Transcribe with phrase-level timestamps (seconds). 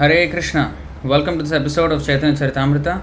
[0.00, 0.74] Hare Krishna.
[1.04, 3.02] Welcome to this episode of Chaitanya Charitamrita.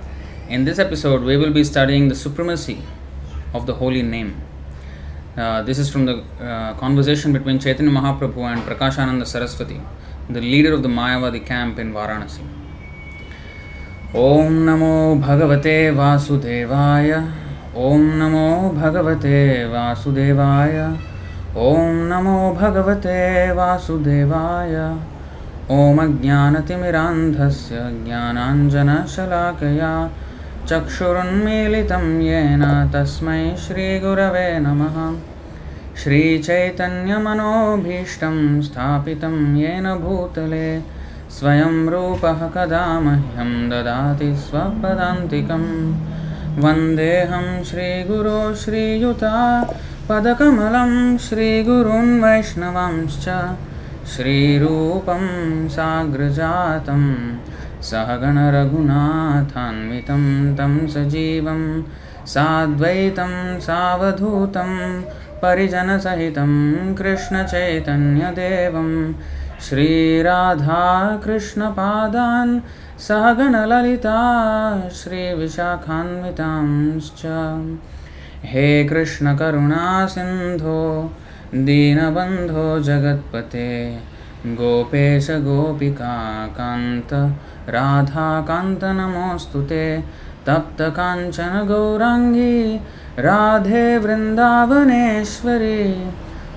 [0.50, 2.82] In this episode, we will be studying the supremacy
[3.54, 4.42] of the holy name.
[5.38, 9.80] Uh, this is from the uh, conversation between Chaitanya Mahaprabhu and Prakashananda Saraswati,
[10.28, 12.42] the leader of the Mayavadi camp in Varanasi.
[14.16, 17.12] ॐ नमो भगवते वासुदेवाय
[17.76, 19.44] ॐ नमो भगवते
[19.74, 20.80] वासुदेवाय
[21.66, 23.20] ॐ नमो भगवते
[23.60, 24.76] वासुदेवाय
[25.72, 30.10] ॐ अज्ञानतिमिरान्धस्य ज्ञानाञ्जनशलाकया
[30.68, 35.18] चक्षुरुन्मीलितं येन तस्मै श्रीगुरवे नमः।
[36.04, 40.82] श्रीचैतन्यमनोभीष्टं स्थापितं येन भूतले,
[41.30, 45.96] स्वयं रूपः कदा मह्यं ददाति स्वपदान्तिकं।
[46.62, 49.68] वन्देऽहं श्रीगुरो श्रीयुता,
[50.10, 53.30] पदकमलं श्रीगुरून् वैष्णवांश्च।
[54.16, 55.24] श्रीरूपं
[55.70, 57.04] साग्रजातं
[57.82, 60.24] सहगणरघुनाथान्वितं
[60.56, 61.62] तं सजीवं
[62.34, 65.02] साद्वैतं सावधूतं
[65.42, 66.52] परिजनसहितं
[66.96, 68.90] कृष्णचैतन्यदेवं
[69.68, 72.60] श्रीराधाकृष्णपादान्
[73.08, 74.20] सहगणललिता
[74.92, 77.22] श्रीविशाखान्वितांश्च।
[78.52, 80.82] हे कृष्णकरुणासिन्धो
[81.54, 83.98] दीनबन्धो जगत्पते।
[84.46, 87.36] गोपेश गोपिकान्त
[87.70, 90.04] राधाकान्त नमोऽस्तु ते।
[90.46, 92.82] तप्तकाञ्चन गौराङ्गी,
[93.20, 96.10] राधे वृन्दावनेश्वरी।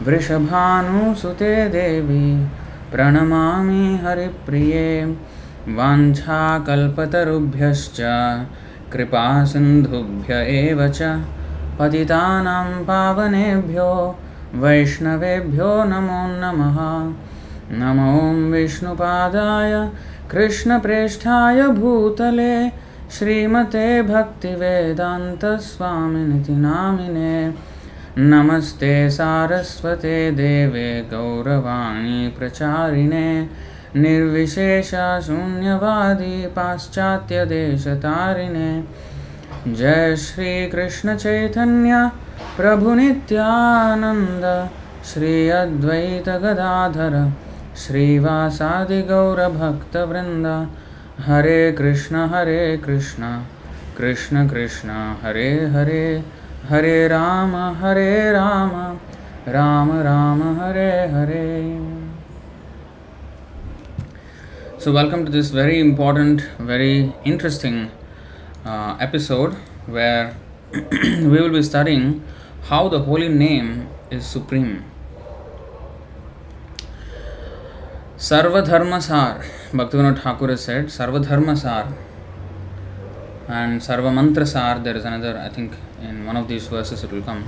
[0.06, 2.48] वृषभानुसुते देवी,
[2.92, 5.16] प्रणमामि हरिप्रिये।
[5.68, 8.00] वाञ्छाकल्पतरुभ्यश्च,
[8.92, 11.02] कृपासिन्धुभ्य एव च।
[12.86, 14.18] पावनेभ्यो
[14.54, 17.14] वैष्णवेभ्यो नमो नमः।
[17.78, 19.90] नमो विष्णुपादाय,
[20.30, 22.70] कृष्णप्रेष्ठाय भूतले,
[23.10, 27.54] श्रीमते भक्तिवेदान्तस्वामिनिति नामिने
[28.18, 33.48] नमस्ते सारस्वते देवे गौरवाणी प्रचारिणे।
[33.96, 38.84] निर्विशेषशून्यवादी पाश्चात्यदेशतारिणे
[39.68, 41.94] जय श्रीकृष्णचैतन्य
[42.56, 44.44] प्रभुनित्यानन्द
[45.08, 47.16] श्री अद्वैतगदाधर
[47.82, 50.46] श्रीवासादिगौरभक्तवृन्द
[51.26, 53.22] हरे कृष्ण हरे कृष्ण
[53.98, 56.06] कृष्ण कृष्ण हरे हरे
[56.70, 57.52] हरे राम
[57.84, 58.72] हरे राम
[59.58, 61.46] राम राम हरे हरे।
[64.82, 67.90] So, welcome to this very important, very interesting
[68.64, 69.54] uh, episode
[69.86, 70.36] where
[70.72, 72.22] we will be studying
[72.64, 74.84] how the holy name is supreme.
[78.16, 81.88] Sarva Dharma Sar, Bhaktivinoda Thakur said, Sarva Dharma Sar
[83.48, 85.72] and Sarva Mantra Sar, there is another, I think
[86.02, 87.44] in one of these verses it will come.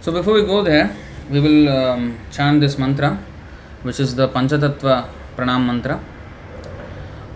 [0.00, 0.94] So, before we go there,
[1.30, 3.16] we will um, chant this mantra,
[3.82, 6.00] which is the Panchatattva Pranam Mantra.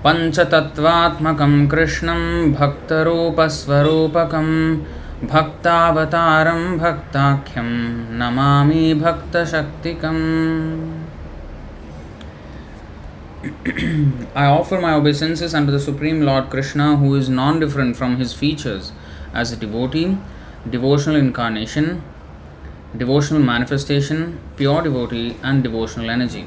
[0.04, 2.20] पञ्चतत्त्वात्मकं कृष्णं
[2.52, 4.48] भक्तरूपस्वरूपकं
[5.32, 7.70] भक्तावतारं भक्ताख्यं
[8.20, 10.22] Namami भक्तशक्तिकम्
[14.34, 18.32] I offer my obeisances unto the Supreme Lord Krishna, who is non different from his
[18.32, 18.92] features
[19.34, 20.16] as a devotee,
[20.68, 22.02] devotional incarnation,
[22.96, 26.46] devotional manifestation, pure devotee, and devotional energy.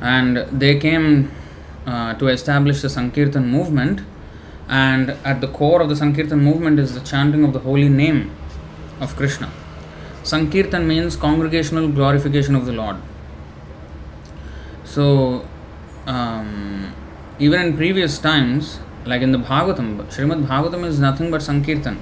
[0.00, 1.30] And they came
[1.86, 4.00] uh, to establish the Sankirtan movement,
[4.68, 8.30] and at the core of the Sankirtan movement is the chanting of the holy name
[9.00, 9.50] of Krishna.
[10.22, 12.96] Sankirtan means congregational glorification of the Lord.
[14.84, 15.46] So,
[16.06, 16.94] um,
[17.38, 21.96] even in previous times, like in the Bhagavatam, Srimad Bhagavatam is nothing but Sankirtan,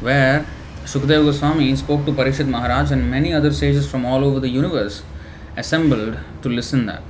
[0.00, 0.46] where
[0.84, 5.02] Sukadeva Goswami spoke to Parikshit Maharaj and many other sages from all over the universe
[5.56, 7.02] assembled to listen that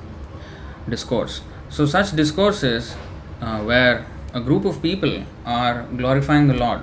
[0.89, 1.43] discourse.
[1.71, 2.97] So, such discourses
[3.41, 6.81] uh, where a group of people are glorifying the Lord,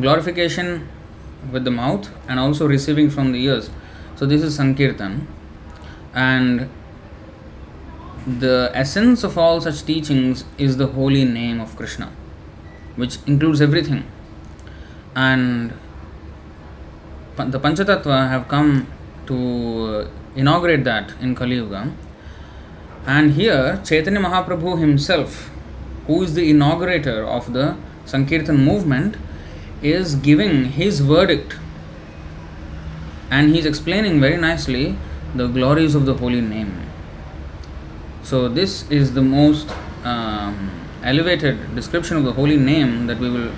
[0.00, 0.88] glorification
[1.50, 3.70] with the mouth and also receiving from the ears.
[4.16, 5.26] So, this is Sankirtan,
[6.14, 6.68] and
[8.26, 12.12] the essence of all such teachings is the holy name of Krishna,
[12.94, 14.04] which includes everything.
[15.16, 15.72] And
[17.36, 18.86] the Panchatattva have come
[19.26, 21.92] to inaugurate that in Kali Yuga.
[23.06, 25.50] And here, Chaitanya Mahaprabhu himself,
[26.06, 29.16] who is the inaugurator of the Sankirtan movement,
[29.82, 31.56] is giving his verdict
[33.30, 34.96] and he is explaining very nicely
[35.34, 36.72] the glories of the holy name.
[38.22, 39.70] So, this is the most
[40.04, 40.70] um,
[41.02, 43.50] elevated description of the holy name that we will,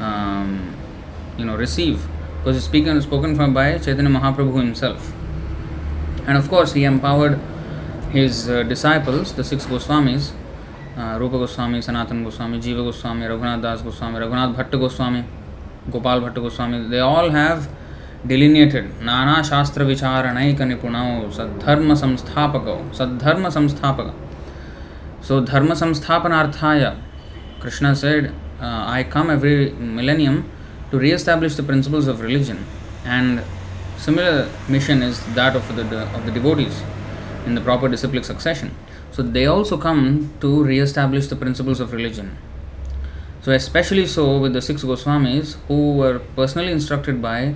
[0.00, 0.74] um,
[1.36, 2.08] you know, receive
[2.38, 5.12] because it's spoken, spoken from by Chaitanya Mahaprabhu himself.
[6.26, 7.38] And of course, he empowered
[8.10, 10.32] his uh, disciples, the six Goswamis,
[10.96, 15.24] uh, Rupa Goswami, Sanatan Goswami, Jiva Goswami, Raghunath Das Goswami, Raghunath Bhatta Goswami,
[15.90, 17.68] Gopal Bhatta Goswami, they all have
[18.26, 24.14] delineated Nana Shastra Vicharanaika Nipunao, Sadharma Samsthapako, Sadharma Samsthapaka.
[25.22, 26.98] So, Dharma Samsthapanarthaya,
[27.60, 30.50] Krishna said, uh, I come every millennium
[30.90, 32.66] to re-establish the principles of religion
[33.04, 33.42] and
[33.96, 35.82] similar mission is that of the,
[36.16, 36.82] of the devotees
[37.46, 38.74] in the proper disciplic succession.
[39.10, 42.36] So they also come to re-establish the principles of religion.
[43.42, 47.54] So especially so with the six Goswamis who were personally instructed by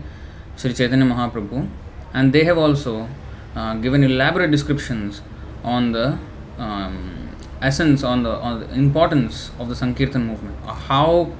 [0.56, 1.68] Sri Chaitanya Mahaprabhu
[2.14, 3.08] and they have also
[3.54, 5.20] uh, given elaborate descriptions
[5.62, 6.18] on the
[6.58, 11.32] um, essence, on the, on the importance of the Sankirtan movement, how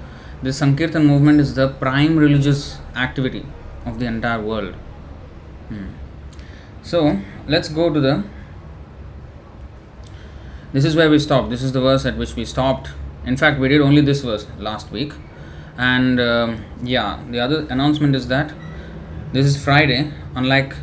[0.43, 3.47] the Sankirtan movement is the prime religious activity
[3.87, 4.75] of the entire world.
[5.69, 5.87] Hmm.
[6.83, 8.25] So let's go to the.
[10.75, 11.51] This is where we stopped.
[11.51, 12.91] This is the verse at which we stopped.
[13.25, 15.13] In fact, we did only this verse last week.
[15.79, 18.53] And um, yeah, the other announcement is that
[19.33, 20.11] this is Friday.
[20.35, 20.75] Unlike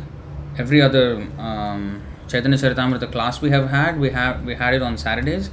[0.58, 4.96] every other um, Chaitanya Charitamrita class we have had, we have we had it on
[4.96, 5.50] Saturdays.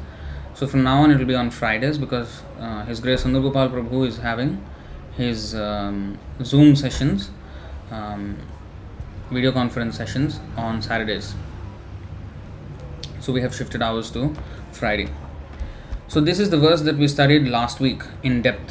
[0.54, 4.08] So from now on, it will be on Fridays because uh, His Grace Sundar Prabhu
[4.08, 4.66] is having
[5.20, 7.30] his um, Zoom sessions,
[7.92, 8.38] um,
[9.30, 11.36] video conference sessions on Saturdays
[13.29, 14.35] So we have shifted hours to
[14.73, 15.09] Friday.
[16.09, 18.71] So this is the verse that we studied last week in depth.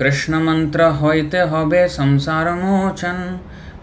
[0.00, 3.18] Krishna মন্ত্র হইতে হবে সংসার মোচন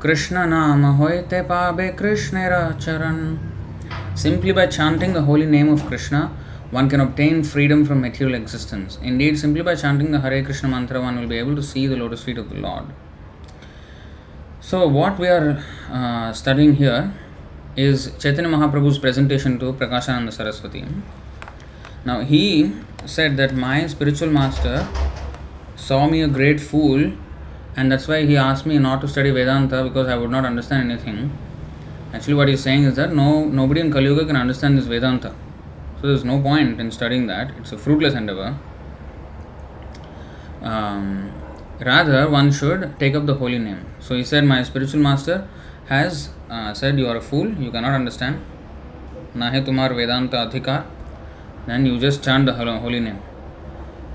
[0.04, 2.54] কৃষ্ণ নাম হইতে পাবে কৃষ্ণের
[2.84, 3.20] চরণ
[4.16, 6.22] Simply by chanting the holy name of Krishna,
[6.78, 8.92] one can obtain freedom from material existence.
[9.02, 11.96] Indeed, simply by chanting the Hare Krishna mantra, one will be able to see the
[11.96, 12.86] lotus feet of the Lord.
[14.60, 15.50] So, what we are
[15.92, 17.02] uh, studying here
[17.79, 20.85] is Chaitanya Mahaprabhu's presentation to Prakashananda Saraswati.
[22.05, 22.73] Now, he
[23.07, 24.87] said that my spiritual master
[25.77, 27.13] saw me a great fool,
[27.77, 30.91] and that's why he asked me not to study Vedanta because I would not understand
[30.91, 31.31] anything.
[32.13, 35.35] Actually, what he's saying is that no nobody in Kali Yuga can understand this Vedanta.
[36.01, 37.53] So there's no point in studying that.
[37.59, 38.57] It's a fruitless endeavor.
[40.63, 41.33] Um,
[41.81, 43.87] rather, one should take up the holy name.
[44.01, 45.47] So he said, My spiritual master
[45.87, 48.41] has uh, said, You are a fool, you cannot understand.
[49.35, 50.85] Nahe tumar Vedanta adhikar.
[51.67, 53.21] Then you just chant the holy name.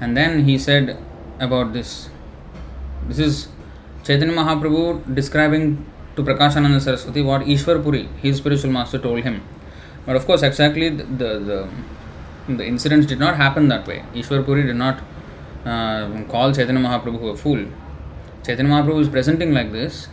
[0.01, 0.97] And then he said
[1.39, 2.09] about this.
[3.07, 3.47] This is
[4.03, 5.85] Chaitanya Mahaprabhu describing
[6.15, 9.41] to Prakashananda Saraswati what Ishwar Puri, his spiritual master, told him.
[10.06, 11.69] But of course, exactly the, the,
[12.47, 14.03] the incidents did not happen that way.
[14.13, 15.01] Ishwar Puri did not
[15.65, 17.65] uh, call Chaitanya Mahaprabhu a fool.
[18.44, 20.07] Chaitanya Mahaprabhu is presenting like this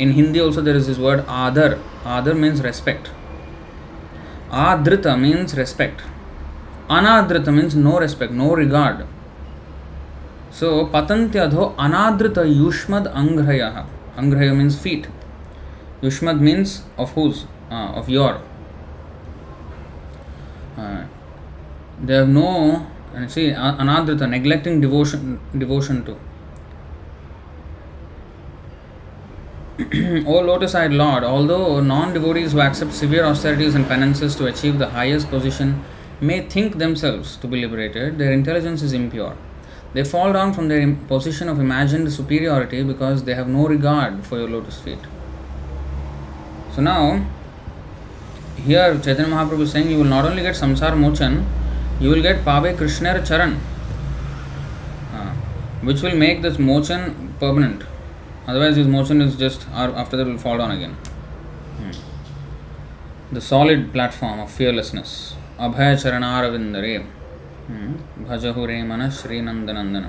[0.00, 1.74] in Hindi also there is this word आदर्.
[2.06, 3.08] आदर् means respect
[4.52, 6.00] आदृत means respect
[6.88, 9.06] Anadrita means no respect, no regard.
[10.50, 13.84] So, patantyadho anadrita yushmad anghrayah.
[14.16, 15.06] Anghraya means feet.
[16.00, 17.44] Yushmad means of whose?
[17.70, 18.40] Uh, of your.
[20.78, 21.04] Uh,
[22.02, 26.16] they have no, and see, anadrita, neglecting devotion, devotion to.
[30.26, 34.78] o lotus eyed Lord, although non devotees who accept severe austerities and penances to achieve
[34.78, 35.84] the highest position
[36.20, 39.36] may think themselves to be liberated, their intelligence is impure.
[39.94, 44.38] They fall down from their position of imagined superiority because they have no regard for
[44.38, 44.98] your lotus feet.
[46.74, 47.26] So now,
[48.56, 51.44] here Chaitanya Mahaprabhu is saying you will not only get samsara mochan,
[52.00, 53.58] you will get Pabe Krishnar Charan,
[55.14, 55.32] uh,
[55.82, 57.82] which will make this mochan permanent.
[58.46, 60.94] Otherwise, this motion is just, after that, will fall down again.
[61.78, 61.90] Hmm.
[63.34, 65.34] The solid platform of fearlessness.
[65.60, 70.04] अभय चरणारविंदरे hmm, भजहु रे मन श्रीनंदनंदन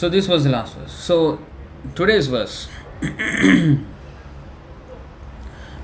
[0.00, 1.18] so this was last verse so
[1.96, 2.56] today's verse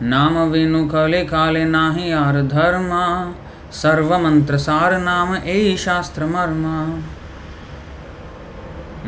[0.02, 3.04] नाम विनु कले काले नाही आर धर्मा
[3.82, 6.76] सर्व मंत्र सार नाम ए शास्त्र मर्मा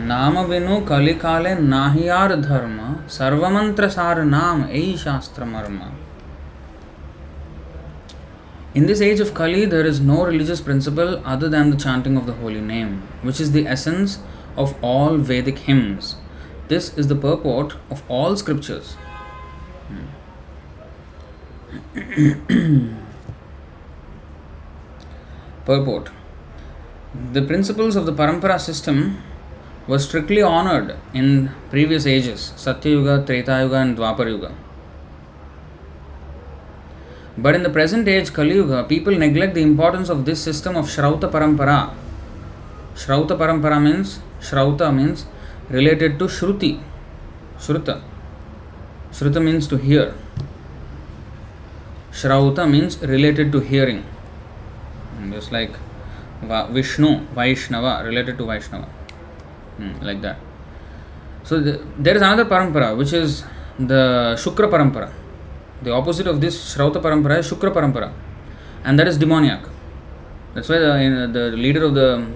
[0.06, 2.08] नाम विनु कलिकाले नाहि
[2.40, 3.46] धर्म सर्व
[3.90, 5.94] सार नाम ए शास्त्र मर्मा
[8.76, 12.26] In this age of Kali, there is no religious principle other than the chanting of
[12.26, 14.18] the holy name, which is the essence
[14.54, 16.16] of all Vedic hymns.
[16.68, 18.96] This is the purport of all scriptures.
[19.88, 20.08] Hmm.
[25.64, 26.10] purport
[27.32, 29.22] The principles of the Parampara system
[29.88, 34.54] were strictly honored in previous ages Satyuga, Treta Yuga, and Dwapar Yuga.
[37.38, 40.86] But in the present age, Kali Yuga, people neglect the importance of this system of
[40.86, 41.92] Shrauta Parampara.
[42.94, 45.26] Shrauta Parampara means, Shrauta means
[45.68, 46.80] related to Shruti.
[47.58, 48.00] Shruta.
[49.12, 50.14] Shruta means to hear.
[52.10, 54.04] Shrauta means related to hearing.
[55.30, 55.72] Just like
[56.42, 58.86] Vishnu, Vaishnava, related to Vaishnava.
[59.76, 60.38] Hmm, like that.
[61.44, 63.44] So the, there is another parampara which is
[63.78, 65.12] the Shukra parampara.
[65.86, 68.12] The opposite of this Shrauta parampara is Shukra parampara,
[68.82, 69.62] and that is demoniac.
[70.52, 72.26] That's why the, the leader of the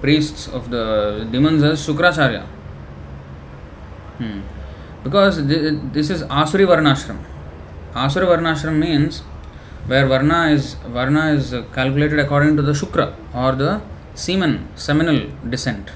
[0.00, 2.42] priests of the demons is Shukracharya.
[4.18, 4.40] Hmm.
[5.04, 7.18] Because this is Asuri Varnashram.
[7.94, 9.20] Asuri Varnashram means
[9.86, 13.80] where Varna is Varna is calculated according to the Shukra or the
[14.14, 15.92] semen seminal descent.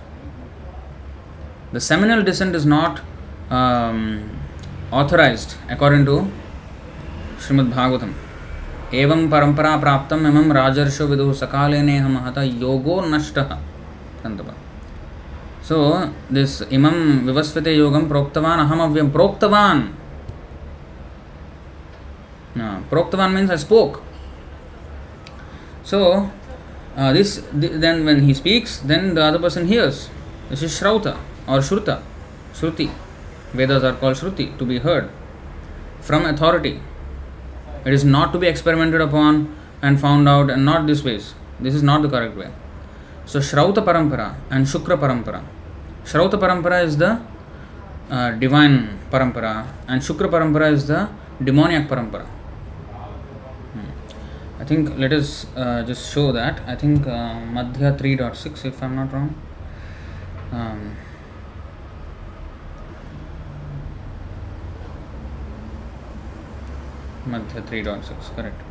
[1.73, 3.01] The seminal descent is not
[3.51, 4.31] um,
[4.93, 6.31] authorized according to
[7.43, 8.13] श्रीमद्भागवतम्।
[8.95, 13.39] एवं परंपरा प्राप्त इमं राजर्षो विदु सकालेनेह महतः योगो नष्ट।
[15.69, 15.79] So
[16.33, 16.97] this इमं
[17.27, 19.83] विवस्वते योगं प्रोक्तवान, अहमव्यं प्रोक्तवान्।
[22.91, 23.97] प्रोक्तवान means I spoke
[25.87, 25.99] so
[27.13, 30.09] this then when he speaks then the other person hears
[30.51, 31.07] this is श्रौत
[31.49, 31.89] और श्रुत
[32.59, 32.89] श्रुति
[33.57, 35.05] Vedas are called Shruti to be heard
[36.07, 36.75] from authority
[37.85, 41.35] It is not to be experimented upon and found out, and not this ways.
[41.61, 42.51] This is not the correct way.
[43.25, 45.43] So, Shrauta Parampara and Shukra Parampara.
[46.05, 47.21] Shrauta Parampara is the
[48.11, 51.09] uh, divine Parampara, and Shukra Parampara is the
[51.43, 52.27] demoniac Parampara.
[53.75, 54.61] Hmm.
[54.61, 56.61] I think let us uh, just show that.
[56.67, 59.35] I think uh, Madhya 3.6, if I'm not wrong.
[60.53, 60.97] Um,
[67.29, 68.71] Madhya three dot six correct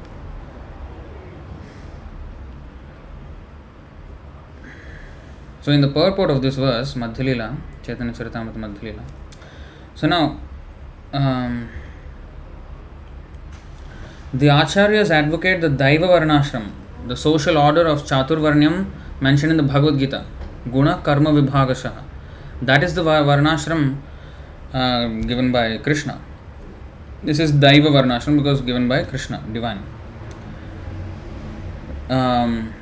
[5.65, 7.49] so in the purport of this verse Madhya lila
[7.85, 9.03] Chaitanya Charitamrita Madhya lila
[9.95, 10.29] so now
[14.35, 16.65] the acharya advocate the daiva varnashrama
[17.07, 18.85] the social order of चातुर्वर्ण्यम
[19.23, 20.23] mention in the Bhagavad Gita
[20.69, 21.85] गुण कर्म विभागश
[22.63, 23.87] that is the varnashrama
[24.73, 26.19] given by Krishna
[27.23, 29.85] This is Daiva Varnashram because given by Krishna, divine.
[32.09, 32.73] Um,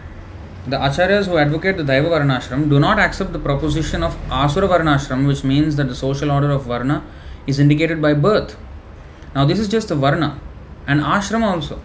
[0.66, 5.28] the acharyas who advocate the Daiva Varnashram do not accept the proposition of Asura Varnashram,
[5.28, 7.04] which means that the social order of Varna
[7.48, 8.56] is indicated by birth.
[9.36, 10.40] Now, this is just a Varna
[10.88, 11.82] and Ashram also.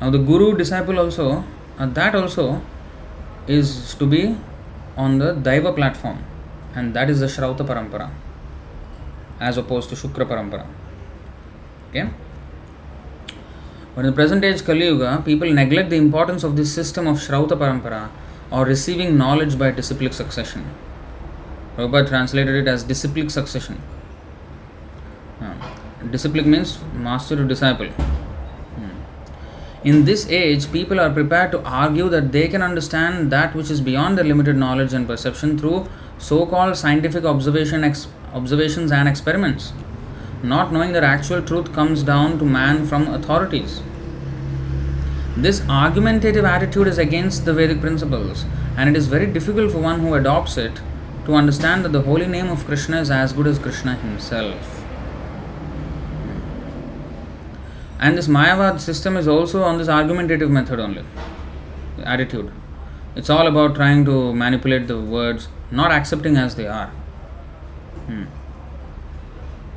[0.00, 1.44] Now, the Guru disciple also,
[1.78, 2.62] uh, that also
[3.48, 4.36] is to be
[4.96, 6.24] on the Daiva platform,
[6.76, 8.12] and that is the Shrauta Parampara
[9.40, 10.66] as opposed to Shukra Parampara.
[13.94, 17.16] But in the present age Kali Yuga, people neglect the importance of this system of
[17.16, 18.10] Shrauta Parampara
[18.50, 20.66] or receiving knowledge by disciplic succession.
[21.76, 23.80] Prabhupada translated it as disciplic succession.
[26.10, 27.88] Disciplic means master to disciple.
[27.88, 28.90] Hmm.
[29.82, 33.80] In this age, people are prepared to argue that they can understand that which is
[33.80, 35.88] beyond their limited knowledge and perception through
[36.18, 39.72] so called scientific observations and experiments,
[40.42, 43.82] not knowing that actual truth comes down to man from authorities.
[45.36, 48.44] This argumentative attitude is against the Vedic principles,
[48.76, 50.80] and it is very difficult for one who adopts it
[51.26, 54.84] to understand that the holy name of Krishna is as good as Krishna himself.
[57.98, 61.04] And this Mayavad system is also on this argumentative method only,
[62.04, 62.52] attitude.
[63.14, 66.88] It's all about trying to manipulate the words, not accepting as they are.
[68.06, 68.24] Hmm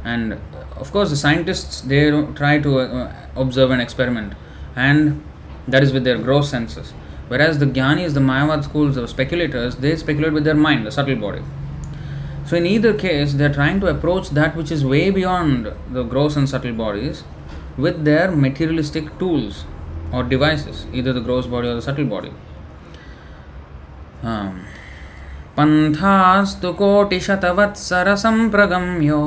[0.09, 0.39] And
[0.77, 4.35] of course, the scientists they try to uh, observe and experiment,
[4.77, 5.25] and
[5.67, 6.93] that is with their gross senses.
[7.29, 11.17] Whereas the Gyanis, the Mayavad schools, the speculators, they speculate with their mind, the subtle
[11.17, 11.43] body.
[12.47, 16.03] So, in either case, they are trying to approach that which is way beyond the
[16.03, 17.25] gross and subtle bodies
[17.79, 19.65] with their materialistic tools
[20.13, 22.33] or devices, either the gross body or the subtle body.
[24.23, 24.67] Um,
[25.57, 29.21] पन्थास्तु कोटिशतवत्सरसम्प्रगम्यो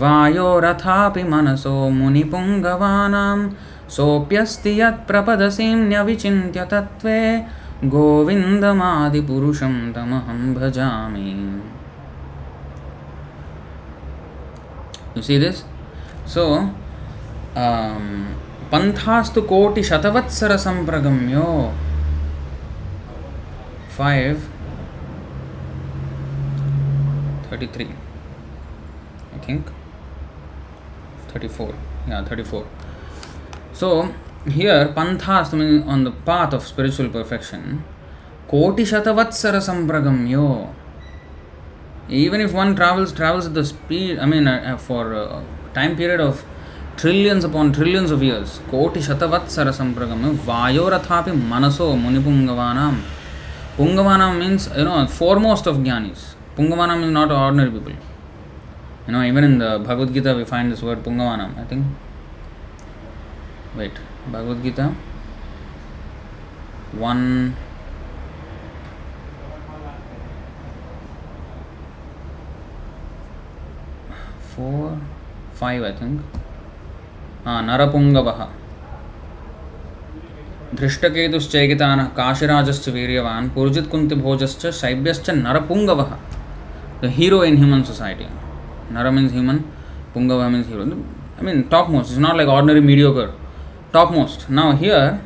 [0.00, 3.38] वायोरथापि मनसो मुनिपुङ्गवानां
[3.96, 7.18] सोऽप्यस्ति यत्प्रपदसीं न्यविचिन्त्य तत्त्वे
[7.94, 11.30] गोविन्दमादिपुरुषं तमहं भजामि।
[15.14, 15.56] You see this?
[16.34, 16.42] So,
[17.62, 18.04] um,
[18.72, 21.48] पन्थास्तु कोटिशतवत्सरसम्प्रगम्यो।
[23.98, 24.34] Five
[27.46, 29.64] thirty three I think
[31.32, 31.74] 34
[32.08, 32.66] yeah 34
[33.72, 33.88] so
[34.58, 37.84] here panthas meaning on the path of spiritual perfection.
[38.48, 40.74] Koti shatavatsara sampragamyo
[42.08, 45.42] even if one travels travels at the speed i mean uh, uh for a
[45.72, 46.44] time period of
[46.96, 52.96] trillions upon trillions of years koti shatavatsara sampragamyo vayorathapi manaso munipungavanam
[53.78, 56.22] pungavanam means you know foremost of jnanis
[56.56, 58.11] pungavanam is not ordinary people.
[59.06, 61.58] You know, even in the Bhagavad Gita we find this word Pungavanam.
[61.58, 61.86] I think.
[63.76, 63.92] Wait,
[64.30, 64.94] Bhagavad Gita
[66.92, 67.56] 1.
[74.54, 75.00] Four,
[75.54, 76.20] five, I think.
[77.44, 78.48] Ah, Narapungavah.
[80.74, 86.12] धृष्टकेतुश्चैकितानः काशिराजश्च वीर्यवान् पुरुजित्कुन्तिभोजश्च शैब्यश्च नरपुङ्गवः
[87.02, 88.26] the hero in human society.
[88.92, 89.70] Nara means human,
[90.14, 90.82] Pungava means hero.
[91.38, 92.10] I mean, topmost.
[92.10, 93.32] It's not like ordinary mediocre.
[93.92, 94.48] Topmost.
[94.50, 95.20] Now, here,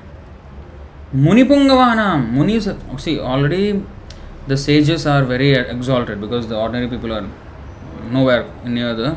[1.12, 2.30] Muni Pungavanam.
[2.32, 3.82] Munis, see, already
[4.46, 7.28] the sages are very exalted because the ordinary people are
[8.10, 9.16] nowhere near the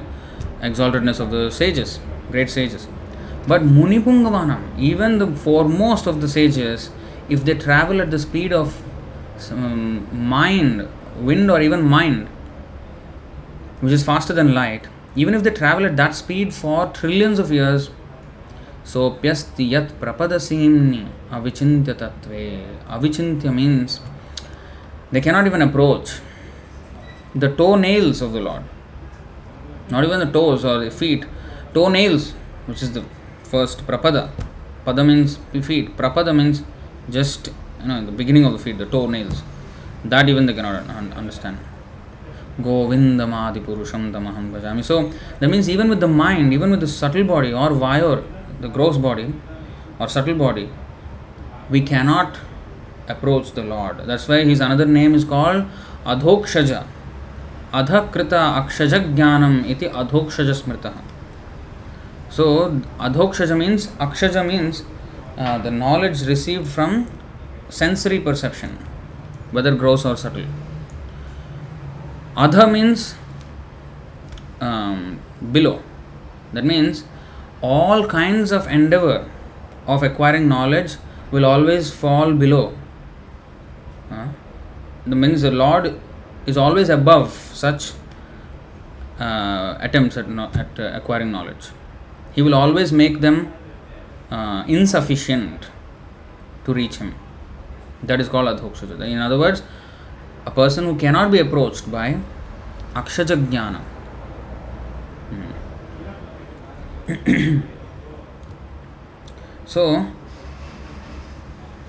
[0.62, 2.00] exaltedness of the sages,
[2.32, 2.88] great sages.
[3.48, 6.90] But Muni Pungavanam, even the foremost of the sages,
[7.30, 8.82] if they travel at the speed of
[9.52, 10.88] um, mind,
[11.22, 12.28] wind, or even mind,
[13.82, 17.52] which is faster than light, even if they travel at that speed for trillions of
[17.52, 17.90] years,
[18.86, 22.64] yat prapadasimni avichintya tatve.
[22.88, 24.00] Avichintya means
[25.12, 26.20] they cannot even approach
[27.36, 28.64] the toenails of the Lord.
[29.90, 31.26] Not even the toes or the feet,
[31.74, 32.32] toenails,
[32.66, 33.04] which is the
[33.44, 34.30] first prapada.
[34.86, 36.64] Pada means feet, prapada means
[37.10, 37.50] just
[37.82, 39.44] you know the beginning of the feet, the toenails.
[40.06, 41.58] That even they cannot understand.
[42.64, 44.84] गोविंदमादि पुरुषम दमहम भजामी.
[44.84, 45.00] So
[45.40, 48.24] that means even with the mind even with the subtle body or via
[48.62, 49.28] the gross body
[50.02, 50.68] or subtle body
[51.72, 52.38] we cannot
[53.12, 55.66] approach the lord that's why his another name is called
[56.08, 56.72] Adhokshaja
[57.74, 60.92] अधकृत अक्षज ज्ञानम इति अधोक्षज स्मृत
[62.36, 62.46] so
[63.02, 64.84] Adhokshaja means अक्षज means
[65.40, 67.04] the knowledge receive from
[67.72, 68.78] sensory perception
[69.54, 70.46] whether gross or subtle
[72.36, 73.16] Adha means
[74.62, 75.20] um,
[75.52, 75.82] below.
[76.54, 77.04] That means
[77.62, 79.30] all kinds of endeavor
[79.88, 80.96] of acquiring knowledge
[81.32, 82.76] will always fall below.
[84.12, 84.28] Uh,
[85.06, 86.00] means the Lord
[86.46, 87.92] is always above such
[89.20, 91.70] uh, attempts at, no, at uh, acquiring knowledge.
[92.34, 93.54] He will always make them
[94.32, 95.70] uh, insufficient
[96.66, 97.16] to reach Him.
[98.04, 99.02] That is called adhokshaja.
[99.08, 99.62] In other words,
[100.46, 102.20] a person who cannot be approached by
[102.94, 103.82] akshaja jnana.
[109.66, 110.12] So,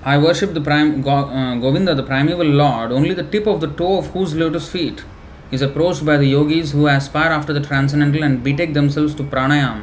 [0.03, 3.67] I worship the prime Go, uh, Govinda, the primeval Lord, only the tip of the
[3.67, 5.03] toe of whose lotus feet
[5.49, 9.81] is approached by the yogis who aspire after the transcendental and betake themselves to pranayam.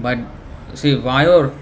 [0.00, 0.18] But
[0.74, 1.54] see, Vayor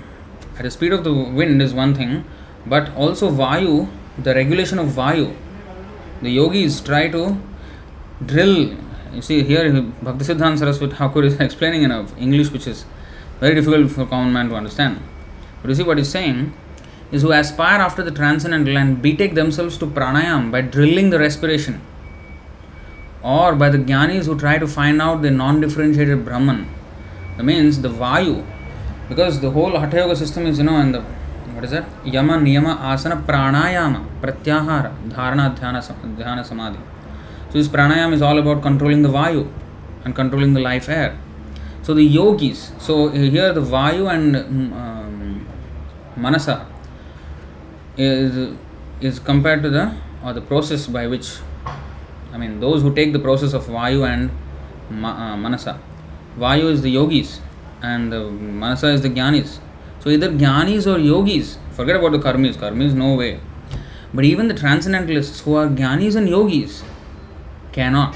[0.56, 2.24] at the speed of the wind is one thing,
[2.64, 5.34] but also Vayu, the regulation of Vayu.
[6.24, 7.36] The yogis try to
[8.24, 8.74] drill.
[9.12, 9.64] You see, here
[10.06, 12.86] Bhaktisiddhanta Saraswati Thakur is explaining in English which is
[13.40, 15.02] very difficult for common man to understand.
[15.60, 16.54] But you see what he's saying
[17.12, 21.82] is who aspire after the transcendental and betake themselves to pranayam by drilling the respiration,
[23.22, 26.66] or by the jnanis who try to find out the non differentiated Brahman.
[27.36, 28.46] That means the Vayu,
[29.10, 31.04] because the whole Hatha Yoga system is, you know, in the
[31.66, 35.80] sir yama niyama asana pranayama pratyahara dharana dhyana
[36.16, 36.78] dhyana samadhi
[37.44, 39.40] so this pranayama is all about controlling the vayu
[40.06, 41.16] and controlling the life air
[41.86, 44.36] so the yogis so here the vayu and
[46.18, 46.48] manas
[48.00, 48.38] is
[49.06, 49.90] is compared to the
[50.24, 51.26] or the process by which
[52.34, 54.30] I mean those who take the process of vayu and
[55.42, 55.78] manasa
[56.38, 57.38] vayu is the yogis
[57.84, 58.14] and
[58.60, 59.58] manasa is the jnanis
[60.04, 63.40] So either Jnanis or yogis, forget about the Karmis, Karmis no way.
[64.12, 66.84] But even the transcendentalists who are Jnanis and yogis
[67.72, 68.14] cannot.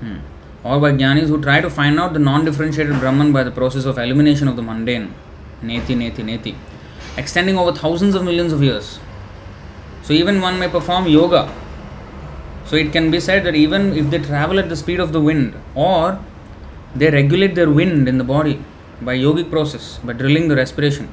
[0.00, 0.16] Hmm.
[0.64, 3.84] Or by Jnanis who try to find out the non differentiated Brahman by the process
[3.84, 5.14] of elimination of the mundane.
[5.62, 6.54] Neti, neti, neti
[7.18, 8.98] extending over thousands of millions of years.
[10.02, 11.52] So, even one may perform yoga.
[12.64, 15.20] So, it can be said that even if they travel at the speed of the
[15.20, 16.18] wind or
[16.94, 18.62] they regulate their wind in the body
[19.00, 21.06] by yogic process, by drilling the respiration.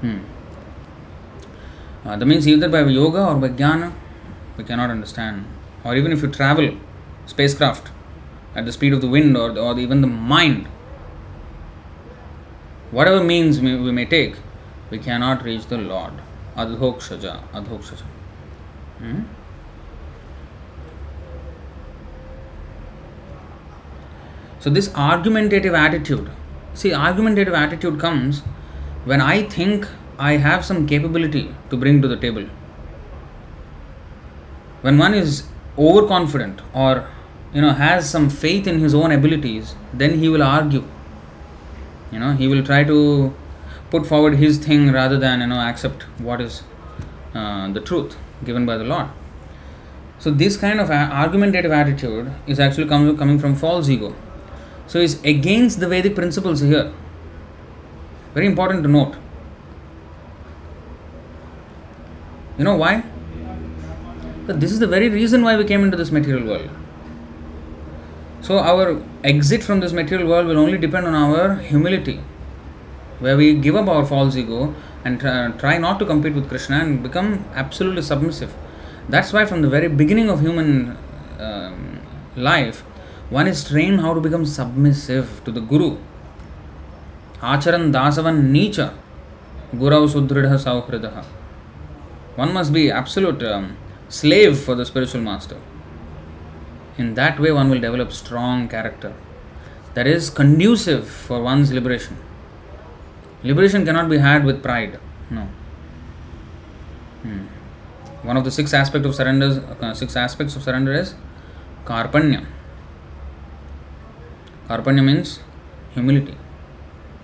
[0.00, 0.18] Hmm.
[2.04, 3.92] Uh, that means either by yoga or by jnana,
[4.56, 5.44] we cannot understand.
[5.84, 6.76] Or even if you travel
[7.26, 7.90] spacecraft
[8.54, 10.66] at the speed of the wind or, or even the mind,
[12.90, 14.36] whatever means we, we may take,
[14.90, 16.12] we cannot reach the Lord.
[16.56, 18.02] Adhokshaja, Adhokshaja.
[18.98, 19.22] Hmm?
[24.60, 26.30] So, this argumentative attitude,
[26.74, 28.40] see, argumentative attitude comes
[29.04, 29.86] when I think
[30.18, 32.46] I have some capability to bring to the table.
[34.82, 35.44] When one is
[35.78, 37.08] overconfident or
[37.52, 40.84] you know has some faith in his own abilities, then he will argue.
[42.12, 43.34] You know, he will try to
[43.90, 46.62] put forward his thing rather than you know accept what is
[47.34, 49.08] uh, the truth given by the Lord.
[50.18, 54.14] So this kind of argumentative attitude is actually com- coming from false ego.
[54.86, 56.92] So it's against the Vedic principles here.
[58.34, 59.16] Very important to note.
[62.58, 63.02] You know why?
[64.46, 66.70] But this is the very reason why we came into this material world.
[68.42, 72.20] So our exit from this material world will only depend on our humility,
[73.18, 77.02] where we give up our false ego and try not to compete with Krishna and
[77.02, 78.54] become absolutely submissive.
[79.08, 80.96] That's why, from the very beginning of human
[81.38, 82.00] um,
[82.36, 82.84] life,
[83.36, 85.90] one is trained how to become submissive to the Guru.
[87.52, 88.86] Acharan dasavan nicha
[89.74, 91.24] gurau sudridha sauhridaha.
[92.36, 93.76] One must be absolute um,
[94.08, 95.58] slave for the spiritual master.
[96.96, 99.12] In that way, one will develop strong character
[99.94, 102.16] that is conducive for one's liberation.
[103.42, 104.98] Liberation cannot be had with pride.
[105.30, 105.48] No.
[107.22, 107.46] Hmm.
[108.22, 109.48] One of the six aspects of surrender,
[109.80, 111.14] uh, six aspects of surrender is
[111.84, 112.46] karpanya.
[114.68, 115.40] Karpanya means
[115.94, 116.36] humility.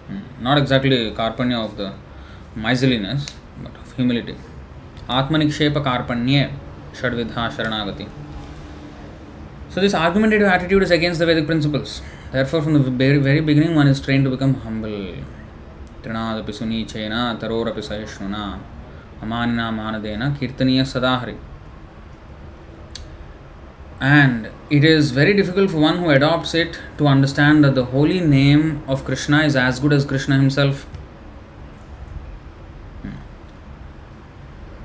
[0.09, 0.21] Hmm.
[0.41, 1.93] Not exactly karpanya of the
[2.55, 3.27] miserliness,
[3.63, 4.37] but of humility.
[5.09, 6.53] Atmanikshepa karpanye
[6.93, 8.09] shadvidha sharanagati.
[9.71, 12.03] So this argumentative attitude is against the Vedic principles.
[12.33, 15.25] Therefore, from the very, very beginning, one is trained to become humble.
[16.03, 18.45] सुनीचेन तरोरपि सहिष्णुना
[19.23, 21.35] अमानिना मानदेन कीर्तनीय सदा हरि
[24.01, 28.21] and it is very difficult for one who adopts it to understand that the holy
[28.21, 30.87] name of Krishna is as good as Krishna himself.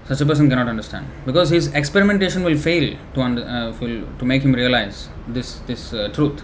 [0.08, 4.43] Such a person cannot understand because his experimentation will fail to under, uh, to make
[4.43, 6.43] him realize this this uh, truth.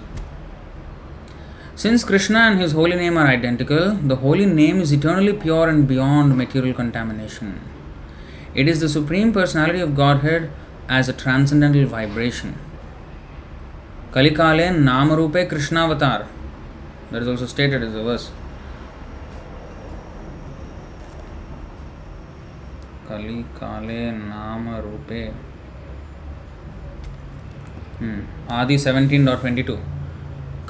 [1.75, 5.87] Since Krishna and his holy name are identical, the holy name is eternally pure and
[5.87, 7.59] beyond material contamination.
[8.55, 10.51] It is the Supreme Personality of Godhead
[10.97, 12.57] as a transcendental vibration.
[14.11, 16.27] Kalikale Namarupe Krishna Avatar.
[17.11, 18.29] That is also stated as a verse.
[23.07, 24.01] Kalikale
[24.33, 25.33] Namarupe.
[27.99, 28.21] Hmm.
[28.49, 29.79] Adi 17.22.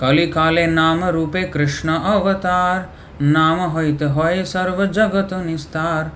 [0.02, 2.90] कलिकाले नाम रूपे कृष्ण अवतार
[3.24, 6.12] Nama hoite hoy sarva jagat nistar.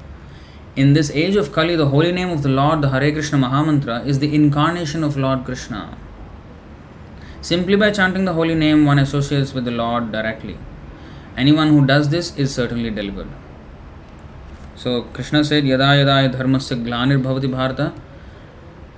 [0.75, 4.05] In this age of Kali, the holy name of the Lord, the Hare Krishna Mahamantra,
[4.05, 5.97] is the incarnation of Lord Krishna.
[7.41, 10.57] Simply by chanting the holy name, one associates with the Lord directly.
[11.37, 13.27] Anyone who does this is certainly delivered.
[14.75, 17.93] So Krishna said, Yada yada dharmasya glanir bhavati bharata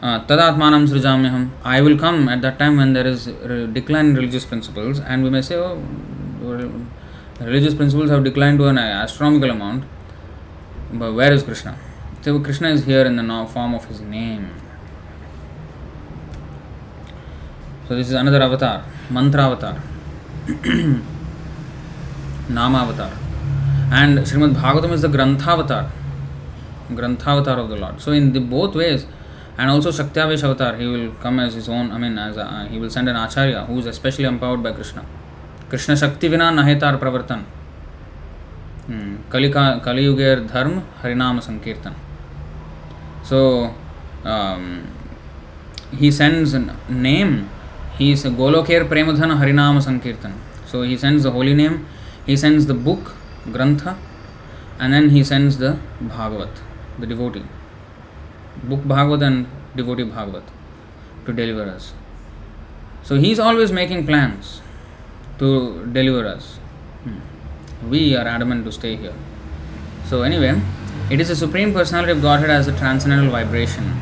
[0.02, 1.52] uh, tadatmanam srijamyaham.
[1.64, 5.30] I will come at that time when there is decline in religious principles, and we
[5.30, 5.80] may say, oh,
[7.40, 9.84] religious principles have declined to an astronomical amount.
[10.94, 11.78] But where is Krishna?
[12.22, 14.54] So Krishna is here in the form of his name.
[17.88, 19.82] So this is another avatar, mantra avatar,
[22.50, 23.12] nama avatar,
[23.92, 25.92] and Srimad Bhagavatam is the Grantha avatar,
[26.90, 28.02] Grantha avatar of the Lord.
[28.02, 29.06] So in the both ways,
[29.58, 31.92] and also Shaktiavesh avatar, he will come as his own.
[31.92, 35.06] I mean, as a, he will send an acharya who is especially empowered by Krishna.
[35.70, 37.46] Krishna Shakti vina nahetar pravartan.
[39.32, 41.96] कलिका कलियुगेर धर्म हरिनाम संकीर्तन
[43.30, 43.40] so
[45.94, 46.56] he sends
[46.90, 47.34] name
[47.96, 50.34] ही गोलोकेर प्रेमधन हरिनाम संकीर्तन
[50.72, 51.78] so he sends the holy name
[52.28, 53.14] he sends the book
[53.48, 53.88] grantha
[54.82, 56.62] and then he sends the Bhagavata
[57.02, 57.44] the devotee
[58.66, 59.46] book Bhagavata and
[59.76, 60.54] devotee Bhagavata
[61.26, 61.94] to deliver us
[63.10, 64.60] so he is always making plans
[65.40, 65.50] to
[65.94, 66.58] deliver us
[67.86, 69.14] we are adamant to stay here.
[70.06, 70.62] So, anyway,
[71.10, 73.96] it is the Supreme Personality of Godhead as a transcendental vibration.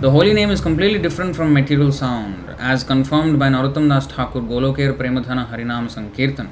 [0.00, 4.40] The holy name is completely different from material sound, as confirmed by Narottam Das Thakur
[4.40, 6.50] Golokher Premadhana Harinam Sankirtan.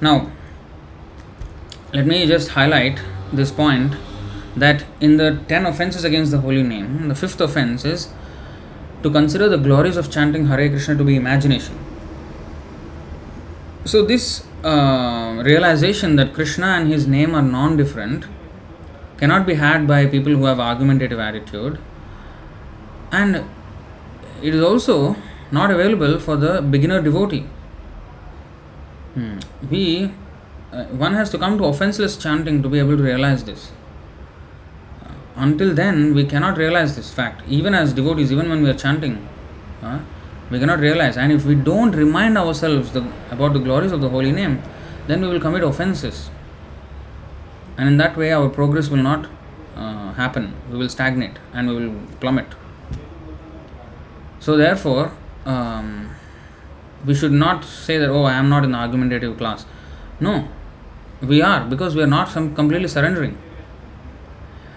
[0.00, 0.30] Now,
[1.92, 3.00] let me just highlight
[3.32, 3.94] this point
[4.56, 8.08] that in the 10 offenses against the holy name, the fifth offense is
[9.02, 11.78] to consider the glories of chanting Hare Krishna to be imagination.
[13.84, 18.26] So, this uh, realization that Krishna and his name are non different
[19.18, 21.78] cannot be had by people who have argumentative attitude,
[23.12, 23.44] and
[24.42, 25.16] it is also
[25.50, 27.46] not available for the beginner devotee.
[29.14, 29.38] Hmm.
[29.70, 30.12] We
[30.72, 33.72] uh, one has to come to offenseless chanting to be able to realize this.
[35.02, 37.42] Uh, until then, we cannot realize this fact.
[37.48, 39.26] Even as devotees, even when we are chanting,
[39.82, 39.98] uh,
[40.50, 41.16] we cannot realize.
[41.16, 44.62] And if we don't remind ourselves the, about the glories of the holy name,
[45.06, 46.30] then we will commit offenses.
[47.76, 49.26] And in that way, our progress will not
[49.76, 50.54] uh, happen.
[50.70, 52.46] We will stagnate and we will plummet.
[54.40, 55.12] So, therefore,
[55.44, 56.10] um,
[57.04, 59.64] we should not say that, oh, I am not in the argumentative class.
[60.18, 60.48] No,
[61.22, 63.38] we are because we are not completely surrendering.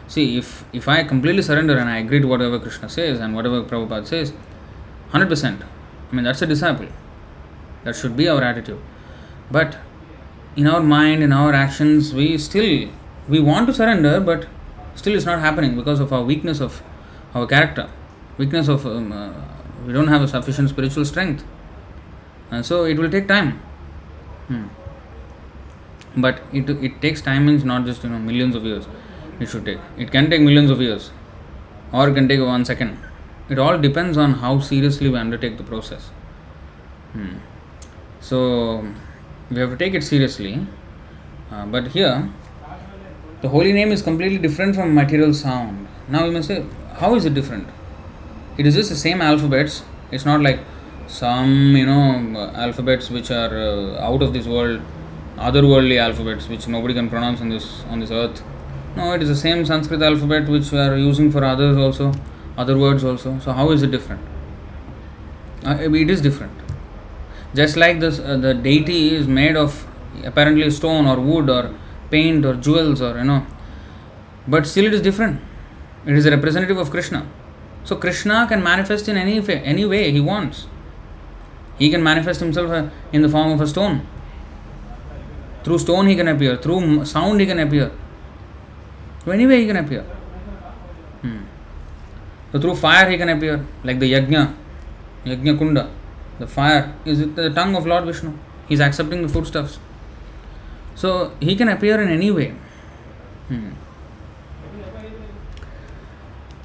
[0.07, 3.63] See, if, if I completely surrender and I agree to whatever Krishna says and whatever
[3.63, 4.33] Prabhupada says,
[5.13, 5.61] 100%.
[6.11, 6.87] I mean, that's a disciple.
[7.83, 8.79] That should be our attitude.
[9.51, 9.77] But
[10.55, 12.89] in our mind, in our actions, we still
[13.27, 14.47] we want to surrender, but
[14.95, 16.81] still it's not happening because of our weakness of
[17.33, 17.89] our character,
[18.37, 19.33] weakness of um, uh,
[19.85, 21.43] we don't have a sufficient spiritual strength,
[22.51, 23.59] and so it will take time.
[24.47, 24.67] Hmm.
[26.15, 28.87] But it it takes time means not just you know millions of years.
[29.39, 29.79] It should take.
[29.97, 31.11] It can take millions of years,
[31.91, 32.97] or it can take one second.
[33.49, 36.09] It all depends on how seriously we undertake the process.
[37.11, 37.37] Hmm.
[38.21, 38.87] So,
[39.51, 40.65] we have to take it seriously.
[41.51, 42.29] Uh, but here,
[43.41, 45.87] the holy name is completely different from material sound.
[46.07, 47.67] Now, you may say, how is it different?
[48.57, 49.83] It is just the same alphabets.
[50.11, 50.59] It's not like
[51.07, 54.81] some, you know, alphabets which are uh, out of this world,
[55.35, 58.41] otherworldly alphabets which nobody can pronounce on this on this earth.
[58.95, 62.13] No, it is the same Sanskrit alphabet which we are using for others also
[62.57, 63.39] other words also.
[63.39, 64.21] So, how is it different?
[65.65, 66.51] Uh, it is different.
[67.55, 69.87] Just like this, uh, the deity is made of
[70.23, 71.73] apparently stone or wood or
[72.09, 73.45] paint or jewels or you know,
[74.47, 75.39] but still it is different.
[76.05, 77.25] It is a representative of Krishna.
[77.83, 80.67] So Krishna can manifest in any any way he wants.
[81.77, 84.05] He can manifest himself uh, in the form of a stone.
[85.63, 86.57] Through stone he can appear.
[86.57, 87.91] Through sound he can appear.
[89.23, 90.03] So any way he can appear.
[91.21, 91.39] Hmm.
[92.53, 94.55] So through fire he can appear, like the Yajna,
[95.25, 95.89] Yajna Kunda.
[96.39, 98.31] The fire is the tongue of Lord Vishnu.
[98.67, 99.79] He is accepting the foodstuffs.
[100.95, 102.53] So he can appear in any way.
[103.47, 103.71] Hmm.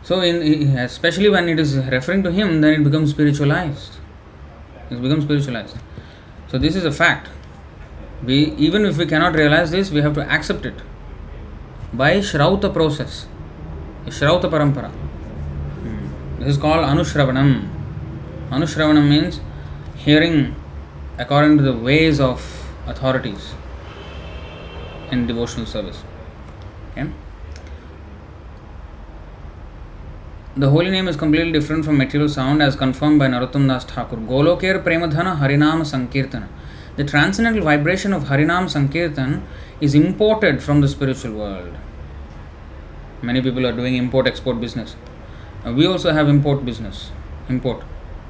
[0.02, 3.96] So, in, especially when it is referring to him, then it becomes spiritualized.
[4.90, 5.76] It becomes spiritualized.
[6.50, 7.28] So, this is a fact.
[8.24, 10.80] We even if we cannot realize this, we have to accept it
[11.92, 13.26] by Shrauta process,
[14.06, 14.90] Shrauta Parampara.
[16.38, 17.68] This is called Anushravanam.
[18.50, 19.40] Anushravanam means
[19.96, 20.54] hearing
[21.18, 22.42] according to the ways of
[22.86, 23.54] authorities.
[25.10, 26.02] in devotional service.
[26.92, 27.08] Okay.
[30.56, 34.16] The holy name is completely different from material sound as confirmed by Narottam Das Thakur.
[34.16, 36.48] Golokir Premadhana Harinam Sankirtana.
[36.96, 39.46] The transcendental vibration of Harinam Sankirtan
[39.80, 41.74] is imported from the spiritual world.
[43.22, 44.96] Many people are doing import export business.
[45.68, 47.10] Uh, we also have import business.
[47.48, 47.82] Import.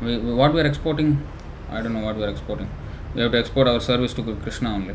[0.02, 1.22] We, what we are exporting,
[1.70, 2.68] I don't know what we are exporting.
[3.14, 4.94] We have to export our service to Krishna only.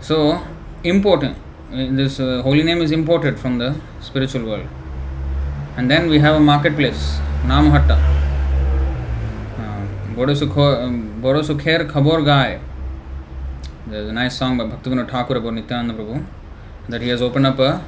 [0.00, 0.42] So,
[0.82, 1.34] importing.
[1.70, 4.66] This uh, holy name is imported from the spiritual world.
[5.76, 7.98] And then we have a marketplace, Namhatta.
[10.16, 12.60] Boro Sukher Khabor Gai.
[13.86, 16.24] There's a nice song by Bhaktivinoda Thakur about Nityananda Prabhu
[16.88, 17.84] that he has opened up a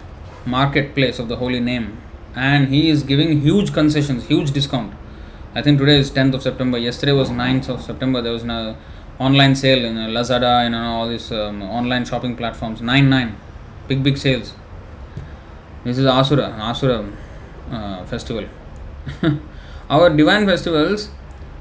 [0.47, 1.99] marketplace of the holy name
[2.35, 4.95] and he is giving huge concessions, huge discount.
[5.55, 6.79] I think today is 10th of September.
[6.79, 8.23] Yesterday was 9th of September.
[8.23, 8.77] There was an
[9.19, 12.81] online sale in Lazada and all these um, online shopping platforms.
[12.81, 13.37] 9 9.
[13.89, 14.55] Big, big sales.
[15.85, 17.05] This is Asura, Asura
[17.71, 18.47] uh, festival.
[19.91, 21.11] Our divine festivals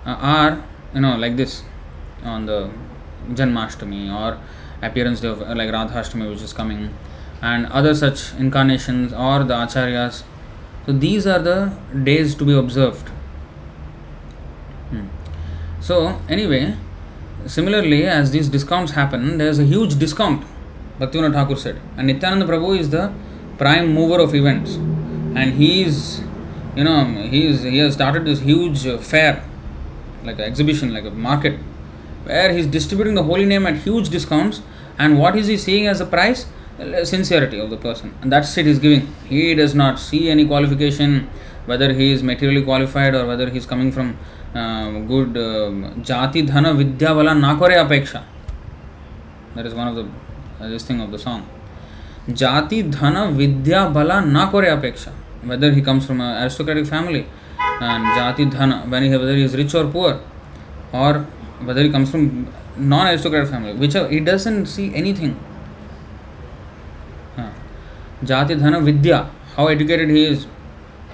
[0.06, 1.64] uh, are, you know, like this
[2.24, 2.70] on the
[3.30, 4.40] Janmashtami or
[4.82, 6.94] appearance day of uh, like Radhashtami, which is coming,
[7.42, 10.24] and other such incarnations or the Acharyas.
[10.86, 13.08] So these are the days to be observed.
[14.89, 15.08] Hmm.
[15.80, 16.76] So anyway,
[17.46, 20.46] similarly, as these discounts happen, there is a huge discount.
[21.00, 23.13] Bhaktivinoda Thakur said, and Nityananda Prabhu is the
[23.58, 26.22] prime mover of events, and he is,
[26.76, 29.44] you know, he is he has started this huge fair,
[30.24, 31.60] like an exhibition, like a market,
[32.24, 34.62] where he is distributing the holy name at huge discounts.
[35.00, 36.46] And what is he seeing as a price?
[37.04, 38.13] sincerity of the person.
[38.22, 39.13] And that's it he's giving.
[39.28, 41.30] He does not see any qualification
[41.65, 44.17] whether he is materially qualified or whether he is coming from
[44.56, 48.24] uh, good um, jati dhana vidya vala nakore apeksha.
[49.56, 50.06] That is one of the
[50.63, 51.48] uh, this thing of the song.
[52.28, 55.12] Jati dhana vidya bala nakore apeksha.
[55.44, 57.28] Whether he comes from an aristocratic family
[57.60, 60.20] and jati dhana when he whether he is rich or poor
[60.91, 61.13] or
[61.63, 65.39] whether he comes from non aristocratic family which uh, he doesn't see anything
[68.24, 70.48] jati dhana vidya how educated he is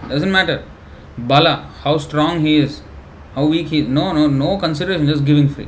[0.09, 0.63] doesn't matter
[1.17, 2.81] bala how strong he is
[3.37, 3.87] how weak he is.
[3.87, 5.67] No, no, no consideration, just giving free.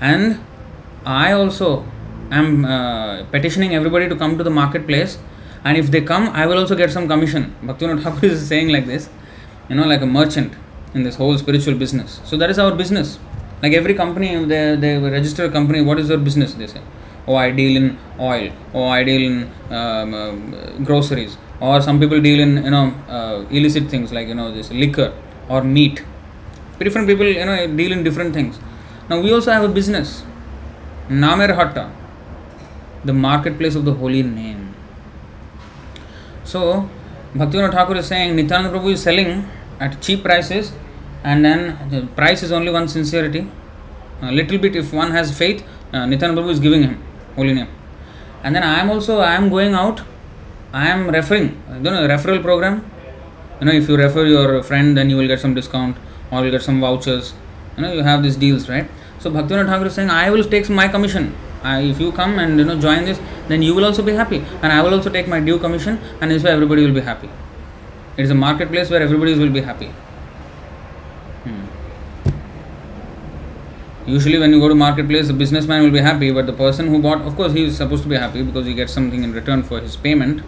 [0.00, 0.40] And
[1.04, 1.84] I also
[2.30, 5.18] am uh, petitioning everybody to come to the marketplace.
[5.64, 7.54] And if they come, I will also get some commission.
[7.62, 9.10] Bhaktivinoda Thakur is saying like this,
[9.68, 10.54] you know, like a merchant
[10.94, 12.20] in this whole spiritual business.
[12.24, 13.18] So that is our business.
[13.62, 16.54] Like every company, they, they register a company, what is your business?
[16.54, 16.80] They say,
[17.26, 20.32] oh, I deal in oil, oh, I deal in um, uh,
[20.84, 24.70] groceries, or some people deal in, you know, uh, illicit things like, you know, this
[24.70, 25.12] liquor
[25.48, 26.02] or meat.
[26.78, 28.58] Different people you know deal in different things.
[29.08, 30.22] Now we also have a business
[31.08, 31.90] namer hatta
[33.04, 34.74] the marketplace of the holy name.
[36.44, 36.88] So
[37.34, 39.48] bhaktivinoda thakur is saying nityananda prabhu is selling
[39.80, 40.72] at cheap prices
[41.24, 43.46] and then the price is only one sincerity.
[44.22, 46.96] A little bit if one has faith uh, nityananda prabhu is giving him
[47.36, 47.68] holy name
[48.44, 50.02] and then i am also i am going out
[50.72, 52.84] i am referring you know referral program
[53.60, 55.96] you know if you refer your friend then you will get some discount
[56.32, 57.34] or you'll get some vouchers.
[57.76, 58.90] You know, you have these deals, right?
[59.18, 61.34] So Bhaktivinoda Thakur is saying, I will take my commission.
[61.62, 64.38] I, if you come and you know join this, then you will also be happy,
[64.62, 67.30] and I will also take my due commission, and this way everybody will be happy.
[68.16, 69.90] It is a marketplace where everybody will be happy.
[74.06, 77.00] Usually, when you go to marketplace, the businessman will be happy, but the person who
[77.00, 79.62] bought, of course, he is supposed to be happy because he gets something in return
[79.62, 80.42] for his payment.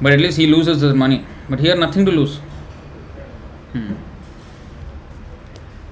[0.00, 1.24] But at least he loses the money.
[1.48, 2.38] But here, nothing to lose.
[3.72, 3.94] Hmm.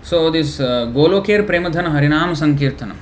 [0.02, 2.96] So this uh, Golokir Premadhana Harinam Sankirtana,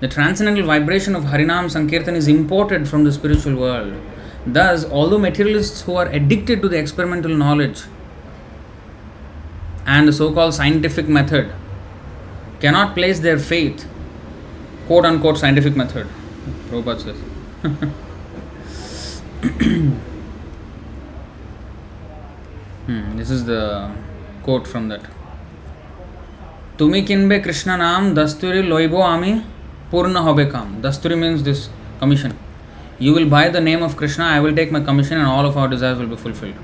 [0.00, 3.92] the transcendental vibration of Harinam Sankirtan is imported from the spiritual world.
[4.46, 7.82] Thus, although materialists who are addicted to the experimental knowledge
[9.84, 11.52] and the so-called scientific method
[12.59, 13.87] cannot place their faith,
[14.87, 16.07] quote unquote scientific method,
[16.69, 17.17] Prabhupada says.
[22.85, 23.91] Hmm, this is the
[24.43, 25.01] quote from that.
[26.79, 29.31] তুমি কিনবে কৃষ্ণ নাম দস্তুরি লইব আমি
[29.91, 31.61] পূর্ণ হবে কাম দস্তুরি means this
[32.01, 32.31] commission
[33.05, 35.55] you will buy the name of krishna i will take my commission and all of
[35.59, 36.57] our desires will be fulfilled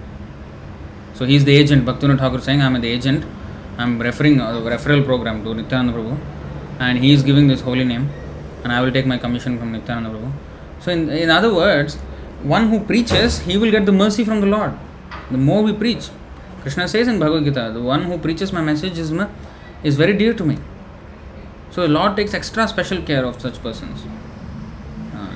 [1.18, 3.22] so he is the agent bhaktivinoda thakur saying i am the agent
[3.79, 6.17] i am referring a referral program to nityananda prabhu
[6.87, 8.07] and he is giving this holy name
[8.63, 10.33] and i will take my commission from nityananda prabhu
[10.85, 11.95] so in, in other words
[12.57, 14.75] one who preaches he will get the mercy from the lord
[15.31, 16.09] the more we preach.
[16.63, 19.13] Krishna says in Bhagavad Gita, the one who preaches my message is,
[19.83, 20.59] is very dear to me.
[21.71, 24.05] So the Lord takes extra special care of such persons.
[25.15, 25.33] Uh,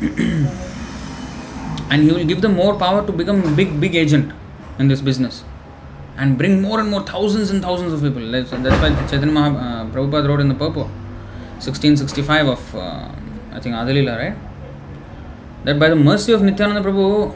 [1.90, 4.32] and He will give them more power to become big, big agent
[4.78, 5.44] in this business
[6.16, 8.30] and bring more and more thousands and thousands of people.
[8.30, 10.88] That's, that's why Chaitanya Maha, uh, Prabhupada wrote in the purport,
[11.58, 13.08] 1665 of, uh,
[13.52, 14.36] I think, Adi Lila, right?
[15.64, 17.34] That by the mercy of Nityananda Prabhu,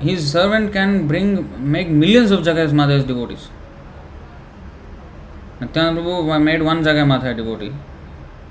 [0.00, 3.48] his servant can bring, make millions of Jagai Madhai's devotees.
[5.60, 7.72] Nityananda Prabhu made one Jagai Madhai devotee.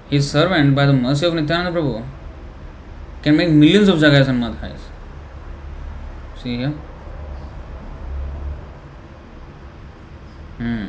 [0.10, 2.06] His servant, by the mercy of Nityananda Prabhu,
[3.22, 4.80] can make millions of and Madhais.
[6.42, 6.74] See here?
[10.62, 10.86] Hmm.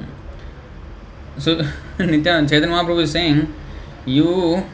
[1.38, 1.54] So
[1.98, 3.52] Nityananda Chaitanya Mahaprabhu is saying,
[4.04, 4.66] you,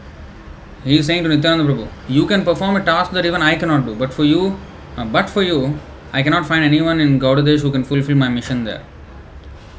[0.82, 3.86] he is saying to Nityananda Prabhu, you can perform a task that even I cannot
[3.86, 4.58] do, but for you,
[4.96, 5.78] uh, but for you,
[6.12, 8.84] I cannot find anyone in Gaudadesh who can fulfill my mission there.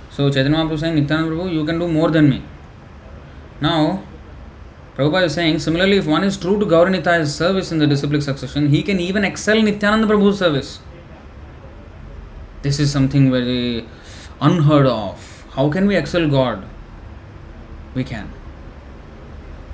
[0.10, 2.42] So Chaitanya Mahaprabhu is saying, Nityananda Prabhu, you can do more than me.
[3.60, 4.02] Now,
[4.96, 8.70] Prabhupada is saying, similarly, if one is true to Gaura-Nitai's service in the disciplic succession,
[8.70, 10.80] he can even excel Nityananda Prabhu's service.
[12.62, 13.86] This is something very
[14.42, 15.46] unheard of.
[15.52, 16.66] How can we excel God?
[17.94, 18.32] We can.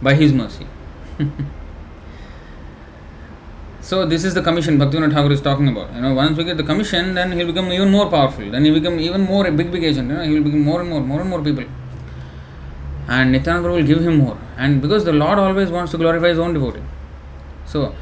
[0.01, 0.67] By His mercy.
[3.81, 5.93] so this is the commission Bhaktivinoda Thakur is talking about.
[5.93, 8.49] You know, once we get the commission, then he'll become even more powerful.
[8.49, 10.09] Then he'll become even more a big, big agent.
[10.09, 11.65] You know, he will become more and more, more and more people.
[13.07, 14.37] And Nityananda will give him more.
[14.57, 16.81] And because the Lord always wants to glorify his own devotee.
[17.65, 17.93] So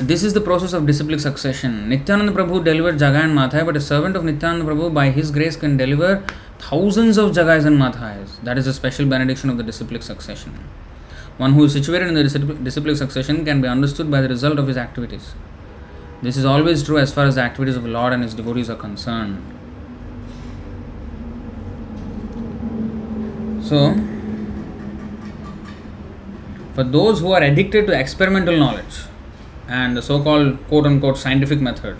[0.00, 1.88] this is the process of disciplic succession.
[1.88, 5.56] Nityananda Prabhu delivered Jagai and Madhai, but a servant of Nityananda Prabhu by his grace
[5.56, 6.22] can deliver
[6.58, 8.42] thousands of Jagais and Madhais.
[8.42, 10.52] That is a special benediction of the disciplic succession.
[11.38, 14.68] One who is situated in the disciplic succession can be understood by the result of
[14.68, 15.34] his activities.
[16.20, 18.68] This is always true as far as the activities of the Lord and his devotees
[18.68, 19.42] are concerned.
[23.62, 23.94] So,
[26.74, 29.06] for those who are addicted to experimental knowledge,
[29.68, 31.96] and the so called quote unquote scientific method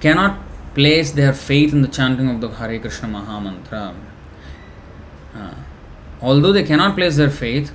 [0.00, 0.38] cannot
[0.74, 3.94] place their faith in the chanting of the Hare Krishna Maha Mantra.
[5.34, 5.54] Uh,
[6.20, 7.72] although they cannot place their faith,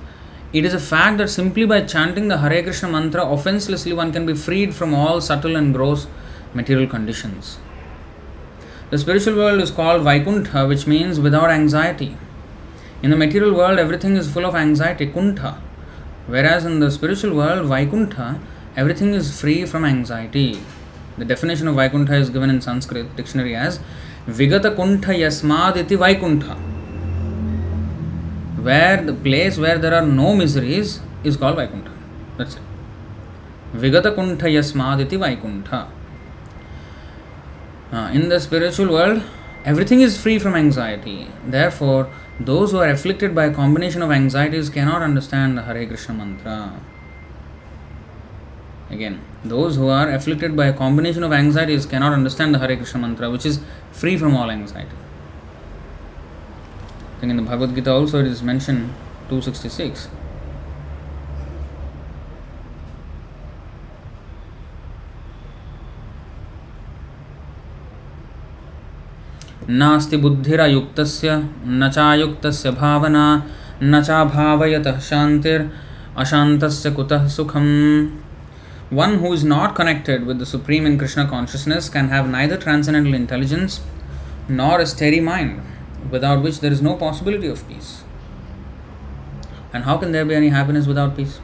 [0.52, 4.24] it is a fact that simply by chanting the Hare Krishna mantra offenselessly one can
[4.24, 6.06] be freed from all subtle and gross
[6.54, 7.58] material conditions.
[8.90, 12.16] The spiritual world is called Vaikuntha, which means without anxiety.
[13.02, 15.58] In the material world, everything is full of anxiety, kuntha.
[16.26, 18.40] Whereas in the spiritual world, Vaikuntha,
[18.76, 20.60] everything is free from anxiety.
[21.16, 23.78] The definition of Vaikuntha is given in Sanskrit dictionary as
[24.26, 26.54] Vigata Kuntha Yasmad iti Vaikuntha.
[28.60, 31.92] Where the place where there are no miseries is called Vaikuntha.
[32.36, 32.62] That's it.
[33.74, 35.88] Vigata Kuntha Yasmad iti Vaikuntha.
[37.92, 39.22] Uh, in the spiritual world,
[39.64, 41.28] everything is free from anxiety.
[41.46, 42.08] Therefore,
[42.40, 46.72] those who are afflicted by a combination of anxieties cannot understand the Hare Krishna mantra.
[48.94, 53.00] Again, those who are afflicted by a combination of anxieties cannot understand the Hare Krishna
[53.00, 53.58] mantra, which is
[53.90, 54.96] free from all anxiety.
[57.16, 58.94] I think in the Bhagavad Gita also it is mentioned
[59.28, 60.08] 266.
[69.68, 71.36] नास्ति बुद्धिरयुक्तस्य
[71.66, 73.24] न चायुक्तस्य भावना
[73.82, 75.62] न चाभावयतः शान्तिर्
[76.22, 77.72] अशान्तस्य कुतः सुखम्
[78.90, 83.14] One who is not connected with the Supreme in Krishna consciousness can have neither transcendental
[83.14, 83.80] intelligence
[84.48, 85.62] nor a steady mind,
[86.10, 88.04] without which there is no possibility of peace.
[89.72, 91.40] And how can there be any happiness without peace?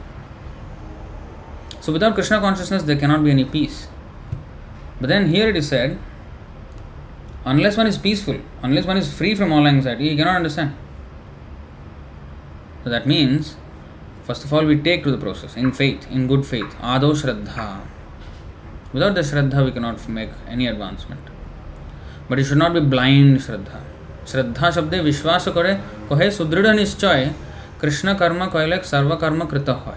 [1.81, 3.87] So, without Krishna consciousness, there cannot be any peace.
[5.01, 5.97] But then here it is said,
[7.43, 10.75] unless one is peaceful, unless one is free from all anxiety, he cannot understand.
[12.83, 13.55] So that means
[14.31, 17.63] first of all we take to the process in faith in good faith आदो shraddha
[18.93, 21.29] without the shraddha we cannot make any advancement
[22.29, 23.81] but you should not be blind shraddha
[24.31, 25.73] श्रद्धा शब्दे विश्वास करे
[26.09, 27.31] कहे सुदृढ़ निश्चय
[27.81, 29.95] कृष्ण कर्म कहले सर्वकर्म कृत हो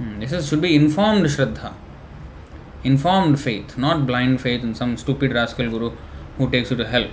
[0.00, 1.74] this is should be informed shraddha
[2.86, 5.90] informed faith not blind faith in some stupid rascal guru
[6.40, 7.12] who takes you to help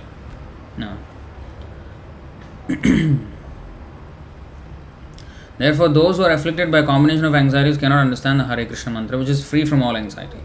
[5.57, 8.91] Therefore, those who are afflicted by a combination of anxieties cannot understand the Hare Krishna
[8.91, 10.39] mantra, which is free from all anxiety.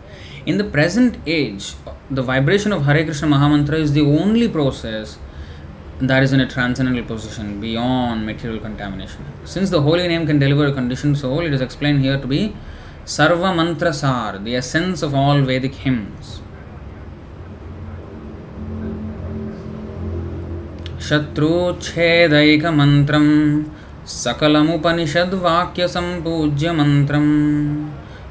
[0.45, 1.74] In the present age,
[2.11, 5.18] the vibration of Hare Krishna Mahamantra is the only process
[6.01, 9.24] that is in a transcendental position beyond material contamination.
[9.45, 12.55] Since the holy name can deliver a conditioned soul, it is explained here to be
[13.07, 16.43] Sarva Mantra Sar, the essence of all Vedic hymns.
[21.07, 23.26] शत्रुच्छेदैकमन्त्रं
[24.08, 27.20] सकलमुपनिषद्वाक्य संपूज्य मंत्र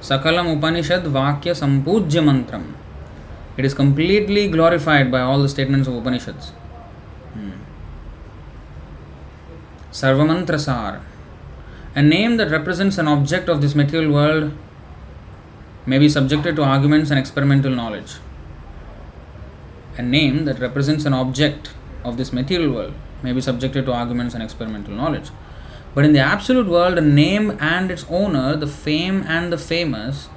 [0.09, 2.61] सकलमुपनिषद्वाक्य संपूज्य मंत्र
[3.59, 6.41] it is completely glorified by all the statements of Upanishad
[10.01, 11.01] सर्वमंत्र सार
[11.99, 14.51] a name that represents an object of this material world
[15.89, 18.18] may be subjected to arguments and experimental knowledge
[19.93, 21.73] A name that represents an object
[22.05, 25.31] of this material world may be subjected to arguments and experimental knowledge.
[25.95, 30.28] But in the absolute world, a name and its owner, the fame and the famous,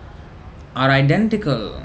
[0.75, 1.83] are identical.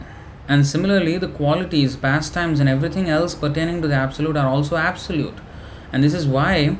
[0.48, 5.38] And similarly, the qualities, pastimes, and everything else pertaining to the absolute are also absolute.
[5.92, 6.78] And this is why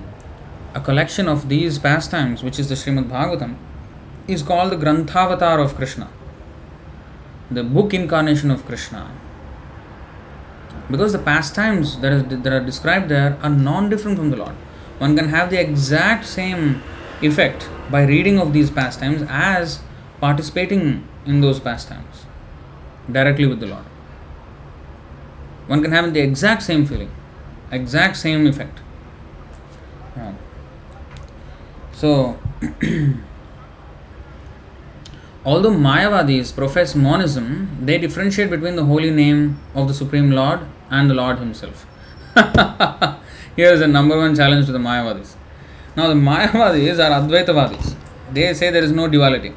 [0.74, 3.56] a collection of these pastimes, which is the Srimad Bhagavatam,
[4.26, 6.08] is called the Grantavatar of Krishna,
[7.50, 9.10] the book incarnation of Krishna.
[10.90, 12.12] Because the pastimes that
[12.46, 14.54] are described there are non different from the Lord.
[14.98, 16.82] One can have the exact same
[17.22, 19.80] effect by reading of these pastimes as
[20.20, 22.26] participating in those pastimes
[23.10, 23.84] directly with the Lord.
[25.66, 27.10] One can have the exact same feeling,
[27.70, 28.80] exact same effect.
[30.16, 30.32] Yeah.
[31.92, 32.38] So,
[35.44, 41.10] although Mayavadis profess monism, they differentiate between the holy name of the Supreme Lord and
[41.10, 41.86] the Lord Himself.
[43.58, 45.34] Here is the number one challenge to the Mayavadis.
[45.96, 47.96] Now, the Mayavadis are Advaitavadis.
[48.32, 49.52] They say there is no duality.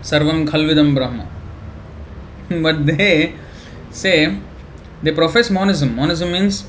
[0.00, 1.26] Sarvam Khalvidam Brahma.
[2.62, 3.34] but they
[3.90, 4.38] say
[5.02, 5.96] they profess monism.
[5.96, 6.68] Monism means,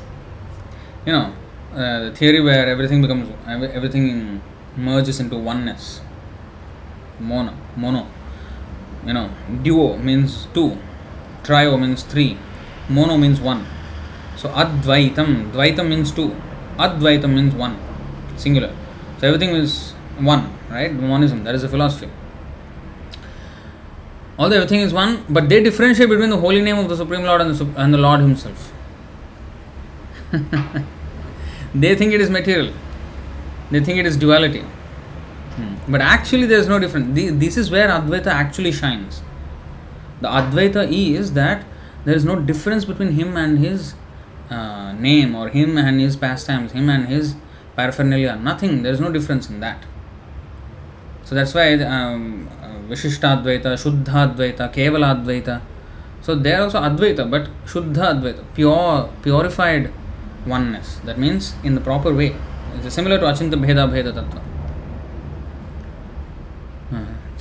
[1.05, 1.31] you know,
[1.75, 4.41] uh, the theory where everything becomes everything
[4.75, 6.01] merges into oneness.
[7.19, 8.07] Mono, mono.
[9.05, 9.31] You know,
[9.63, 10.77] duo means two,
[11.43, 12.37] trio means three,
[12.87, 13.65] mono means one.
[14.35, 16.35] So Advaitam, Dvaitam means two,
[16.77, 17.79] Advaitam means one,
[18.37, 18.73] singular.
[19.19, 20.91] So everything is one, right?
[20.91, 22.09] Monism, that is a philosophy.
[24.37, 27.41] Although everything is one, but they differentiate between the holy name of the Supreme Lord
[27.41, 28.71] and the, and the Lord Himself.
[31.75, 32.73] they think it is material,
[33.71, 34.63] they think it is duality.
[35.55, 35.91] Hmm.
[35.91, 37.15] But actually, there is no difference.
[37.15, 39.21] This is where Advaita actually shines.
[40.21, 41.65] The Advaita is that
[42.05, 43.95] there is no difference between him and his
[44.49, 47.35] uh, name or him and his pastimes, him and his
[47.75, 48.35] paraphernalia.
[48.35, 48.83] Nothing.
[48.83, 49.83] There is no difference in that.
[51.23, 52.49] So that's why um,
[52.89, 55.61] Vishishtadvaita, Shuddhadvaita, Kevaladvaita.
[56.21, 59.91] So they are also Advaita, but Shuddha Advaita, pure, purified
[60.45, 60.99] oneness.
[61.05, 62.35] That means in the proper way.
[62.75, 64.41] It's similar to Achinta Bheda Bheda Tattva.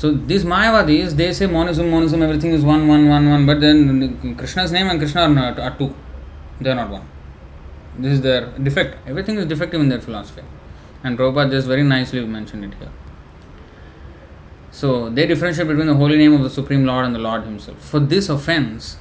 [0.01, 4.35] So these Mayavadis, they say monism, monism, everything is one, one, one, one, but then
[4.35, 5.95] Krishna's name and Krishna are, not, are two.
[6.59, 7.07] They are not one.
[7.99, 8.97] This is their defect.
[9.07, 10.41] Everything is defective in their philosophy.
[11.05, 12.89] And Prabhupada just very nicely mentioned it here.
[14.71, 17.79] So they differentiate between the holy name of the Supreme Lord and the Lord Himself.
[17.79, 18.97] For this offense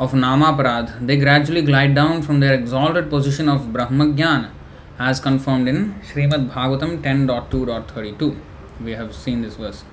[0.00, 4.50] of nama Namaparad, they gradually glide down from their exalted position of Brahmagyan
[4.98, 8.36] as confirmed in Srimad Bhagavatam 10.2.32.
[8.84, 9.84] We have seen this verse.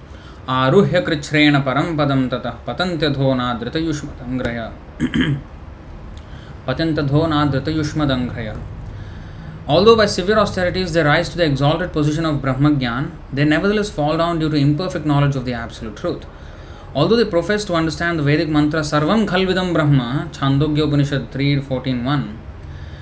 [0.50, 4.60] आरुह्य कृच्छ्रेण परम पदम ततः पतन्त्यधोनादृतयुष्मदङ्घ्रय
[6.68, 8.54] पतन्तधोनादृतयुष्मदङ्घ्रय
[9.66, 14.18] Although by severe austerities they rise to the exalted position of Brahmagyan, they nevertheless fall
[14.18, 16.26] down due to imperfect knowledge of the absolute truth.
[16.94, 22.36] Although they profess to understand the Vedic mantra Sarvam Khalvidam Brahma, Chandogya Upanishad 3.14.1,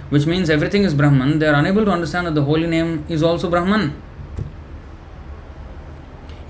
[0.09, 3.23] which means everything is Brahman, they are unable to understand that the holy name is
[3.23, 3.99] also Brahman.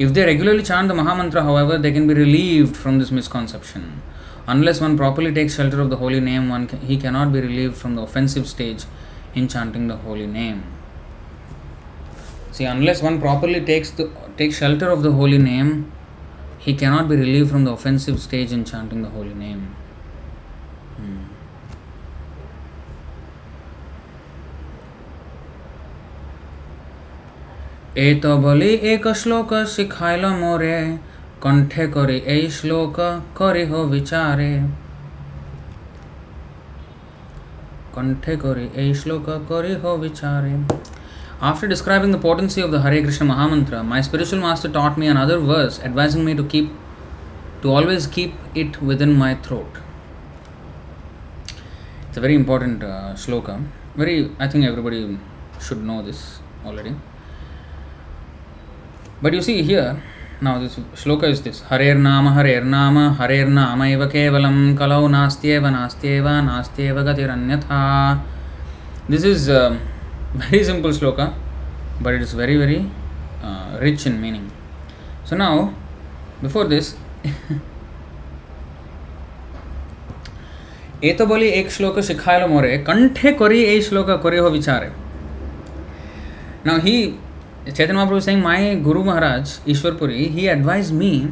[0.04, 4.02] If they regularly chant the Mahamantra, however, they can be relieved from this misconception.
[4.48, 7.78] Unless one properly takes shelter of the holy name, one can, he cannot be relieved
[7.78, 8.86] from the offensive stage
[9.36, 10.64] in chanting the holy name.
[12.52, 15.92] See, unless one properly takes the takes shelter of the holy name,
[16.58, 19.76] he cannot be relieved from the offensive stage in chanting the holy name.
[27.98, 30.76] ए तो बोली एक श्लोक सिखाइल मोरे
[31.44, 33.00] कंठे करी ए श्लोक
[33.38, 34.52] करी हो विचारे
[37.96, 40.54] कंठे करी ए श्लोक करी हो विचारे
[41.50, 45.40] After describing the potency of the Hare Krishna Mahamantra, my spiritual master taught me another
[45.40, 46.72] verse advising me to keep
[47.64, 49.80] to always keep it within my throat.
[52.08, 53.62] It's a very important uh, shloka.
[53.96, 55.18] Very I think everybody
[55.60, 56.96] should know this already.
[59.24, 59.76] But you see he
[60.44, 64.46] now this shloka is this हरेर्नाम हरेर्नाम हरेर्नाम कवल
[64.80, 67.82] कलौ नास्त्येव नास्त्येव नास्त्येव गतिरन्यथा
[69.10, 71.20] this is very simple shloka
[72.02, 72.80] but it is very very
[73.82, 74.50] rich in meaning
[75.30, 75.66] so now
[76.42, 76.94] before this
[81.04, 84.92] ये तो बोली एक श्लोक सिखाएल मोरे कंठे करी ए श्लोक करी हो विचारे
[86.66, 86.98] now he
[87.66, 91.32] Chaitanya Mahaprabhu is saying, my Guru Maharaj, Ishwarpuri, he advised me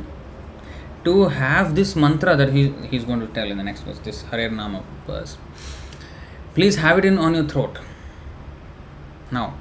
[1.03, 4.23] to have this mantra that he, he's going to tell in the next verse, this
[4.23, 5.37] Harer Nama verse.
[6.53, 7.79] Please have it in on your throat.
[9.31, 9.55] Now,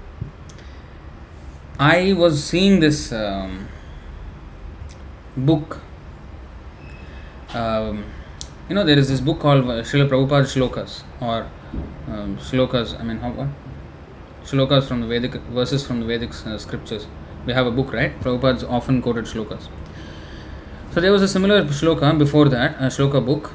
[1.79, 3.69] I was seeing this um,
[5.37, 5.81] book.
[7.55, 8.05] Um,
[8.69, 11.49] you know, there is this book called uh, Srila Prabhupada Shlokas or
[12.09, 12.99] um, Shlokas.
[12.99, 13.49] I mean, how what?
[14.49, 17.07] Shlokas from the Vedic verses from the Vedic uh, scriptures.
[17.45, 18.19] We have a book, right?
[18.21, 19.69] Prabhupada's often quoted shlokas.
[20.91, 23.53] So there was a similar shloka before that, a shloka book,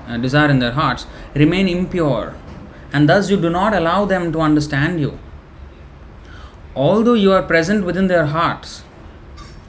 [0.07, 2.35] uh, desire in their hearts, remain impure,
[2.93, 5.17] and thus you do not allow them to understand you.
[6.75, 8.83] Although you are present within their hearts,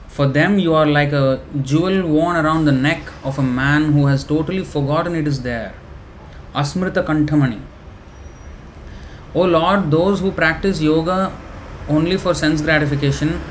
[0.07, 4.05] for them you are like a jewel worn around the neck of a man who
[4.05, 5.73] has totally forgotten it is there.
[6.53, 7.59] Asmrita Kanthamani.
[9.33, 11.37] O Lord, those who practice yoga
[11.89, 13.41] only for sense gratification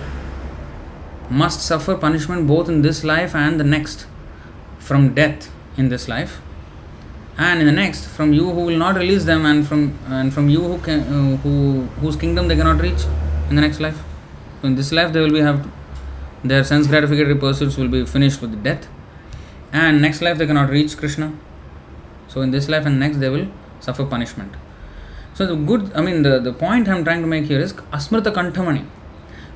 [1.28, 4.06] must suffer punishment both in this life and the next
[4.78, 6.40] from death in this life
[7.36, 10.48] and in the next from you who will not release them and from and from
[10.48, 13.04] you who can uh, who whose kingdom they cannot reach
[13.48, 14.00] in the next life.
[14.60, 15.68] So in this life they will be have
[16.44, 18.86] their sense gratificatory pursuits will be finished with death.
[19.72, 21.32] And next life they cannot reach krishna.
[22.28, 23.48] So in this life and next they will
[23.80, 24.54] suffer punishment.
[25.34, 28.32] So the good i mean the, the point i'm trying to make here is asmrita
[28.32, 28.86] kanthamani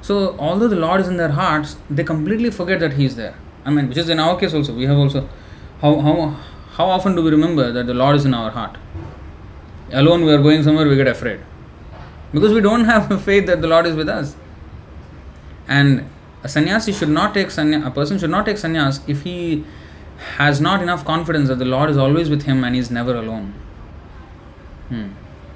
[0.03, 3.37] so although the lord is in their hearts they completely forget that he is there.
[3.65, 4.75] I mean which is in our case also.
[4.75, 5.29] We have also
[5.81, 6.37] how how
[6.79, 8.77] how often do we remember that the lord is in our heart?
[9.91, 11.41] Alone we are going somewhere we get afraid.
[12.33, 14.37] Because we don't have faith that the lord is with us.
[15.67, 16.09] And
[16.45, 19.65] a sannyasi should not take sannyas a person should not take sannyas if he
[20.37, 23.15] has not enough confidence that the lord is always with him and he is never
[23.15, 23.55] alone.
[24.89, 25.09] Hmm.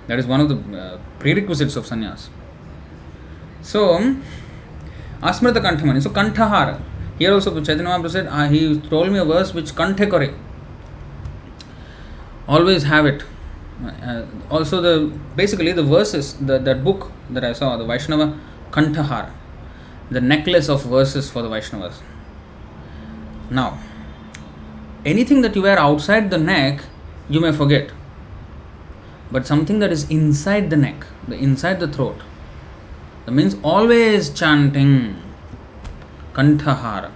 [0.09, 2.29] that is one of the uh, prerequisites of sannyas.
[3.63, 3.99] So
[5.23, 6.03] asmrita kanthamani.
[6.03, 6.81] So kantahara
[7.19, 10.35] here also chaitanya mahaprabhu said uh, he told me a verse which kanthekore
[12.49, 13.23] always have it.
[13.85, 18.39] Uh, also the basically the verses the, that book that i saw the vaishnava
[18.71, 19.33] kantahara
[20.11, 21.95] the necklace of verses for the vaishnavas.
[23.51, 23.79] Now
[25.05, 26.83] anything that you wear outside the neck
[27.29, 27.91] you may forget.
[29.31, 32.21] But something that is inside the neck the inside the throat
[33.25, 35.17] that means always chanting
[36.35, 37.11] kantahara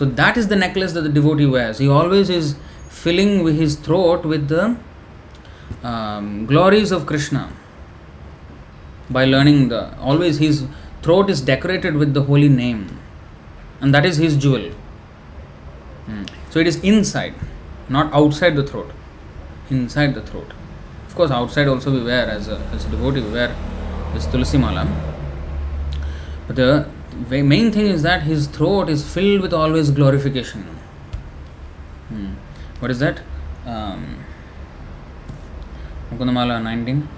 [0.00, 1.78] so that is the necklace that the devotee wears.
[1.78, 2.56] He always is
[3.02, 3.32] filling
[3.62, 4.76] his throat with the
[5.82, 7.42] um, glories of krishna
[9.10, 10.64] by learning the always his
[11.02, 12.98] throat is decorated with the holy name,
[13.80, 14.70] and that is his jewel.
[16.06, 16.24] Hmm.
[16.50, 17.34] So it is inside,
[17.88, 18.90] not outside the throat,
[19.70, 20.52] inside the throat.
[21.06, 23.56] Of course, outside also we wear as a, as a devotee, we wear
[24.12, 24.86] this tulsi mala.
[26.46, 26.88] But the
[27.28, 30.62] main thing is that his throat is filled with always glorification.
[32.08, 32.32] Hmm.
[32.80, 33.20] What is that?
[33.66, 34.24] Um,
[36.10, 37.08] Mukundamala 19.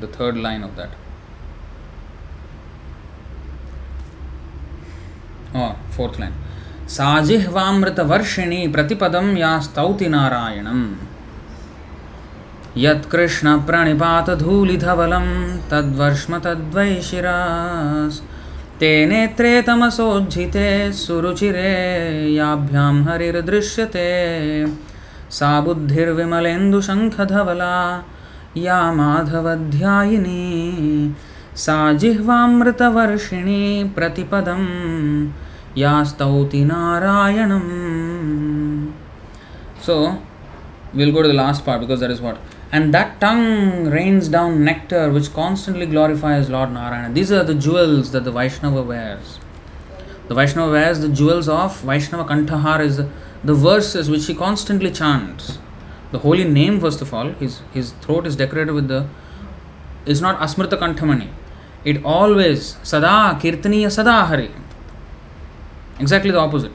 [0.00, 0.90] The third line of that.
[5.54, 6.34] Oh, fourth line.
[6.94, 10.82] साजिह्वामृतवर्षिणी प्रतिपदं या स्तौति नारायणम्
[12.76, 15.28] यत्कृष्णप्रणिपातधूलिधवलं
[15.70, 18.18] तद्वर्ष्म तद्वै शिरास्
[18.84, 24.66] ते नेत्रे तमसोज्झिते, सुरुचिरे, याभ्यां हरिर्दृश्यते।
[25.30, 28.04] सा बुद्धिर्विमलेन्दुशङ्खधवला
[28.56, 31.16] या माधवध्यायिनी।
[31.56, 34.62] सा जिह्वामृतवर्षिणी प्रतिपदं
[35.80, 38.92] या स्तौति नारायणम्।
[39.82, 40.18] So
[40.96, 42.36] will go to the last part because that is what
[42.74, 47.14] and that tongue rains down nectar which constantly glorifies Lord Narayana.
[47.14, 49.38] These are the jewels that the Vaishnava wears.
[50.26, 55.58] The Vaishnava wears the jewels of Vaishnava Kantahar is the, verses which he constantly chants.
[56.10, 59.06] The holy name, first of all, his, his throat is decorated with the,
[60.04, 61.28] is not Asmrita Kantamani.
[61.84, 64.50] It always, Sada Kirtaniya Sada Hari.
[66.00, 66.72] Exactly the opposite.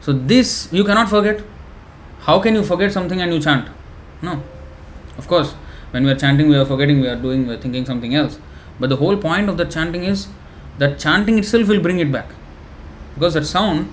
[0.00, 1.42] So, this you cannot forget.
[2.20, 3.68] How can you forget something and you chant?
[4.22, 4.42] No.
[5.18, 5.52] Of course,
[5.90, 8.38] when we are chanting, we are forgetting, we are doing, we are thinking something else.
[8.80, 10.28] But the whole point of the chanting is
[10.78, 12.30] that chanting itself will bring it back.
[13.14, 13.92] Because that sound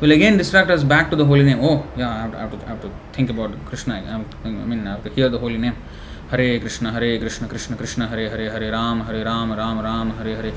[0.00, 1.60] will again distract us back to the holy name.
[1.62, 3.94] Oh, yeah, I have to, I have to, I have to think about Krishna.
[3.94, 5.76] I, I mean, I have to hear the holy name.
[6.30, 10.42] Hare Krishna, Hare Krishna, Krishna Krishna, Hare Hare, Hare Ram, Hare Ram, Ram Ram, Hare
[10.42, 10.52] Hare.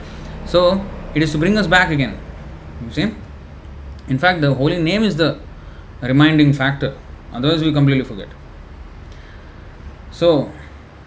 [0.45, 2.18] So, it is to bring us back again.
[2.86, 3.13] You see?
[4.07, 5.38] In fact, the holy name is the
[6.01, 6.97] reminding factor.
[7.34, 8.30] Otherwise, we completely forget.
[10.16, 10.52] So,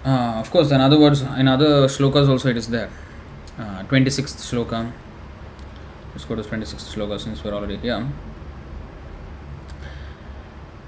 [0.03, 2.89] uh, of course, in other words, in other shlokas also it is there.
[3.57, 4.91] Uh, 26th shloka.
[6.13, 8.07] Let's go to 26th shloka since we're already here.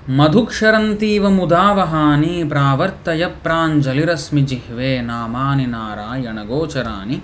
[0.10, 7.18] मधुक्षरन्तीव मुदावहानि प्रावर्तय प्राञ्जलिरस्मि जिह्वे नामानि नारायणगोचराणि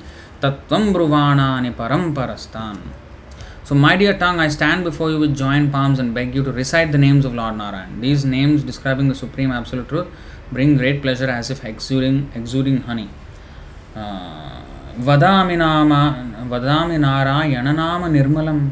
[0.44, 2.82] तत्त्वं ब्रुवाणानि परं परस्तान्
[3.66, 6.52] So, my dear tongue, I stand before you with joined palms and beg you to
[6.52, 8.02] recite the names of Lord Narayan.
[8.02, 10.08] These names describing the Supreme Absolute Truth
[10.53, 13.09] bring great pleasure as if exuding, exuding honey.
[13.95, 14.63] Uh,
[14.99, 18.71] vadami nama vadami narayana nama nirmalam.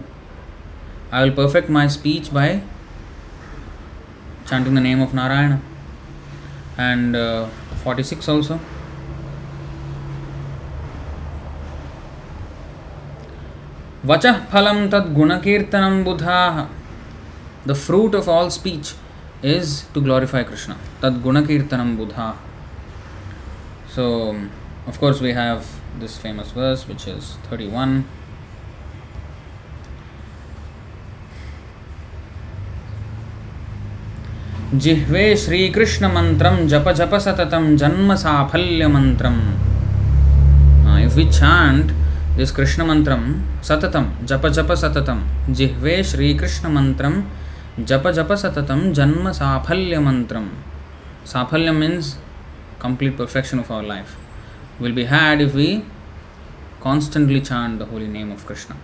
[1.12, 2.62] I will perfect my speech by
[4.46, 5.60] chanting the name of Narayana.
[6.78, 7.46] And uh,
[7.82, 8.60] 46 also.
[14.04, 16.68] Vachah phalam tad gunakirtanam buddhaha.
[17.64, 18.94] The fruit of all speech.
[19.46, 20.76] Is to glorify Krishna.
[21.00, 22.36] Tad Gunakirtanam Buddha.
[23.88, 24.36] So,
[24.86, 25.64] of course, we have
[26.00, 28.04] this famous verse which is 31.
[34.84, 39.38] जिह्वे श्रीकृष्णमन्त्रं जप जप सततं जन्म साफल्यमन्त्रम्
[41.04, 41.92] if we chant
[42.38, 43.22] this कृष्णमन्त्रं
[43.68, 45.20] सततं जप जप सततं
[45.60, 47.14] जिह्वे श्रीकृष्णमन्त्रं
[47.78, 50.40] जप जप सततम जन्म साफल्य मंत्र
[51.26, 52.12] saphalya means
[52.82, 55.66] complete perfection of our life will be had if we
[56.82, 58.74] constantly चार the holy name of Krishna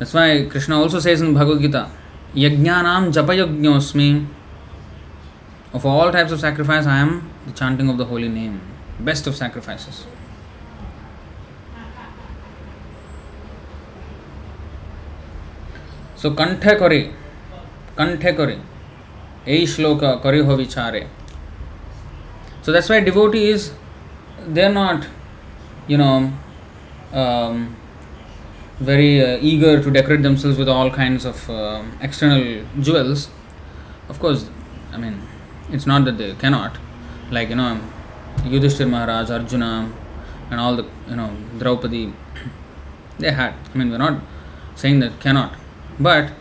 [0.00, 1.86] that's why Krishna also says in Bhagavad Gita
[2.36, 2.80] यज्ञा
[3.10, 4.10] जपयज्ञोस्मी
[5.74, 8.58] of all types of sacrifice I am the chanting of the holy name
[9.04, 10.04] best of sacrifices
[16.22, 17.02] so ಕಂಠೆ ಕೊರಿ
[17.98, 18.56] ಕಂಠೆ ಕೊರಿ
[19.54, 21.02] এই ಶ್ಲೋಕ ಕರಿಹೋ ವಿಚಾರೆ
[22.64, 23.66] so that's why devotee is
[24.56, 25.04] they are not
[25.92, 26.10] you know
[28.88, 32.42] very uh, eager to decorate themselves with all kinds of uh, external
[32.80, 33.28] jewels
[34.08, 34.42] of course
[34.94, 35.16] i mean
[35.70, 36.76] it's not that they cannot
[37.36, 37.70] like you know
[38.54, 39.70] yudhishthir maharaj arjuna
[40.50, 41.28] and all the you know
[41.60, 42.02] draupadi
[43.18, 44.16] they had i mean we're not
[44.74, 45.52] saying that cannot
[46.00, 46.32] but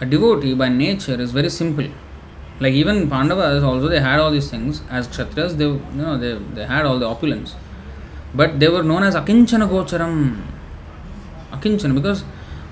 [0.00, 1.88] a devotee by nature is very simple.
[2.60, 4.82] Like even Pandavas also they had all these things.
[4.88, 7.56] As Kshatriyas they you know they, they had all the opulence.
[8.34, 10.42] But they were known as Akinchana Gocharam.
[11.50, 12.22] Akinchana because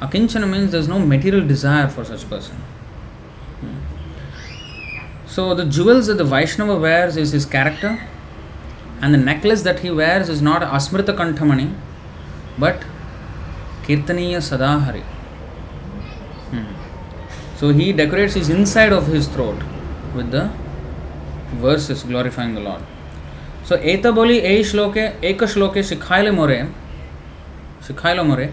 [0.00, 2.56] Akinchana means there's no material desire for such person.
[3.60, 3.76] Hmm.
[5.26, 8.00] So the jewels that the Vaishnava wears is his character,
[9.00, 11.74] and the necklace that he wears is not Asmrita Kanthamani,
[12.58, 12.84] but
[13.82, 15.02] Kirtaniya Sadahari.
[17.58, 19.62] So he decorates his inside of his throat
[20.14, 20.50] with the
[21.54, 22.82] verses glorifying the Lord.
[23.64, 25.02] So etaboli ei shloke
[25.32, 26.68] ek shloke shikhaile more
[27.88, 28.48] shikhailo more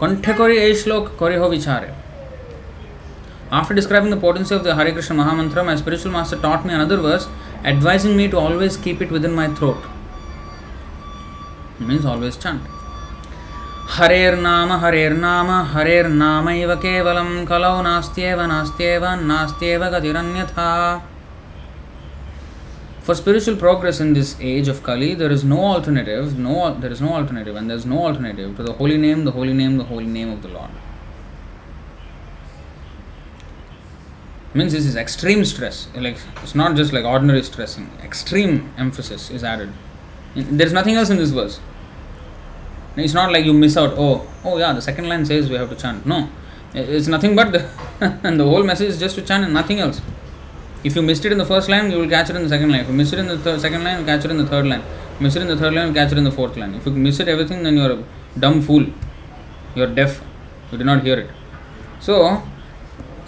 [0.00, 1.94] कंठे करी ए श्लोक करी हो विचार है
[3.50, 6.98] After describing the potency of the Hare Krishna Mahamantram, my spiritual master taught me another
[6.98, 7.26] verse,
[7.64, 9.86] advising me to always keep it within my throat.
[11.80, 12.60] It means always chant.
[13.95, 20.69] हरेर्नाम हरेर्नाम हरेर्नामैव केवलं कलौ नास्त्येव नास्त्येव नास्त्येव गतिरन्यथा
[23.05, 27.01] For spiritual progress in this age of Kali, there is no alternative, no there is
[27.01, 29.89] no alternative, and there is no alternative to the holy name, the holy name, the
[29.89, 30.69] holy name of the Lord.
[34.53, 39.43] means this is extreme stress like it's not just like ordinary stressing extreme emphasis is
[39.43, 39.73] added
[40.35, 41.59] there's nothing else in this verse
[43.00, 43.94] it's not like you miss out.
[43.96, 46.06] Oh oh yeah the second line says we have to chant.
[46.06, 46.28] No
[46.74, 47.68] it's nothing but the
[48.22, 50.00] and the whole message is just to chant and nothing else.
[50.84, 52.70] If you missed it in the first line you will catch it in the second
[52.70, 52.80] line.
[52.80, 54.82] If you miss it in the second line you catch it in the third line.
[55.20, 56.74] Miss it in the third line you catch it in the fourth line.
[56.74, 58.04] If you miss it everything then you're a
[58.38, 58.86] dumb fool.
[59.74, 60.20] You're deaf.
[60.70, 61.30] You did not hear it.
[62.00, 62.42] So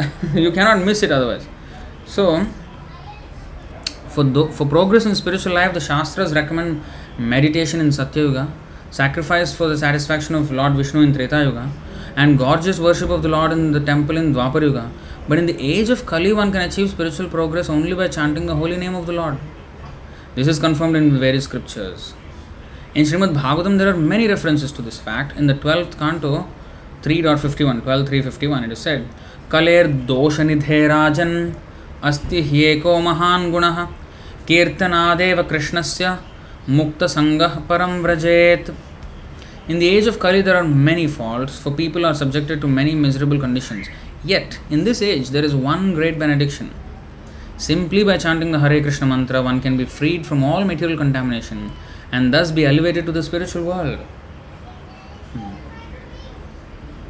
[0.35, 1.47] you cannot miss it otherwise.
[2.07, 2.47] So,
[4.09, 6.83] for, the, for progress in spiritual life, the Shastras recommend
[7.18, 8.53] meditation in Satya Yuga,
[8.91, 11.70] sacrifice for the satisfaction of Lord Vishnu in Treta Yuga,
[12.16, 14.91] and gorgeous worship of the Lord in the temple in Dwapar Yuga.
[15.28, 18.57] But in the age of Kali, one can achieve spiritual progress only by chanting the
[18.57, 19.38] holy name of the Lord.
[20.34, 22.14] This is confirmed in various scriptures.
[22.95, 25.36] In Srimad Bhagavatam, there are many references to this fact.
[25.36, 26.49] In the 12th canto,
[27.03, 29.09] 3.51, 12.351, it is said,
[29.49, 31.55] Kaler doshanidhe rajan
[32.03, 33.88] asti hyeko mahan gunaha
[34.47, 36.18] Kirtanadeva krishnasya
[36.69, 38.71] मुक्तसङ्गः परं व्रजेत्
[39.69, 42.95] In the age of Kali, there are many faults, for people are subjected to many
[42.95, 43.87] miserable conditions.
[44.25, 46.73] Yet, in this age, there is one great benediction.
[47.57, 51.71] Simply by chanting the Hare Krishna mantra, one can be freed from all material contamination
[52.11, 54.01] and thus be elevated to the spiritual world.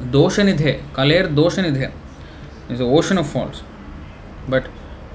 [0.03, 1.93] Doshanidhe, Kaler Doshanidhe
[2.69, 3.63] is an ocean of faults.
[4.49, 4.67] But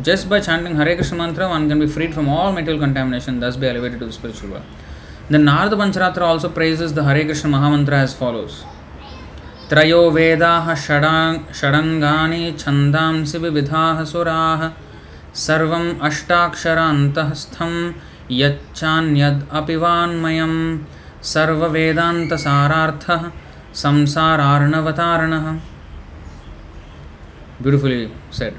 [0.03, 3.57] just by chanting Hare Krishna mantra, one can be freed from all material contamination, thus
[3.57, 4.65] be elevated to the spiritual world.
[5.29, 8.65] The Narada Pancharatra also praises the Hare Krishna Mahamantra as follows.
[9.71, 14.63] त्रयो वेदाः षडङ्गानि छन्दांसि विविधाः सुराः
[15.45, 17.75] सर्वम् अष्टाक्षरान्तःस्थं
[18.41, 20.55] यच्चान्यद् अपि वान्मयं
[21.33, 23.23] सर्ववेदान्तसारार्थः
[23.83, 25.47] संसारार्णवतारणः
[27.63, 28.55] Beautifully said.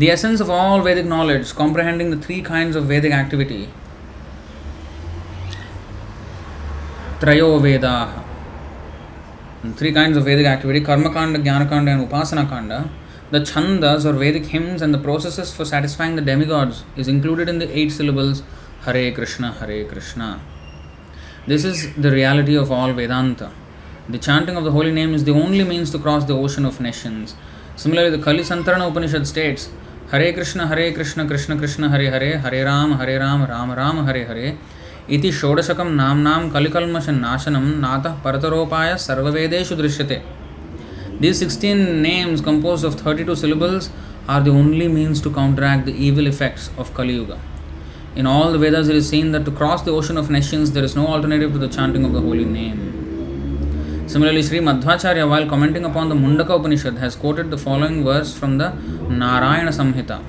[0.00, 3.68] The essence of all Vedic knowledge, comprehending the three kinds of Vedic activity,
[7.18, 8.24] Trayo Vedaha,
[9.76, 12.88] three kinds of Vedic activity, Karma Kanda, Jnana Kanda, and Upasana Kanda,
[13.30, 17.58] the chandas or Vedic hymns and the processes for satisfying the demigods is included in
[17.58, 18.42] the eight syllables
[18.86, 20.40] Hare Krishna, Hare Krishna.
[21.46, 23.52] This is the reality of all Vedanta.
[24.08, 26.80] The chanting of the holy name is the only means to cross the ocean of
[26.80, 27.34] nescience
[27.80, 29.70] Similarly, the Kali Santarana Upanishad states
[30.12, 34.22] हरे कृष्ण हरे कृष्ण कृष्ण कृष्ण, हरे हरे हरे राम हरे राम राम राम, हरे
[34.24, 34.54] हरे
[35.10, 40.20] इति षोडशकं नाम्नां कलिकल्मषनाशनं नातः परतरोपाय सर्ववेदेषु दृश्यते।
[41.20, 43.90] This sixteen names composed of thirty two syllables
[44.28, 47.30] are the only means to counteract the effects of of Kaliyuga
[48.18, 50.96] in all the Vedas is seen that to cross the ocean of nescience there is
[50.96, 52.99] no alternative to the chanting of the holy names
[54.12, 58.58] Similarly, Sri Madhvacharya, while commenting upon the Mundaka Upanishad, has quoted the following verse from
[58.58, 58.70] the
[59.22, 60.20] Narayana Samhita.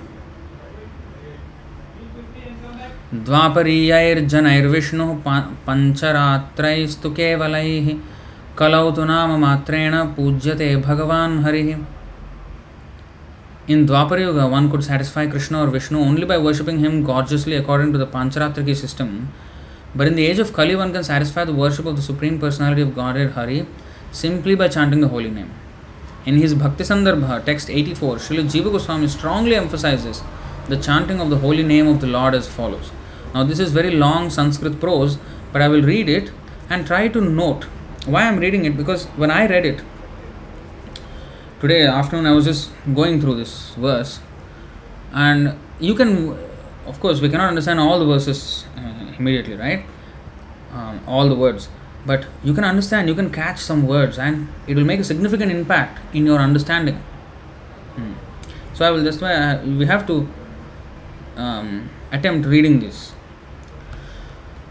[3.27, 5.09] द्वापरीयैर्जनैर्विष्णुः
[5.67, 7.87] पञ्चरात्रैस्तु केवलैः
[8.59, 11.69] कलौ तु नाम मात्रेण पूज्यते भगवान् हरिः
[13.67, 17.91] In Dwapar Yuga, one could satisfy Krishna or Vishnu only by worshipping him gorgeously according
[17.93, 19.29] to the Pancharatriki system
[19.93, 22.81] But in the age of Kali, one can satisfy the worship of the Supreme Personality
[22.81, 23.65] of Godhead Hari
[24.11, 25.51] simply by chanting the holy name.
[26.25, 30.21] In his Bhakti Sandarbha, text 84, Srila Jiva Goswami strongly emphasizes
[30.69, 32.91] the chanting of the holy name of the Lord as follows.
[33.33, 35.17] Now, this is very long Sanskrit prose,
[35.51, 36.31] but I will read it
[36.69, 37.65] and try to note
[38.05, 39.81] why I am reading it because when I read it
[41.59, 44.19] today afternoon, I was just going through this verse,
[45.11, 46.37] and you can,
[46.85, 49.85] of course, we cannot understand all the verses uh, immediately, right?
[50.73, 51.69] Um, all the words.
[52.05, 55.51] But you can understand, you can catch some words, and it will make a significant
[55.51, 56.95] impact in your understanding.
[57.95, 58.13] Hmm.
[58.73, 60.27] So I will just uh, we have to
[61.37, 63.13] um, attempt reading this.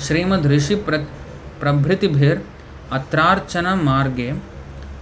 [0.05, 1.03] Shrimad ऋषि प्र
[2.91, 4.31] अत्रार्चन मगे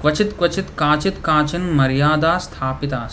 [0.01, 3.07] क्वचि क्वचि काचित् काचिन् मर्यादा स्थापिता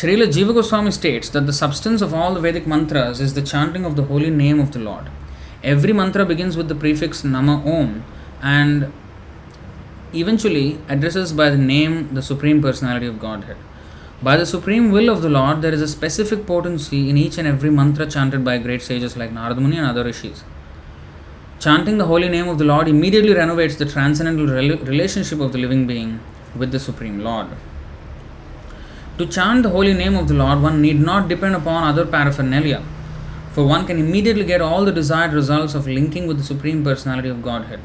[0.00, 3.86] Srila Jiva Goswami states that the substance of all the Vedic mantras is the chanting
[3.86, 7.94] of the holy name of the lord every mantra begins with the prefix namah Om
[8.44, 8.86] and
[10.20, 13.56] eventually addresses by the name the Supreme Personality of Godhead.
[14.22, 17.46] By the supreme will of the Lord, there is a specific potency in each and
[17.46, 20.42] every mantra chanted by great sages like Narada Muni and other rishis.
[21.58, 25.58] Chanting the holy name of the Lord immediately renovates the transcendental rel- relationship of the
[25.58, 26.20] living being
[26.54, 27.48] with the Supreme Lord.
[29.18, 32.82] To chant the holy name of the Lord, one need not depend upon other paraphernalia,
[33.52, 37.28] for one can immediately get all the desired results of linking with the Supreme Personality
[37.28, 37.80] of Godhead.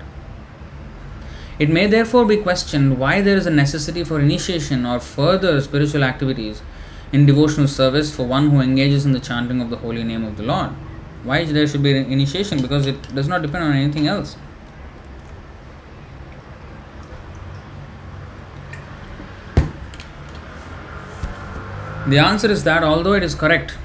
[1.61, 6.03] It may therefore be questioned why there is a necessity for initiation or further spiritual
[6.03, 6.63] activities
[7.13, 10.37] in devotional service for one who engages in the chanting of the holy name of
[10.37, 10.71] the Lord.
[11.23, 12.63] Why there should be an initiation?
[12.63, 14.37] Because it does not depend on anything else.
[22.07, 23.77] The answer is that although it is correct,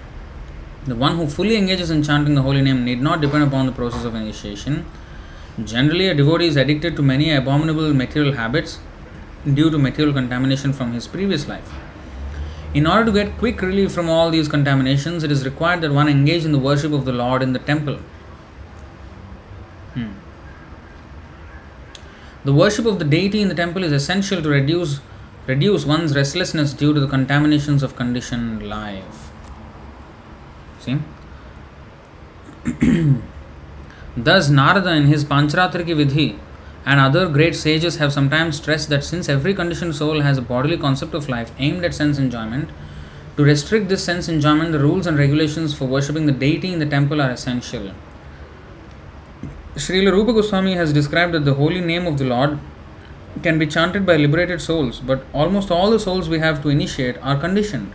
[0.86, 3.72] the one who fully engages in chanting the holy name need not depend upon the
[3.72, 4.86] process of initiation.
[5.64, 8.78] Generally, a devotee is addicted to many abominable material habits
[9.54, 11.72] due to material contamination from his previous life.
[12.74, 16.09] In order to get quick relief from all these contaminations, it is required that one
[16.09, 17.98] engage in the worship of the Lord in the temple.
[19.94, 20.11] Hmm.
[22.44, 25.00] The worship of the deity in the temple is essential to reduce
[25.46, 29.30] reduce one's restlessness due to the contaminations of conditioned life.
[30.80, 30.98] See?
[34.16, 36.38] Thus, Narada in his Pancharatriki Vidhi
[36.86, 40.78] and other great sages have sometimes stressed that since every conditioned soul has a bodily
[40.78, 42.70] concept of life aimed at sense enjoyment,
[43.36, 46.86] to restrict this sense enjoyment, the rules and regulations for worshipping the deity in the
[46.86, 47.92] temple are essential.
[49.74, 52.58] Srila Rupa Goswami has described that the holy name of the Lord
[53.42, 57.18] can be chanted by liberated souls, but almost all the souls we have to initiate
[57.18, 57.92] are conditioned.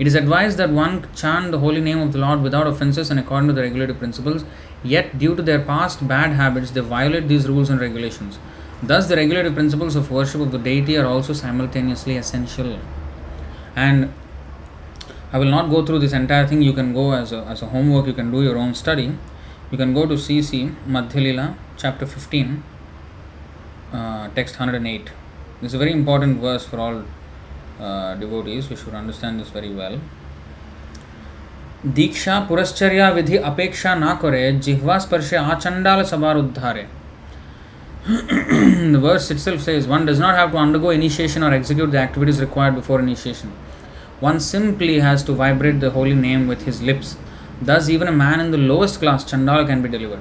[0.00, 3.20] It is advised that one chant the holy name of the Lord without offenses and
[3.20, 4.46] according to the regulative principles,
[4.82, 8.38] yet, due to their past bad habits, they violate these rules and regulations.
[8.82, 12.78] Thus, the regulative principles of worship of the deity are also simultaneously essential.
[13.76, 14.10] And
[15.34, 16.62] I will not go through this entire thing.
[16.62, 19.12] You can go as a, as a homework, you can do your own study.
[19.70, 22.62] You can go to CC Madhyalila, chapter 15,
[23.92, 25.10] uh, text 108.
[25.60, 27.04] This is a very important verse for all
[27.79, 28.69] uh, devotees.
[28.69, 29.99] We should understand this very well.
[31.95, 36.85] दीक्षा पुरश्चर्या विधि अपेक्षा ना करे जिह्वा स्पर्शे आचंडाल सबार उद्धारे
[38.07, 42.39] the verse itself says one does not have to undergo initiation or execute the activities
[42.39, 43.51] required before initiation.
[44.19, 47.17] One simply has to vibrate the holy name with his lips.
[47.61, 50.19] Thus, even a man in the lowest class, Chandala, can be delivered.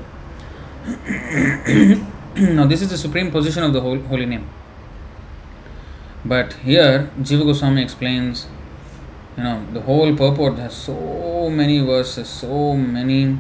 [2.37, 4.49] now, this is the supreme position of the holy name.
[6.26, 8.48] But here, Jiva Goswami explains,
[9.38, 13.38] you know, the whole purport has so many verses, so many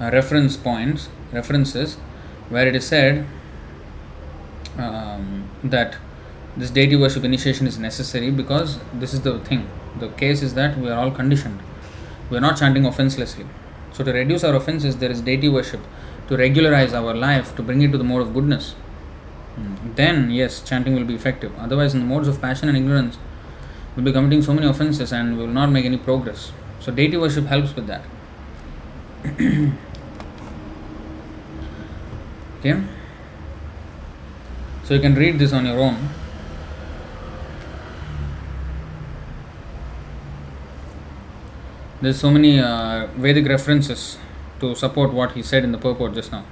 [0.00, 1.94] uh, reference points, references,
[2.50, 3.26] where it is said
[4.76, 5.96] um, that
[6.56, 9.68] this deity worship initiation is necessary because this is the thing.
[9.98, 11.60] The case is that we are all conditioned.
[12.30, 13.46] We are not chanting offenselessly.
[13.92, 15.80] So, to reduce our offenses, there is deity worship
[16.28, 18.74] to regularize our life, to bring it to the mode of goodness.
[19.94, 21.52] Then, yes, chanting will be effective.
[21.58, 23.18] Otherwise, in the modes of passion and ignorance,
[23.94, 26.52] we'll be committing so many offenses and we will not make any progress.
[26.80, 28.02] So, deity worship helps with that.
[32.58, 32.82] okay?
[34.84, 36.08] So, you can read this on your own.
[42.00, 44.18] There's so many uh, Vedic references
[44.60, 46.44] to support what he said in the purport just now.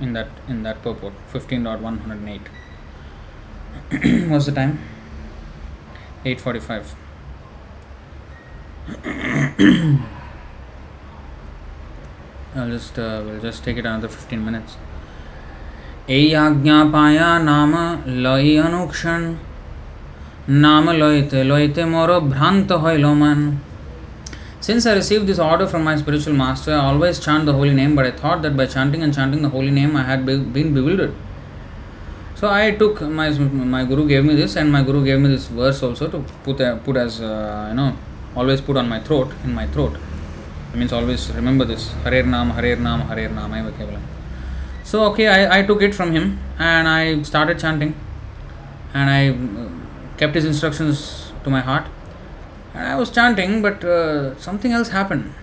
[0.00, 2.40] in that in that purport 15.108
[4.30, 4.78] what's the time
[6.24, 6.84] 8:45
[12.56, 14.76] I'll just uh, we'll just take it another 15 minutes
[16.10, 17.72] ए आज्ञापाया नाम
[18.24, 19.24] लय अनुक्षण
[20.62, 23.40] नाम लयते लयते मोर भ्रांत हईल मान
[24.68, 27.94] Since I received this order from my spiritual master, I always chant the holy name,
[27.96, 30.74] but I thought that by chanting and chanting the holy name, I had be- been
[30.74, 31.14] bewildered.
[32.34, 33.30] So I took my
[33.76, 36.60] my guru gave me this, and my guru gave me this verse also to put
[36.60, 37.88] uh, put as uh, you know
[38.36, 39.96] always put on my throat in my throat.
[40.74, 44.02] It means always remember this Harer Nam Harer Nam Harer Nam Kevalam.
[44.84, 47.94] So okay, I, I took it from him and I started chanting,
[48.92, 49.70] and I uh,
[50.18, 51.86] kept his instructions to my heart.
[52.77, 55.33] And I was chanting, but uh, something else happened.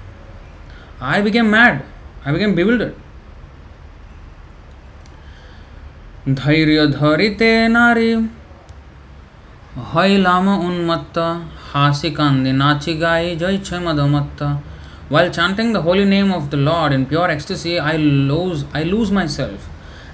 [1.01, 1.85] I became mad.
[2.25, 2.95] I became bewildered.
[6.41, 8.11] ধৈর্য ধরিতে নারী
[9.93, 11.17] হইলাম উন্মত্ত
[11.69, 14.41] হাসি কান্দি নাচি গাই জয়ছে মদমত্ত
[15.13, 17.97] While chanting the holy name of the Lord in pure ecstasy, I
[18.31, 19.61] lose, I lose myself,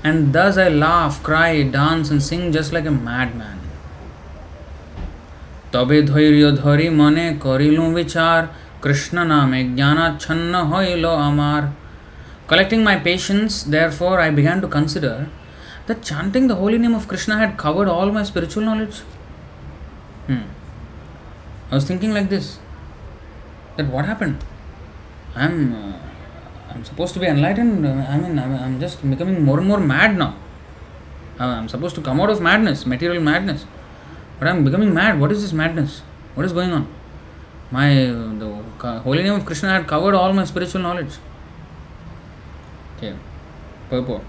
[0.03, 3.59] and thus I laugh, cry, dance, and sing just like a madman.
[5.75, 8.39] তবে ধৈর্য ধরি মনে করিলু বিচার
[8.85, 11.63] কৃষ্ণ নামে জ্ঞানাচ্ছন্ন হইল আমার
[12.49, 15.29] Collecting my patience, therefore, I began to consider
[15.87, 18.99] that chanting the holy name of Krishna had covered all my spiritual knowledge.
[20.29, 20.45] Hmm.
[21.71, 22.61] I was thinking like this
[23.77, 24.45] that what happened?
[25.35, 25.99] I'm, uh,
[26.71, 27.87] I'm supposed to be enlightened.
[27.87, 30.37] I mean, I'm, I'm just becoming more and more mad now.
[31.39, 33.67] Uh, I'm supposed to come out of madness, material madness.
[34.42, 35.20] But I'm becoming mad.
[35.22, 36.02] What is this madness?
[36.34, 36.88] What is going on?
[37.70, 41.18] My the holy name of Krishna had covered all my spiritual knowledge.
[42.98, 43.16] Okay,
[43.92, 44.24] purport.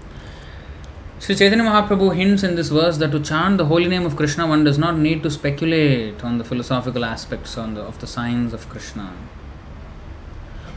[1.17, 4.45] Sri Chaitanya Mahaprabhu hints in this verse that to chant the holy name of Krishna,
[4.45, 8.69] one does not need to speculate on the philosophical aspects the, of the signs of
[8.69, 9.11] Krishna.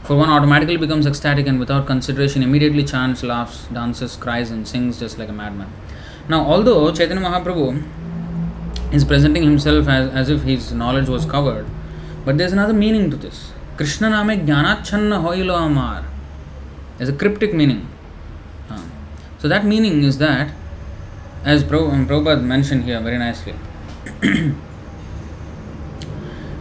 [0.01, 4.99] For one automatically becomes ecstatic and without consideration immediately chants, laughs, dances, cries, and sings
[4.99, 5.71] just like a madman.
[6.27, 7.83] Now, although Chaitanya Mahaprabhu
[8.91, 11.67] is presenting himself as, as if his knowledge was covered,
[12.25, 13.51] but there's another meaning to this.
[13.75, 16.05] Krishna name jnanachanna hoilo amar.
[16.97, 17.87] There's a cryptic meaning.
[18.69, 18.83] Uh,
[19.37, 20.51] so that meaning is that,
[21.43, 21.69] as um,
[22.07, 23.53] Prabhupada mentioned here very nicely,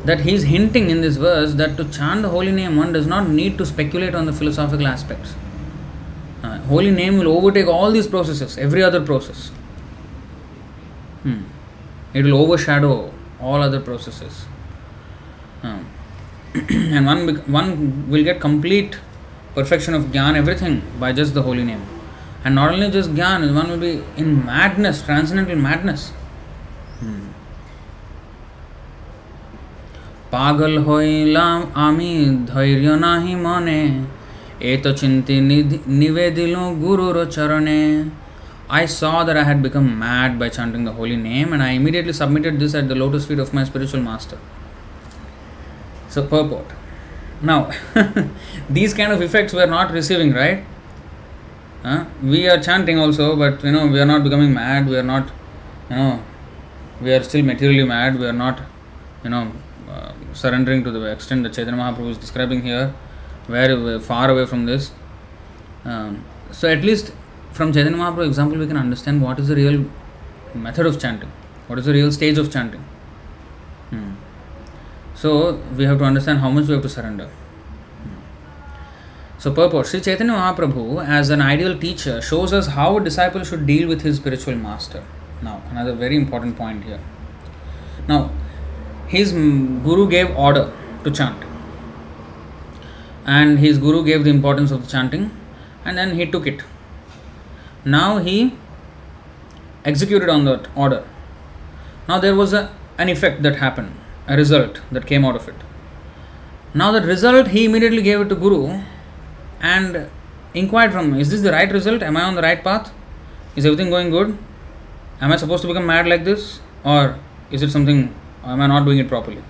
[0.04, 3.28] that he's hinting in this verse that to chant the holy name one does not
[3.28, 5.34] need to speculate on the philosophical aspects.
[6.42, 9.48] Uh, holy name will overtake all these processes, every other process.
[11.22, 11.42] Hmm.
[12.15, 14.45] It will overshadow all other processes.
[15.63, 15.85] Um,
[16.69, 18.97] and one, bec- one will get complete
[19.55, 21.83] perfection of jnana, everything, by just the holy name.
[22.43, 26.01] And not only just jnana, one will be in madness, transcendental madness.
[26.99, 27.31] Hmm.
[30.31, 31.57] পাগল হইলাম
[31.87, 32.11] আমি
[32.47, 33.81] ধৈর্য নাহি মনে
[34.71, 35.35] এ তো চিন্তি
[36.01, 37.81] নিবেদিল গুরুর চরণে
[38.68, 42.12] I saw that I had become mad by chanting the holy name, and I immediately
[42.12, 44.38] submitted this at the lotus feet of my spiritual master.
[46.08, 46.66] So, purport.
[47.42, 47.70] Now,
[48.70, 50.64] these kind of effects we are not receiving, right?
[51.82, 52.06] Huh?
[52.22, 54.88] We are chanting also, but you know, we are not becoming mad.
[54.88, 55.30] We are not,
[55.88, 56.24] you know,
[57.00, 58.18] we are still materially mad.
[58.18, 58.60] We are not,
[59.22, 59.52] you know,
[59.88, 62.92] uh, surrendering to the extent that Chaitanya Mahaprabhu is describing here.
[63.46, 64.90] Very far away from this.
[65.84, 67.12] Um, so, at least
[67.56, 69.84] from Chaitanya Mahaprabhu example, we can understand what is the real
[70.54, 71.30] method of chanting,
[71.66, 72.80] what is the real stage of chanting.
[73.90, 74.12] Hmm.
[75.14, 77.26] So we have to understand how much we have to surrender.
[77.26, 79.38] Hmm.
[79.38, 83.66] So purport, Sri Chaitanya Mahaprabhu as an ideal teacher shows us how a disciple should
[83.66, 85.02] deal with his spiritual master.
[85.42, 87.00] Now, another very important point here.
[88.08, 88.30] Now,
[89.08, 90.72] his guru gave order
[91.04, 91.42] to chant.
[93.24, 95.30] And his guru gave the importance of the chanting
[95.84, 96.62] and then he took it.
[97.86, 98.52] Now he
[99.84, 101.04] executed on that order.
[102.08, 103.94] Now there was a, an effect that happened,
[104.26, 105.54] a result that came out of it.
[106.74, 108.82] Now that result he immediately gave it to Guru
[109.60, 110.10] and
[110.52, 112.02] inquired from him, is this the right result?
[112.02, 112.92] Am I on the right path?
[113.54, 114.36] Is everything going good?
[115.20, 116.60] Am I supposed to become mad like this?
[116.84, 117.18] Or
[117.52, 118.12] is it something,
[118.44, 119.42] am I not doing it properly?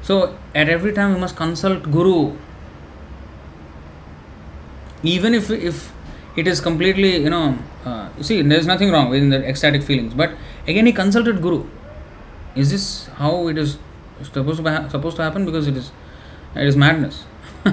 [0.00, 2.36] So at every time we must consult Guru.
[5.02, 5.92] Even if, if
[6.36, 9.82] it is completely, you know, uh, you see, there is nothing wrong with the ecstatic
[9.82, 10.14] feelings.
[10.14, 10.32] But
[10.66, 11.66] again, he consulted Guru.
[12.54, 13.78] Is this how it is
[14.22, 15.44] supposed to ha- supposed to happen?
[15.44, 15.90] Because it is,
[16.54, 17.24] it is madness.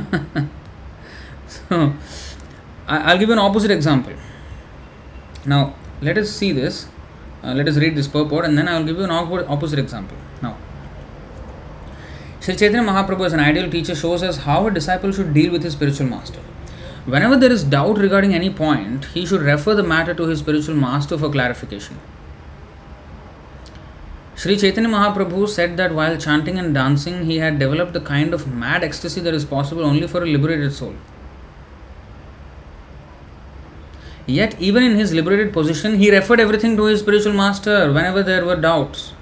[1.48, 1.94] so,
[2.88, 4.14] I, I'll give you an opposite example.
[5.46, 6.88] Now, let us see this.
[7.44, 10.18] Uh, let us read this purport and then I will give you an opposite example.
[10.42, 10.58] Now,
[12.40, 15.64] Sri Chaitanya Mahaprabhu as an ideal teacher shows us how a disciple should deal with
[15.64, 16.40] his spiritual master.
[17.08, 20.76] Whenever there is doubt regarding any point, he should refer the matter to his spiritual
[20.76, 21.98] master for clarification.
[24.36, 28.54] Sri Chaitanya Mahaprabhu said that while chanting and dancing, he had developed the kind of
[28.54, 30.96] mad ecstasy that is possible only for a liberated soul.
[34.26, 38.44] Yet, even in his liberated position, he referred everything to his spiritual master whenever there
[38.44, 39.14] were doubts.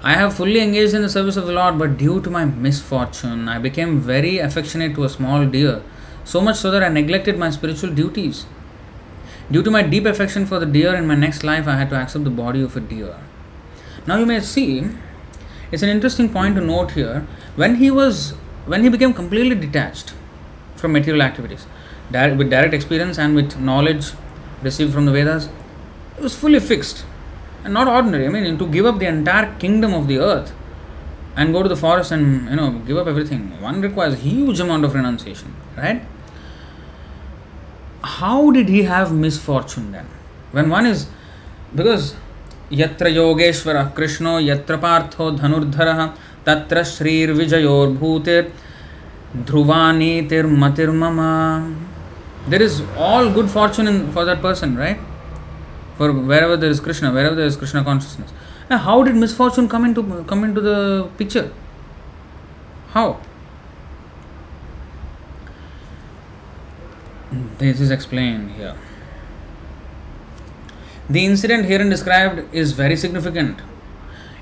[0.02, 3.48] I have fully engaged in the service of the Lord, but due to my misfortune,
[3.48, 5.82] I became very affectionate to a small deer
[6.28, 8.44] so much so that I neglected my spiritual duties.
[9.50, 11.96] Due to my deep affection for the deer in my next life, I had to
[11.96, 13.16] accept the body of a deer.
[14.06, 14.90] Now you may see,
[15.72, 17.26] it's an interesting point to note here.
[17.56, 18.32] When he was,
[18.66, 20.12] when he became completely detached
[20.76, 21.66] from material activities,
[22.10, 24.12] direct, with direct experience and with knowledge
[24.62, 25.48] received from the Vedas,
[26.18, 27.06] it was fully fixed
[27.64, 28.26] and not ordinary.
[28.26, 30.52] I mean, to give up the entire kingdom of the earth
[31.36, 34.60] and go to the forest and you know give up everything, one requires a huge
[34.60, 36.02] amount of renunciation, right?
[38.10, 40.06] how did he have misfortune then?
[40.52, 41.06] When one is,
[41.74, 42.14] because
[42.72, 46.04] यत्र योगेश्वरः कृष्णो यत्र पार्थो धनुर्धरः
[46.46, 48.46] तत्र श्रीर्विजयोर्भूतिर्
[49.46, 51.32] ध्रुवानीतिर्मतिर्ममा
[52.50, 55.00] there is all good fortune in for that person right
[55.98, 56.10] for
[56.42, 60.44] wherever there is Krishna wherever there is Krishna consciousness how did misfortune come into come
[60.54, 60.76] into the
[61.18, 61.50] picture
[62.94, 63.12] how
[67.30, 68.74] This is explained here.
[71.10, 73.60] The incident herein described is very significant.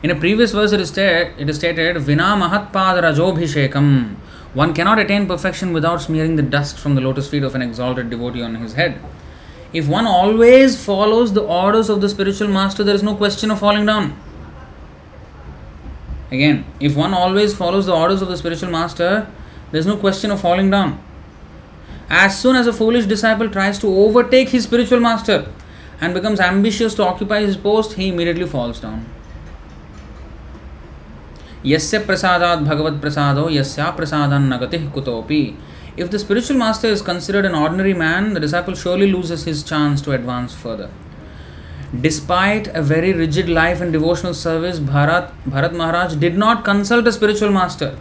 [0.02, 4.14] In a previous verse, it is, stated, it is stated, Vina Mahatpada Rajobhishekam.
[4.54, 8.10] One cannot attain perfection without smearing the dust from the lotus feet of an exalted
[8.10, 9.00] devotee on his head.
[9.72, 13.58] If one always follows the orders of the spiritual master, there is no question of
[13.58, 14.18] falling down.
[16.30, 19.30] Again, if one always follows the orders of the spiritual master,
[19.70, 21.02] there is no question of falling down.
[22.08, 25.50] As soon as a foolish disciple tries to overtake his spiritual master
[26.00, 29.06] and becomes ambitious to occupy his post, he immediately falls down.
[31.64, 35.56] Yasya prasadat bhagavad prasado yasya prasadan nagatih kutopi.
[35.96, 40.00] If the spiritual master is considered an ordinary man, the disciple surely loses his chance
[40.02, 40.90] to advance further.
[42.00, 47.12] Despite a very rigid life and devotional service, Bharat, Bharat Maharaj did not consult a
[47.12, 47.98] spiritual master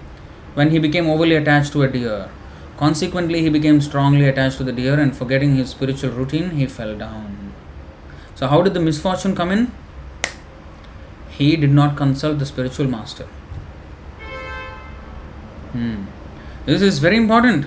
[0.54, 2.30] when he became overly attached to a deer.
[2.78, 6.98] Consequently, he became strongly attached to the deer and forgetting his spiritual routine, he fell
[6.98, 7.54] down.
[8.36, 9.72] So, how did the misfortune come in?
[11.30, 13.26] He did not consult the spiritual master.
[15.72, 16.06] Hmm.
[16.66, 17.66] This is very important.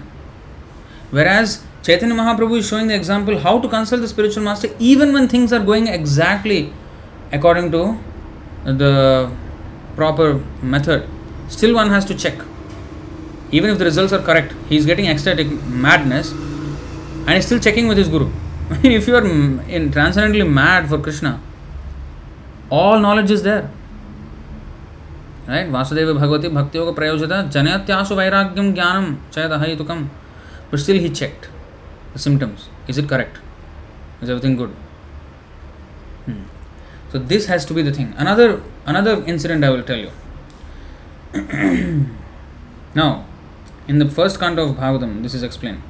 [1.11, 5.29] Whereas Chaitanya Mahaprabhu is showing the example how to consult the spiritual master even when
[5.29, 6.73] things are going exactly
[7.33, 7.99] according to
[8.65, 9.31] the
[9.97, 11.09] proper method.
[11.49, 12.39] Still, one has to check
[13.51, 17.89] even if the results are correct, he is getting ecstatic madness and he's still checking
[17.89, 18.31] with his guru.
[18.83, 21.41] if you are in transcendently mad for Krishna,
[22.71, 23.71] all knowledge is there.
[25.49, 30.09] Vasudeva Bhagavati Bhakti Yoga Prayojita Janatyasu Vairagyam Jnanam Chayada Hayitukam.
[30.71, 31.49] But still he checked
[32.13, 32.69] the symptoms.
[32.87, 33.39] Is it correct?
[34.21, 34.71] Is everything good?
[36.27, 36.43] Hmm.
[37.11, 38.13] So this has to be the thing.
[38.19, 40.11] Another another incident I will tell you.
[42.95, 43.25] now,
[43.89, 45.83] in the first canto of Bhagavatam, this is explained.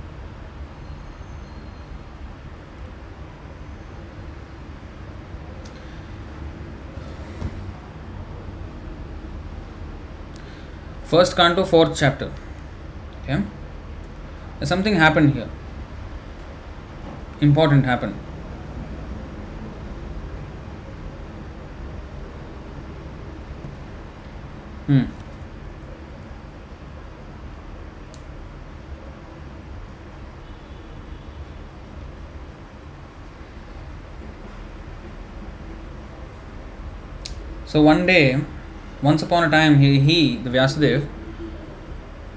[11.05, 12.31] First canto, fourth chapter.
[13.23, 13.43] Okay,
[14.62, 15.49] something happened here.
[17.41, 18.15] Important happened.
[24.87, 25.18] Hmm.
[37.69, 38.40] So one day,
[39.03, 41.07] once upon a time, he, he the Vyasadeva,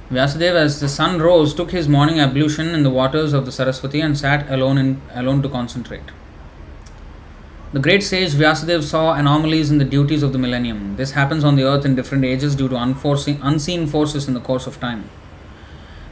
[0.09, 4.01] Vyasadeva, as the sun rose, took his morning ablution in the waters of the Saraswati
[4.01, 6.11] and sat alone in, alone to concentrate.
[7.71, 10.97] The great sage Vyasadeva saw anomalies in the duties of the millennium.
[10.97, 14.67] This happens on the earth in different ages due to unseen forces in the course
[14.67, 15.09] of time.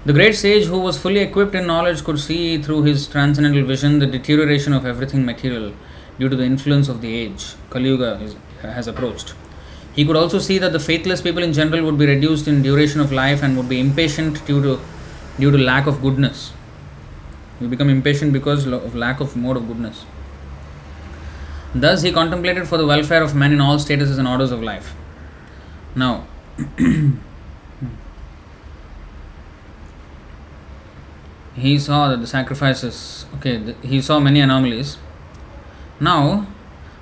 [0.06, 4.00] The great sage, who was fully equipped in knowledge, could see through his transcendental vision
[4.00, 5.74] the deterioration of everything material
[6.18, 7.56] due to the influence of the age.
[7.70, 8.18] Kali Yuga
[8.62, 9.34] has approached.
[9.94, 13.02] He could also see that the faithless people in general would be reduced in duration
[13.02, 14.80] of life and would be impatient due to
[15.40, 16.54] due to lack of goodness.
[17.60, 20.06] We become impatient because of lack of mode of goodness.
[21.74, 24.96] Thus, he contemplated for the welfare of men in all statuses and orders of life.
[25.96, 26.26] Now,
[31.56, 34.98] he saw that the sacrifices, okay, the, he saw many anomalies.
[36.00, 36.48] Now,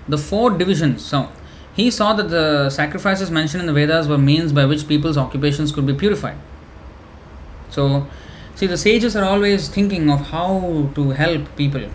[0.07, 1.29] the four divisions, so
[1.77, 5.71] he saw that the sacrifices mentioned in the Vedas were means by which people's occupations
[5.71, 6.37] could be purified.
[7.69, 8.07] So,
[8.55, 11.89] see, the sages are always thinking of how to help people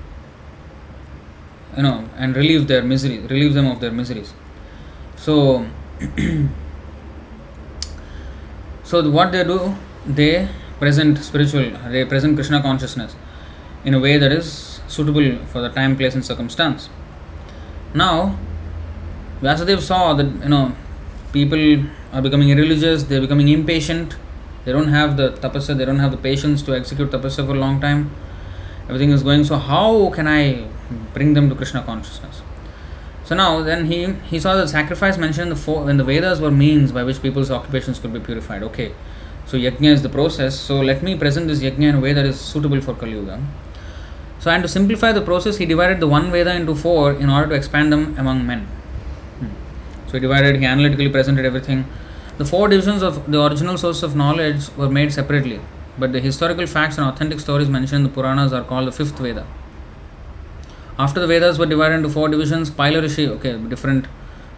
[1.76, 4.34] you know and relieve their misery relieve them of their miseries
[5.16, 5.66] so
[8.84, 9.74] so what they do
[10.06, 10.48] they
[10.78, 13.16] present spiritual they present krishna consciousness
[13.84, 16.88] in a way that is suitable for the time place and circumstance
[17.94, 18.36] now
[19.43, 20.73] Vyasadeva saw that you know
[21.32, 24.14] people are becoming irreligious they're becoming impatient
[24.64, 27.59] they don't have the tapasya they don't have the patience to execute tapasya for a
[27.59, 28.10] long time.
[28.85, 30.64] Everything is going so how can i
[31.12, 32.43] bring them to krishna consciousness?
[33.24, 36.40] So now then he he saw the sacrifice mentioned in the four, when the vedas
[36.40, 38.62] were means by which people's occupations could be purified.
[38.62, 38.93] Okay
[39.47, 40.59] so yajna is the process.
[40.59, 43.40] So let me present this yajna in a way that is suitable for kali yuga.
[44.39, 47.48] So and to simplify the process he divided the one veda into four in order
[47.48, 48.69] to expand them among men.
[50.12, 51.84] So he divided he analytically presented everything
[52.39, 55.60] the four divisions of the original source of knowledge were made separately
[55.98, 59.18] but the historical facts and authentic stories mentioned in the Puranas are called the fifth
[59.18, 59.47] Veda.
[60.98, 64.06] After the Vedas were divided into four divisions, Paila Rishi, okay, different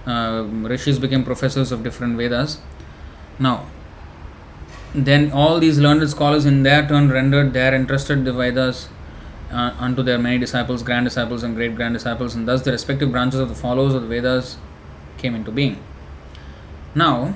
[0.07, 2.59] uh, rishis became professors of different Vedas.
[3.39, 3.67] Now,
[4.95, 8.89] then all these learned scholars in their turn rendered their entrusted the Vedas
[9.51, 13.11] uh, unto their many disciples, grand disciples, and great grand disciples, and thus the respective
[13.11, 14.57] branches of the followers of the Vedas
[15.25, 15.77] came into being.
[16.95, 17.35] Now,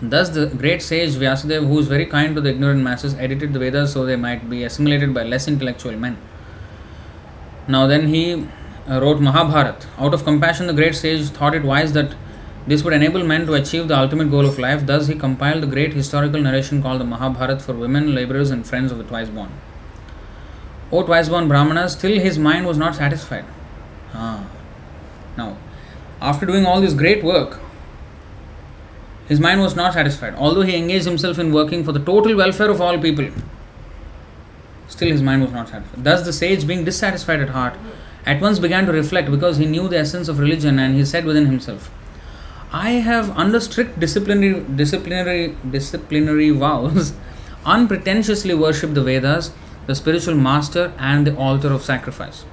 [0.00, 3.58] Thus, the great sage Vyasadeva, who is very kind to the ignorant masses, edited the
[3.58, 6.18] Vedas so they might be assimilated by less intellectual men.
[7.66, 8.46] Now, then he
[8.88, 9.86] uh, wrote Mahabharat.
[9.98, 12.14] Out of compassion, the great sage thought it wise that
[12.66, 14.84] this would enable men to achieve the ultimate goal of life.
[14.84, 18.92] Thus, he compiled the great historical narration called the Mahabharat for women, laborers, and friends
[18.92, 19.50] of the twice born.
[20.92, 23.46] O twice born Brahmanas, still his mind was not satisfied.
[24.12, 24.46] Ah.
[25.38, 25.56] Now,
[26.20, 27.60] after doing all this great work,
[29.28, 30.34] his mind was not satisfied.
[30.36, 33.28] Although he engaged himself in working for the total welfare of all people,
[34.88, 36.04] still his mind was not satisfied.
[36.04, 37.74] Thus, the sage, being dissatisfied at heart,
[38.24, 41.24] at once began to reflect because he knew the essence of religion and he said
[41.24, 41.90] within himself,
[42.72, 47.12] I have, under strict disciplinary, disciplinary, disciplinary vows,
[47.64, 49.52] unpretentiously worshipped the Vedas,
[49.86, 52.44] the spiritual master, and the altar of sacrifice.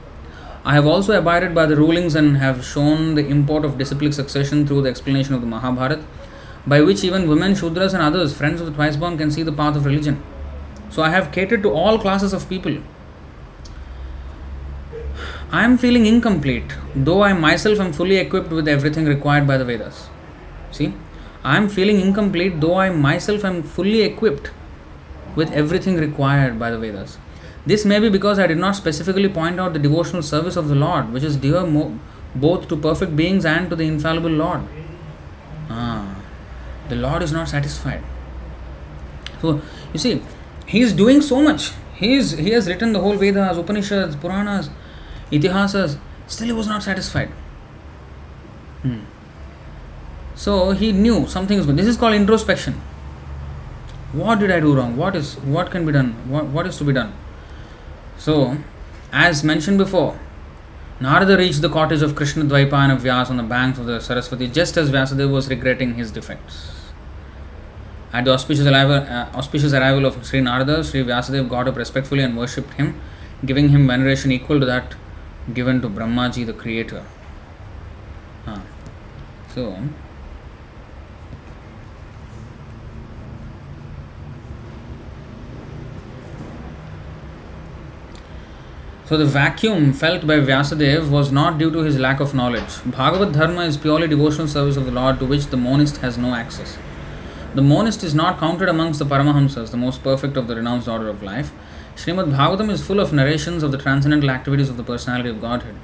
[0.66, 4.66] I have also abided by the rulings and have shown the import of disciplic succession
[4.66, 6.04] through the explanation of the Mahabharata
[6.66, 9.52] by which even women, Shudras, and others, friends of the twice born, can see the
[9.52, 10.24] path of religion.
[10.90, 12.78] So I have catered to all classes of people.
[15.52, 19.66] I am feeling incomplete, though I myself am fully equipped with everything required by the
[19.66, 20.08] Vedas.
[20.72, 20.94] See,
[21.44, 24.52] I am feeling incomplete, though I myself am fully equipped
[25.36, 27.18] with everything required by the Vedas.
[27.66, 30.76] This may be because I did not specifically point out the devotional service of the
[30.76, 31.98] Lord, which is dear mo-
[32.36, 34.62] both to perfect beings and to the infallible Lord.
[35.70, 36.22] Ah,
[36.90, 38.04] the Lord is not satisfied.
[39.42, 39.62] So,
[39.94, 40.22] you see,
[40.66, 41.72] he is doing so much.
[41.96, 44.70] He, is, he has written the whole Vedas, Upanishads, Puranas,
[45.32, 47.30] Itihasas, still he was not satisfied.
[48.82, 49.00] Hmm.
[50.36, 51.78] So he knew something is good.
[51.78, 52.74] This is called introspection.
[54.12, 54.98] What did I do wrong?
[54.98, 56.14] What is what can be done?
[56.30, 57.14] What, what is to be done?
[58.18, 58.58] So,
[59.12, 60.20] as mentioned before,
[61.00, 64.78] Narada reached the cottage of Krishna Dvaipayana Vyas on the banks of the Saraswati just
[64.78, 66.72] as Vyasadeva was regretting his defects.
[68.14, 72.24] At the auspicious arrival, uh, auspicious arrival of Sri Narada, Sri Vyasadeva got up respectfully
[72.24, 73.02] and worshipped him,
[73.44, 74.96] giving him veneration equal to that
[75.54, 77.04] given to Brahmaji, the creator.
[79.54, 79.78] So,
[89.14, 92.82] So the vacuum felt by Vyasadeva was not due to his lack of knowledge.
[92.84, 96.34] Bhagavad Dharma is purely devotional service of the Lord to which the monist has no
[96.34, 96.80] access.
[97.54, 101.10] The monist is not counted amongst the Paramahamsas, the most perfect of the renounced order
[101.10, 101.52] of life.
[101.96, 105.76] Srimad Bhagavatam is full of narrations of the transcendental activities of the personality of Godhead.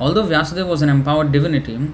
[0.00, 1.90] Although Vyasadeva was an empowered divinity,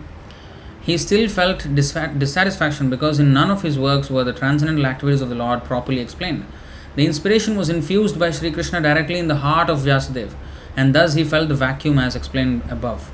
[0.80, 5.28] he still felt dissatisfaction because in none of his works were the transcendental activities of
[5.28, 6.46] the Lord properly explained.
[6.94, 10.34] The inspiration was infused by Sri Krishna directly in the heart of Vyasadeva
[10.76, 13.10] and thus he felt the vacuum as explained above.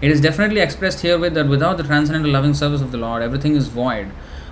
[0.00, 3.54] It is definitely expressed herewith that without the transcendental loving service of the Lord, everything
[3.54, 4.10] is void.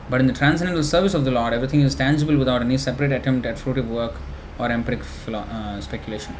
[0.08, 3.46] But in the transcendental service of the Lord, everything is tangible without any separate attempt
[3.46, 4.14] at fruitive work
[4.58, 6.36] or empiric uh, speculation.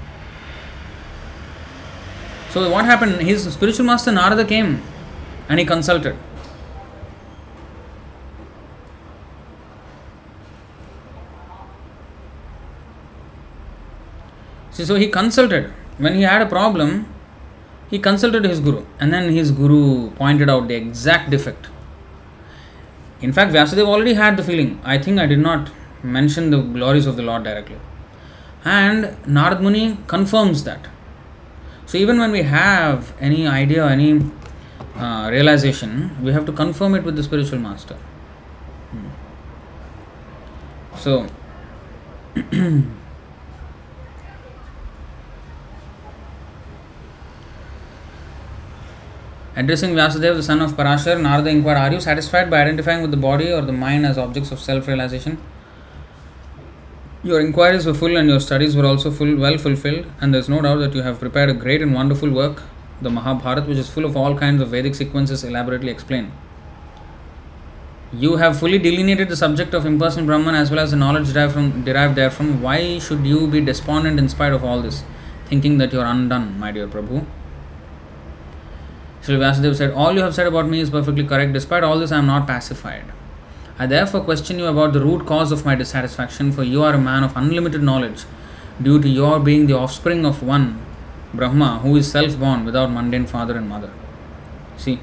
[2.50, 3.20] So, what happened?
[3.20, 4.82] His spiritual master Narada came
[5.48, 6.16] and he consulted.
[14.72, 17.06] See, so he consulted when he had a problem,
[17.90, 21.66] he consulted his guru, and then his guru pointed out the exact defect.
[23.20, 24.80] In fact, Vyasadeva already had the feeling.
[24.82, 25.70] I think I did not
[26.02, 27.76] mention the glories of the Lord directly.
[28.64, 30.88] And Narad Muni confirms that.
[31.84, 34.24] So, even when we have any idea, or any
[34.96, 37.96] uh, realization, we have to confirm it with the spiritual master.
[38.92, 39.08] Hmm.
[40.96, 41.26] So,
[49.56, 53.16] Addressing Vyasadeva, the son of Parashar, Narada inquired, Are you satisfied by identifying with the
[53.16, 55.38] body or the mind as objects of self realization?
[57.24, 60.48] Your inquiries were full and your studies were also full, well fulfilled, and there is
[60.48, 62.62] no doubt that you have prepared a great and wonderful work,
[63.02, 66.30] the Mahabharata, which is full of all kinds of Vedic sequences elaborately explained.
[68.12, 71.54] You have fully delineated the subject of impersonal Brahman as well as the knowledge derived,
[71.54, 72.62] from, derived therefrom.
[72.62, 75.02] Why should you be despondent in spite of all this,
[75.46, 77.26] thinking that you are undone, my dear Prabhu?
[79.22, 81.52] Sri Vyasadeva said, All you have said about me is perfectly correct.
[81.52, 83.04] Despite all this, I am not pacified.
[83.78, 86.98] I therefore question you about the root cause of my dissatisfaction, for you are a
[86.98, 88.24] man of unlimited knowledge,
[88.80, 90.80] due to your being the offspring of one,
[91.34, 93.90] Brahma, who is self born without mundane father and mother.
[94.76, 95.00] See,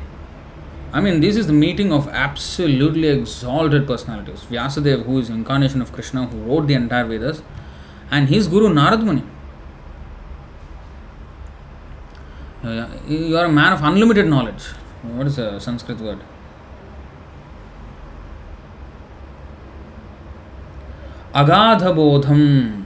[0.92, 4.46] I mean, this is the meeting of absolutely exalted personalities.
[4.50, 7.42] Vyasadeva, who is incarnation of Krishna, who wrote the entire Vedas,
[8.10, 9.24] and his guru Narad Muni
[12.64, 14.64] Uh, you are a man of unlimited knowledge.
[15.04, 16.20] What is a Sanskrit word?
[21.36, 22.86] Agadha bodham.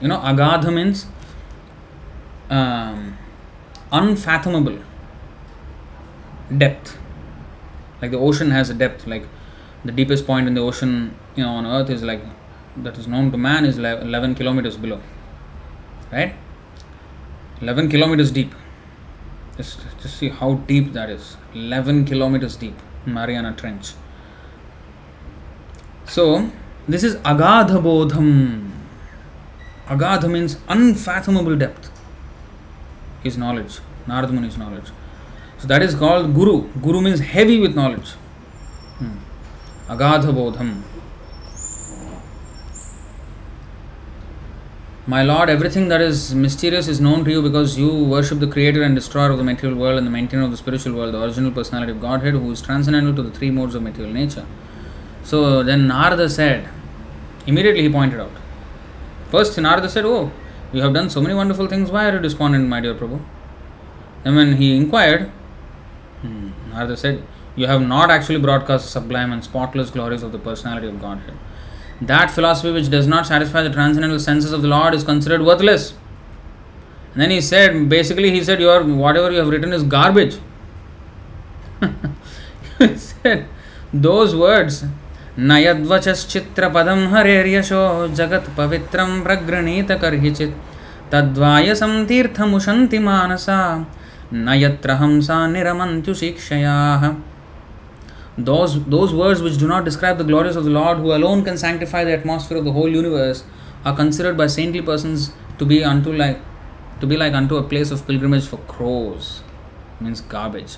[0.00, 1.06] You know, agadha means
[2.50, 3.16] um,
[3.92, 4.78] unfathomable
[6.58, 6.98] depth.
[8.00, 9.28] Like the ocean has a depth, like
[9.84, 12.22] the deepest point in the ocean, you know, on earth is like
[12.78, 15.00] that is known to man is 11 kilometers below.
[16.10, 16.34] Right?
[17.60, 18.52] 11 kilometers deep
[19.56, 22.74] just, just see how deep that is 11 kilometers deep,
[23.06, 23.92] Mariana Trench.
[26.06, 26.50] So,
[26.88, 28.70] this is Agadha Bodham.
[29.86, 31.90] Agadha means unfathomable depth.
[33.22, 34.90] His knowledge, Narad Muni's knowledge.
[35.58, 36.68] So, that is called Guru.
[36.80, 38.10] Guru means heavy with knowledge.
[38.98, 39.18] Hmm.
[39.88, 40.32] Agadha
[45.04, 48.84] My Lord, everything that is mysterious is known to you because you worship the creator
[48.84, 51.50] and destroyer of the material world and the maintainer of the spiritual world, the original
[51.50, 54.46] personality of Godhead, who is transcendental to the three modes of material nature.
[55.24, 56.68] So then Narada said,
[57.48, 58.30] immediately he pointed out.
[59.28, 60.30] First, Narada said, Oh,
[60.72, 63.20] you have done so many wonderful things, why are you despondent, my dear Prabhu?
[64.24, 65.32] And when he inquired,
[66.20, 67.26] hmm, Narada said,
[67.56, 71.34] You have not actually broadcast the sublime and spotless glories of the personality of Godhead
[72.01, 75.93] That philosophy which does not satisfy the transcendental senses of the Lord is considered worthless.
[77.13, 80.37] And then he said, basically, he said, Your whatever you have written is garbage.
[82.79, 83.47] he said,
[83.93, 84.85] those words,
[85.39, 87.81] नयद्वचश्चित्रपदं हरेर्यशो
[88.19, 90.55] जगत्पवित्रं प्रगृणीत कर्हिचित्
[91.11, 93.57] तद्वायसं तीर्थमुशन्ति मानसा
[94.33, 97.03] न यत्र हंसा निरमन्त्युशिक्षयाः
[98.38, 101.58] those, those words which do not describe the glories of the Lord, who alone can
[101.58, 103.44] sanctify the atmosphere of the whole universe,
[103.84, 106.38] are considered by saintly persons to be unto like
[107.00, 109.42] to be like unto a place of pilgrimage for crows.
[110.00, 110.76] Means garbage.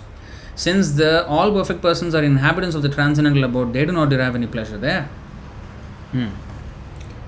[0.55, 4.35] Since the all perfect persons are inhabitants of the transcendental abode, they do not derive
[4.35, 5.09] any pleasure there.
[6.13, 6.29] Hmm.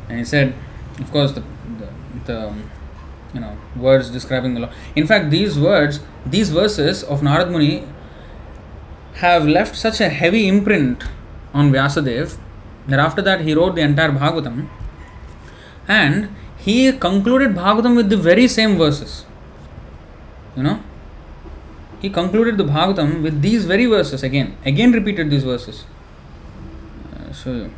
[0.08, 0.54] And he said,
[0.98, 1.42] of course, the,
[1.78, 1.88] the,
[2.24, 2.54] the
[3.34, 4.72] you know words describing the law.
[4.94, 7.84] In fact, these words, these verses of Narad Muni
[9.16, 11.04] have left such a heavy imprint
[11.54, 12.36] on Vyasadev
[12.86, 14.68] that after that he wrote the entire Bhagavatam
[15.88, 16.28] and
[16.58, 19.24] he concluded Bhagavatam with the very same verses.
[20.56, 20.82] You know,
[22.00, 25.84] he concluded the Bhagavatam with these very verses again, again repeated these verses.
[27.14, 27.70] Uh, show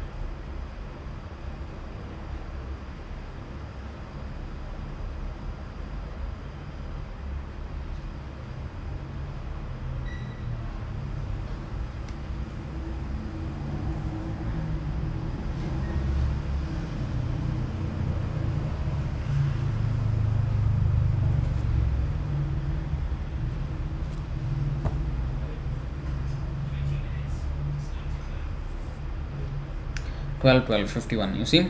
[30.42, 31.70] 12 12 51 you see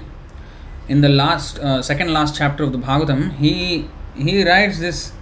[0.87, 3.53] in the last uh, second last chapter of the bhagavatam he
[4.15, 5.13] he writes this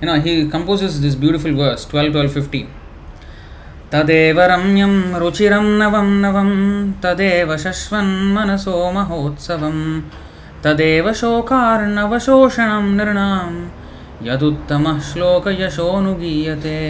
[0.00, 2.66] you know he composes this beautiful verse 12 12 50
[3.94, 6.48] तदेव रम्यं रुचिरं नवं नवं
[7.02, 9.76] तदेव शश्वन्मनसो महोत्सवं
[10.64, 13.52] तदेव शोकार्णवशोषणं नृणां
[14.28, 16.80] यदुत्तमः श्लोकयशोऽनुगीयते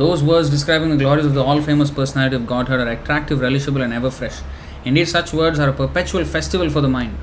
[0.00, 3.82] Those words describing the glories of the all famous personality of Godhead are attractive, relishable,
[3.82, 4.36] and ever fresh.
[4.85, 7.17] Indeed, such words are a perpetual festival for the mind,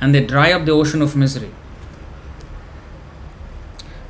[0.00, 1.50] and they dry up the ocean of misery.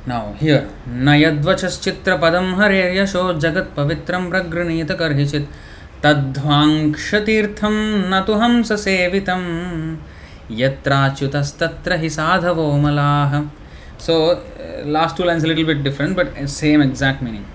[0.05, 5.47] Now, here, Nayadvachas Chitra Padam hare Sho jagat pavitram Ragranita karhichit
[6.03, 7.75] तद्ध्वाङ्क्षतीर्थं
[8.09, 9.43] न तु हंससेवितं
[10.59, 13.33] यत्राच्युतस्तत्र हि साधवोमलाः
[14.05, 14.17] so
[14.95, 17.45] last two lines little bit different but same exact meaning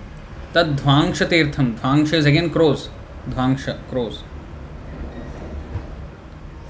[0.55, 2.89] तद्ध्वाङ्क्षतीर्थं ध्वाङ्क्ष is again crows
[3.29, 4.19] ध्वाङ्क्ष crows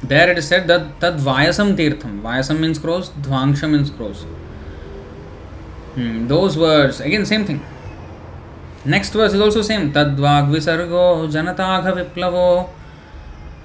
[0.05, 0.59] there it say
[1.01, 4.25] तद वायसम तीर्थम वायसम means crows ध्वांश means crows
[6.29, 7.61] those words again same thing
[8.87, 12.49] next verse is also same तद्वाग् विसर्गो जनताघ विप्लवो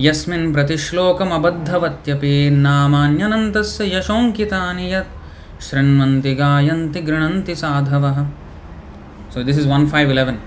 [0.02, 5.14] यस्मिन् प्रतिश्लोकम् अबद्धवत्यपि नामान्यनन्तस्य यशोङ्कितानि यत्
[5.64, 8.24] शृण्वन्ति गायन्ति गृणन्ति साधवः
[9.34, 10.38] so this one five eleven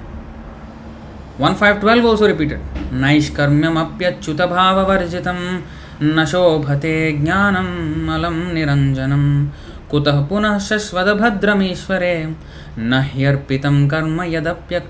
[1.41, 2.61] one one five twelve also repeated
[3.03, 5.43] नैष्कर्म्यमप्यच्युतभाववर्जितम्
[6.03, 9.25] न शोभते ज्ञानम् अलं निरञ्जनं
[9.91, 12.15] कुतः पुनः शश्वतभद्रमीश्वरे
[12.79, 14.83] न ह्यर्पितं कर्म यदप्य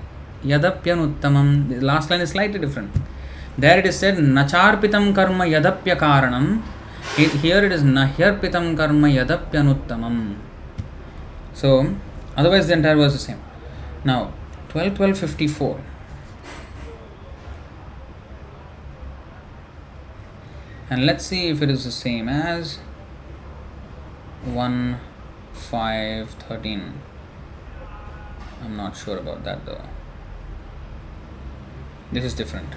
[0.51, 1.47] यदप्यनुत्तमं
[1.89, 2.97] last line is slightly different
[3.61, 6.45] there it is said न चार्पितं कर्म यदप्यकारणं
[7.17, 10.21] हियर् इट् इस् न ह्यर्पितं कर्म यदप्यनुत्तमम्।
[11.61, 11.69] सो
[12.37, 13.39] otherwise the entire was the same.
[14.05, 14.31] Now
[14.69, 15.77] 12 12 54
[20.89, 22.79] and let's see if it is the same as
[24.43, 24.99] 1
[25.53, 26.93] 5 13
[28.63, 29.81] I'm not sure about that though.
[32.11, 32.73] This is different.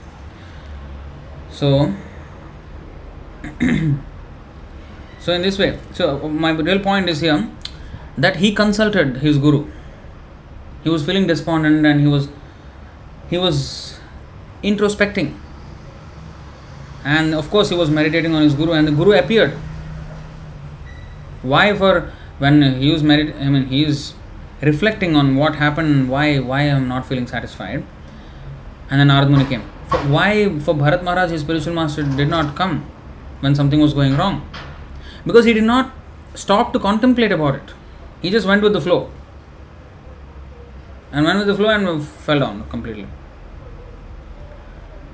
[1.50, 1.92] So
[5.18, 7.50] so in this way so my real point is here
[8.16, 9.66] that he consulted his guru.
[10.84, 12.28] He was feeling despondent and he was
[13.30, 13.98] he was
[14.62, 15.34] introspecting
[17.04, 19.52] and of course he was meditating on his guru and the guru appeared.
[21.42, 24.14] Why for when he was medit i mean he is
[24.62, 27.84] reflecting on what happened why why i'm not feeling satisfied.
[28.90, 29.62] And then Narad Muni came.
[29.88, 32.84] For, why for Bharat Maharaj his spiritual master did not come
[33.40, 34.46] when something was going wrong?
[35.26, 35.92] Because he did not
[36.34, 37.72] stop to contemplate about it.
[38.20, 39.10] He just went with the flow.
[41.10, 43.06] And went with the flow and fell down completely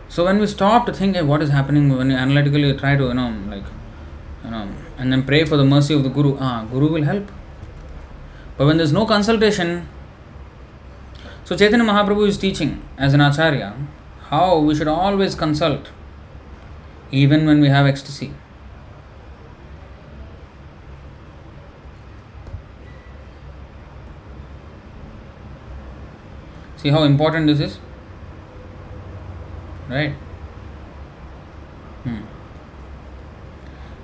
[0.08, 3.04] so when we stop to think hey, what is happening, when you analytically try to
[3.04, 3.64] you know like
[4.44, 7.30] you know and then pray for the mercy of the guru, ah, guru will help.
[8.56, 9.88] But when there's no consultation,
[11.48, 13.74] So Chaitanya Mahaprabhu is teaching as an acharya
[14.28, 15.86] how we should always consult
[17.10, 18.34] even when we have ecstasy.
[26.76, 27.78] See how important this is?
[29.88, 30.12] Right?
[32.04, 32.20] Hmm.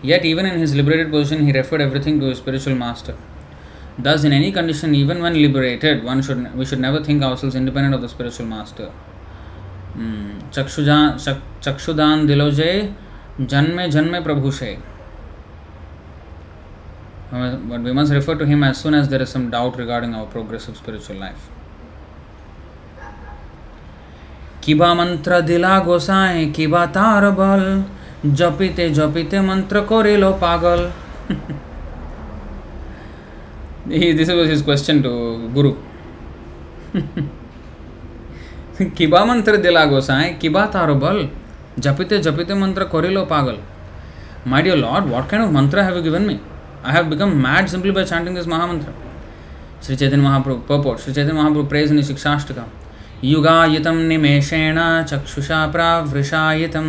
[0.02, 3.16] Yet, even in his liberated position, he referred everything to his spiritual master.
[3.98, 7.94] Thus, in any condition, even when liberated, one should we should never think ourselves independent
[7.94, 8.90] of the spiritual master.
[10.54, 12.72] चक्षुदान दिलोजे
[13.40, 14.76] जन्मे जन्मे प्रभु से
[17.32, 20.76] but we must refer to him as soon as there is some regarding our progressive
[20.76, 21.48] spiritual life.
[24.64, 27.64] किबा मंत्र दिला गोसाए किबा तार बल
[28.40, 30.80] जपिते जपिते मंत्र कोरेलो पागल
[34.18, 35.12] this was his question to
[35.58, 35.74] guru
[38.96, 41.28] किबा मंत्र दिला गोसाए किबा तारो बल
[41.86, 43.58] जपिते जपिते मंत्र कोरेलो पागल
[44.46, 46.38] My dear Lord, what kind of mantra have you given me?
[46.82, 48.92] I have become mad simply by chanting this Mahamantra.
[49.80, 51.00] Sri Chaitanya Mahaprabhu purport.
[51.00, 52.66] Sri Chaitanya Mahaprabhu prays in his Shikshashtaka.
[53.22, 56.88] युगायुतं निमेषेण चक्षुषा प्रावृषायितं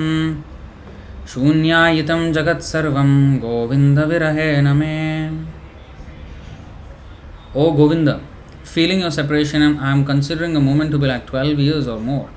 [1.27, 4.95] शून्यायितं जगत्सर्वं गोविन्दविरहे न मे
[7.55, 8.09] o Govinda
[8.65, 12.27] feeling your separation I am considering a moment to be years or more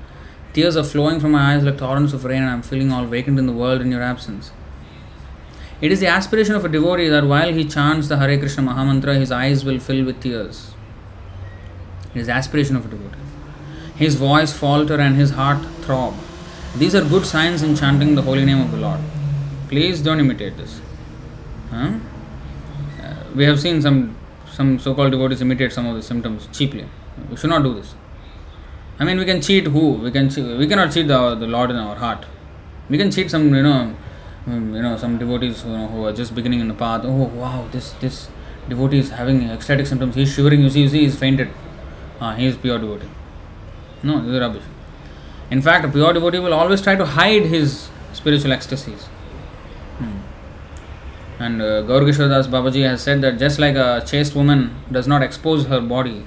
[0.58, 3.40] or more flowing from flowing from eye like torrents of rain I'm feeling all vacant
[3.40, 4.50] in the world in your absence
[5.82, 9.18] it is the aspiration of a devotee there while he chants the Hare Krishna mahamantra
[9.20, 10.62] his eyes will fill with tears
[12.10, 13.27] it is aspiration of a devotee
[13.98, 16.14] his voice falter and his heart throb.
[16.76, 19.00] These are good signs in chanting the holy name of the Lord.
[19.68, 20.80] Please don't imitate this.
[21.70, 21.94] Huh?
[23.02, 24.16] Uh, we have seen some
[24.52, 26.84] some so-called devotees imitate some of the symptoms cheaply.
[27.30, 27.94] We should not do this.
[29.00, 29.92] I mean, we can cheat who?
[30.06, 32.24] We can we cannot cheat the, the Lord in our heart.
[32.88, 33.94] We can cheat some you know
[34.46, 37.02] um, you know some devotees you know, who are just beginning in the path.
[37.04, 38.28] Oh wow, this this
[38.68, 40.14] devotee is having ecstatic symptoms.
[40.14, 40.62] He's shivering.
[40.62, 41.50] You see, you see, he's fainted.
[42.20, 43.08] Ah, he is pure devotee.
[44.02, 44.62] No, this is rubbish.
[45.50, 49.04] In fact, a pure devotee will always try to hide his spiritual ecstasies.
[49.98, 50.18] Hmm.
[51.40, 55.66] And uh, Gaur Babaji has said that just like a chaste woman does not expose
[55.66, 56.26] her body,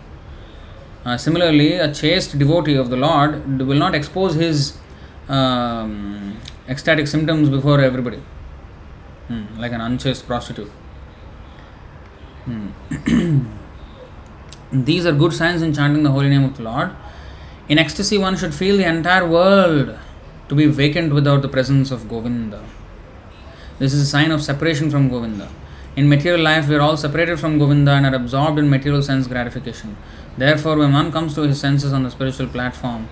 [1.05, 4.77] uh, similarly, a chaste devotee of the Lord will not expose his
[5.27, 8.21] um, ecstatic symptoms before everybody,
[9.27, 9.59] hmm.
[9.59, 10.71] like an unchaste prostitute.
[12.45, 13.47] Hmm.
[14.85, 16.91] These are good signs in chanting the holy name of the Lord.
[17.71, 19.97] In ecstasy, one should feel the entire world
[20.49, 22.61] to be vacant without the presence of Govinda.
[23.79, 25.47] This is a sign of separation from Govinda.
[25.95, 29.25] In material life, we are all separated from Govinda and are absorbed in material sense
[29.25, 29.95] gratification.
[30.37, 33.07] Therefore, when one comes to his senses on the spiritual platform,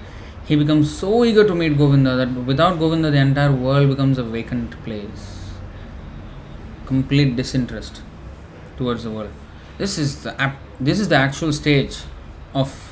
[0.46, 4.24] he becomes so eager to meet Govinda that without Govinda, the entire world becomes a
[4.24, 5.52] vacant place.
[6.86, 8.02] Complete disinterest
[8.76, 9.32] towards the world.
[9.78, 12.00] This is the this is the actual stage
[12.54, 12.89] of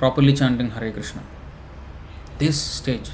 [0.00, 1.22] properly chanting Hare Krishna.
[2.38, 3.10] This stage.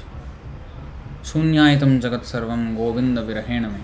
[2.03, 3.83] जगत सर्वम गोविंद विरहेण में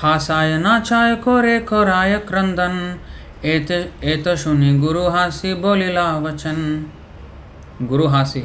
[0.00, 2.76] हासाय नाचाय कोरे कोराय क्रंदन
[3.54, 3.70] एत
[4.12, 6.60] एत शुनि गुरु हासी बोलिला वचन
[7.92, 8.44] गुरु हासी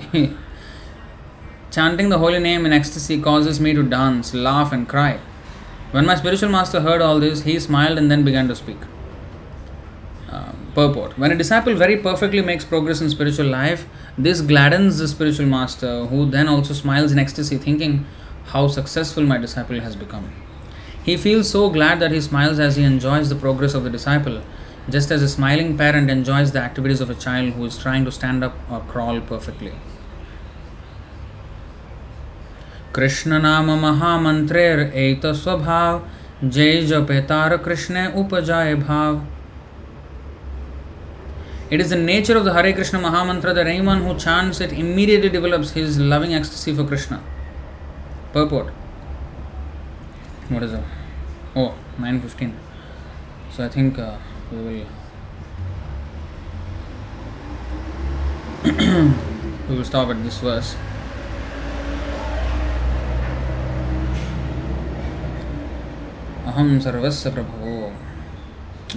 [1.75, 5.19] Chanting the holy name in ecstasy causes me to dance, laugh, and cry.
[5.91, 8.77] When my spiritual master heard all this, he smiled and then began to speak.
[10.74, 11.18] purport.
[11.18, 13.86] When a disciple very perfectly makes progress in spiritual life,
[14.16, 18.06] this gladdens the spiritual master, who then also smiles in ecstasy, thinking
[18.46, 20.32] how successful my disciple has become.
[21.02, 24.42] He feels so glad that he smiles as he enjoys the progress of the disciple,
[24.88, 28.12] just as a smiling parent enjoys the activities of a child who is trying to
[28.12, 29.72] stand up or crawl perfectly.
[32.94, 36.00] Krishna नाम महामंत्रेर एत स्वभाव
[36.44, 39.20] जय जपे तार कृष्ण उपजाए भाव
[41.71, 45.29] it is the nature of the Hare Krishna Mahamantra that anyone who chants it immediately
[45.29, 47.23] develops his loving ecstasy for Krishna.
[48.33, 48.67] Purport.
[50.49, 50.83] What is it?
[51.55, 52.53] Oh, 9.15.
[53.51, 54.17] So I think uh,
[54.51, 54.85] we will
[59.69, 60.75] we will stop at this verse.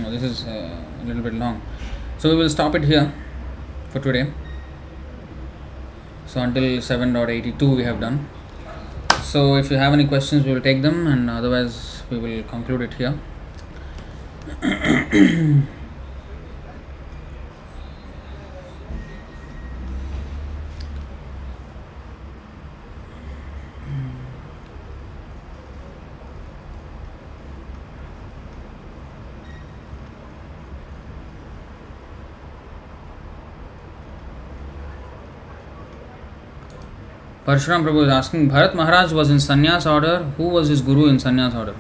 [0.01, 1.63] Oh, this is uh, a little bit long.
[2.19, 3.13] So we will stop it here
[3.91, 4.33] for today.
[6.27, 8.29] So until 7.82 we have done.
[9.23, 12.83] So if you have any questions we will take them and otherwise we will conclude
[12.83, 13.19] it here.
[37.49, 40.23] Parshuram Prabhu is asking, Bharat Maharaj was in sannyas order.
[40.37, 41.75] Who was his guru in sannyas order?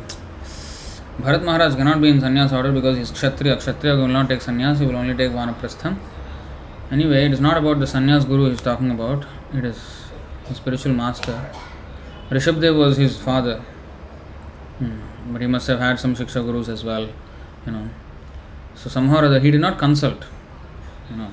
[1.21, 3.59] Bharat Maharaj cannot be in sannyas order because he is Kshatriya.
[3.59, 5.99] Kshatriya will not take sannyas, he will only take Vanaprastham.
[6.91, 10.07] Anyway, it is not about the sannyas guru he is talking about, it is
[10.47, 11.39] his spiritual master.
[12.31, 13.61] Rishabdev was his father,
[14.79, 14.99] hmm.
[15.35, 17.11] but he must have had some Shiksha gurus as well,
[17.67, 17.91] you know.
[18.75, 20.25] So somehow or other, he did not consult,
[21.11, 21.31] you know.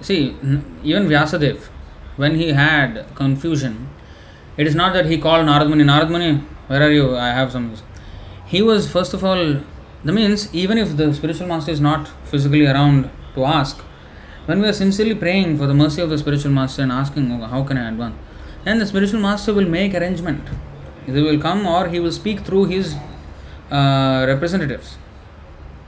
[0.00, 0.36] See,
[0.82, 1.68] even Vyasadev,
[2.16, 3.88] when he had confusion,
[4.56, 7.16] it is not that he called Narad Muni, Narad Muni, where are you?
[7.16, 7.74] I have some.
[8.46, 9.60] He was, first of all,
[10.04, 13.78] that means even if the spiritual master is not physically around to ask,
[14.46, 17.46] when we are sincerely praying for the mercy of the spiritual master and asking, oh,
[17.46, 18.16] how can I advance,
[18.64, 20.48] then the spiritual master will make arrangement.
[21.06, 22.94] Either will come or he will speak through his
[23.70, 24.98] uh, representatives.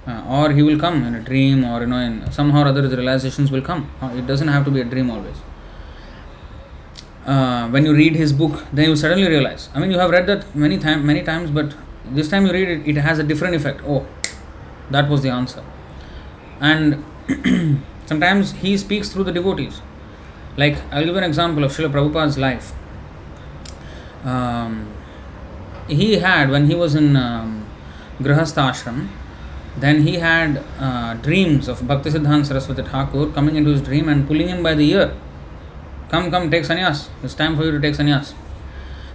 [0.07, 2.89] Uh, or he will come in a dream or you know in somehow or other
[2.89, 5.37] the realizations will come uh, it doesn't have to be a dream always
[7.33, 9.69] uh, when you read his book then you suddenly realize.
[9.75, 11.75] I mean you have read that many time many times but
[12.19, 13.83] this time you read it it has a different effect.
[13.87, 14.07] Oh
[14.91, 15.63] that was the answer.
[16.61, 17.05] And
[18.07, 19.81] sometimes he speaks through the devotees.
[20.57, 22.73] Like i'll give an example of Srila Prabhupada's life.
[24.25, 24.93] Um,
[25.87, 27.67] he had when he was in um,
[28.21, 29.09] Grihastha ashram
[29.77, 34.49] then he had uh, dreams of Bhaktisiddhanta Saraswati Thakur coming into his dream and pulling
[34.49, 35.15] him by the ear.
[36.11, 37.09] Come, come, take sannyas.
[37.23, 38.35] It's time for you to take sannyas.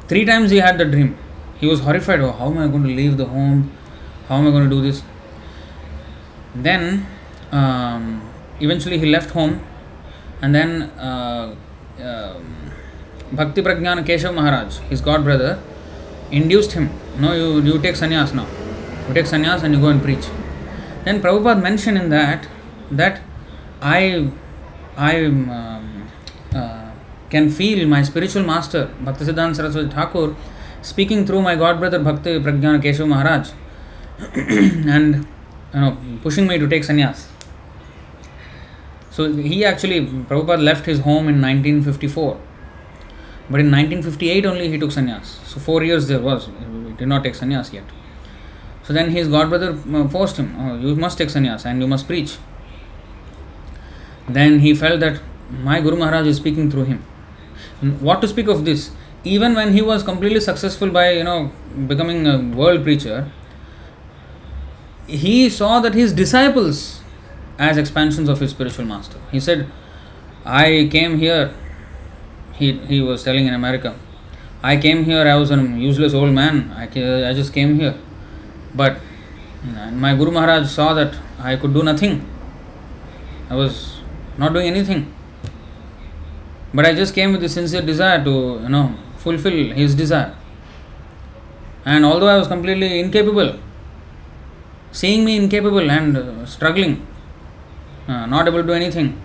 [0.07, 1.17] Three times he had the dream.
[1.59, 2.19] He was horrified.
[2.19, 3.71] Oh, how am I going to leave the home?
[4.27, 5.01] How am I going to do this?
[6.53, 7.07] Then,
[7.51, 8.29] um,
[8.59, 9.65] eventually, he left home,
[10.41, 11.55] and then uh,
[11.99, 12.39] uh,
[13.31, 15.59] Bhakti Prajnana Keshav Maharaj, his god brother,
[16.31, 16.91] induced him.
[17.17, 18.47] No, you, you take sannyas now.
[19.07, 20.25] You take sannyas and you go and preach.
[21.05, 22.47] Then Prabhupada mentioned in that
[22.91, 23.21] that
[23.81, 24.29] I
[24.95, 25.72] I um, uh,
[27.35, 30.35] can feel my spiritual master Bhaktisiddhanta Saraswati Thakur
[30.81, 33.51] speaking through my god brother Bhakti Prajnana Keshav Maharaj
[34.95, 35.25] and
[35.73, 37.27] you know pushing me to take sannyas.
[39.09, 42.39] So he actually Prabhupada left his home in 1954.
[43.49, 45.25] But in 1958 only he took sannyas.
[45.45, 46.47] So four years there was.
[46.47, 47.83] He did not take sannyas yet.
[48.83, 52.07] So then his godbrother uh, forced him, oh, you must take sannyas and you must
[52.07, 52.37] preach.
[54.27, 57.03] Then he felt that my Guru Maharaj is speaking through him.
[57.99, 58.91] What to speak of this?
[59.23, 61.51] Even when he was completely successful by you know
[61.87, 63.31] becoming a world preacher,
[65.07, 67.01] he saw that his disciples
[67.57, 69.19] as expansions of his spiritual master.
[69.31, 69.69] He said,
[70.45, 71.53] I came here,
[72.53, 73.95] he, he was telling in America,
[74.61, 76.83] I came here, I was a useless old man, I,
[77.29, 77.95] I just came here
[78.75, 78.99] but
[79.93, 82.27] my Guru Maharaj saw that I could do nothing.
[83.49, 83.99] I was
[84.37, 85.13] not doing anything.
[86.73, 90.35] But I just came with the sincere desire to, you know, fulfill his desire.
[91.85, 93.59] And although I was completely incapable,
[94.91, 97.05] seeing me incapable and uh, struggling,
[98.07, 99.21] uh, not able to do anything,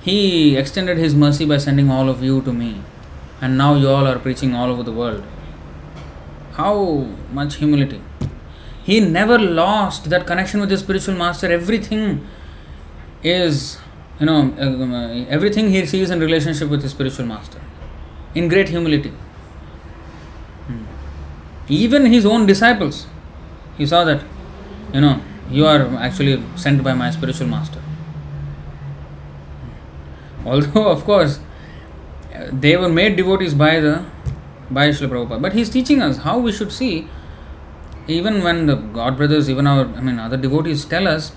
[0.00, 2.80] he extended his mercy by sending all of you to me.
[3.40, 5.24] And now you all are preaching all over the world.
[6.52, 8.00] How much humility!
[8.84, 12.26] he never lost that connection with his spiritual master everything
[13.22, 13.78] is
[14.20, 17.60] you know uh, everything he sees in relationship with his spiritual master.
[18.34, 19.12] In great humility.
[20.66, 20.84] Hmm.
[21.68, 23.06] even his own disciples.
[23.78, 24.22] He saw that
[24.92, 25.20] you know
[25.50, 27.80] you are actually sent by my spiritual master.
[30.44, 31.40] Although of course
[32.52, 34.04] they were made devotees by the
[34.70, 35.42] by Srila Prabhupada.
[35.42, 37.08] But he is teaching us how we should see
[38.06, 41.32] even when the God brothers, even our, I mean, other devotees tell us,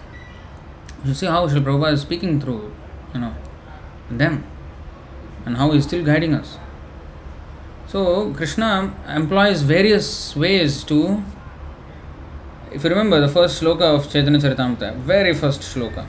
[1.06, 2.74] you see how Srila Prabhupada is speaking through,
[3.14, 3.34] you know,
[4.10, 4.44] them
[5.46, 6.58] and how he is still guiding us.
[7.88, 11.24] So, Krishna employs various ways to,
[12.72, 16.06] if you remember the first sloka of Chaitanya Charitamrita, very first sloka,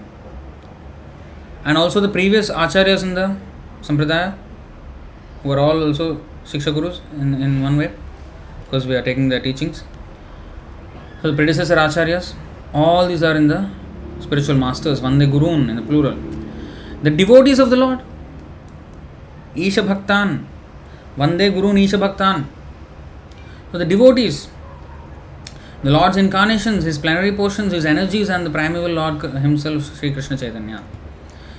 [1.64, 3.36] and also the previous Acharyas in the
[3.80, 4.36] Sampradaya,
[5.42, 7.90] who are all also Shiksha Gurus in, in one way,
[8.64, 9.84] because we are taking their teachings.
[11.24, 12.34] So the predecessor Acharyas,
[12.74, 13.70] all these are in the
[14.20, 16.18] spiritual masters, Vande Gurun in the plural.
[17.02, 18.00] The devotees of the Lord.
[19.56, 20.46] Isha Bhaktan.
[21.16, 22.46] Vande Gurun Isha Bhaktan.
[23.72, 24.48] So the devotees,
[25.82, 30.36] the Lord's incarnations, His plenary portions, His energies, and the primeval Lord Himself, Sri Krishna
[30.36, 30.84] Chaitanya.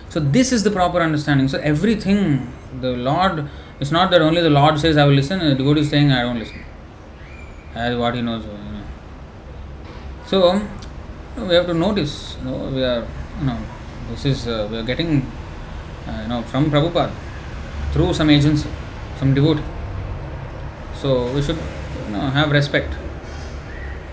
[0.10, 1.48] So this is the proper understanding.
[1.48, 5.56] So everything, the Lord, it's not that only the Lord says I will listen, the
[5.56, 6.64] devotee is saying I don't listen.
[7.74, 8.46] As what he knows.
[10.28, 10.60] So
[11.38, 12.36] we have to notice.
[12.40, 13.08] You know, we are,
[13.40, 13.58] you know,
[14.10, 15.22] this is uh, we are getting,
[16.08, 17.14] uh, you know, from Prabhupada
[17.92, 18.68] through some agency,
[19.20, 19.64] some devotee.
[20.96, 21.58] So we should,
[22.08, 22.92] you know, have respect.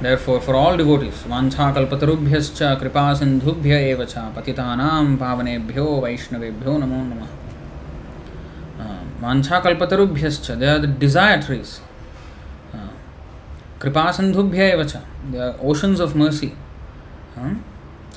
[0.03, 7.29] Therefore, for all devotees, vancha kalpatarubhyascha kripa sindhubhya eva cha patitanam pavanebhyo vaishnavebhyo namo namah.
[8.81, 11.81] Uh, vancha kalpatarubhyascha, they are the desire trees.
[13.83, 15.01] Uh, kripa sindhubhya eva cha,
[15.31, 16.55] they are oceans of mercy.
[17.37, 17.55] Uh,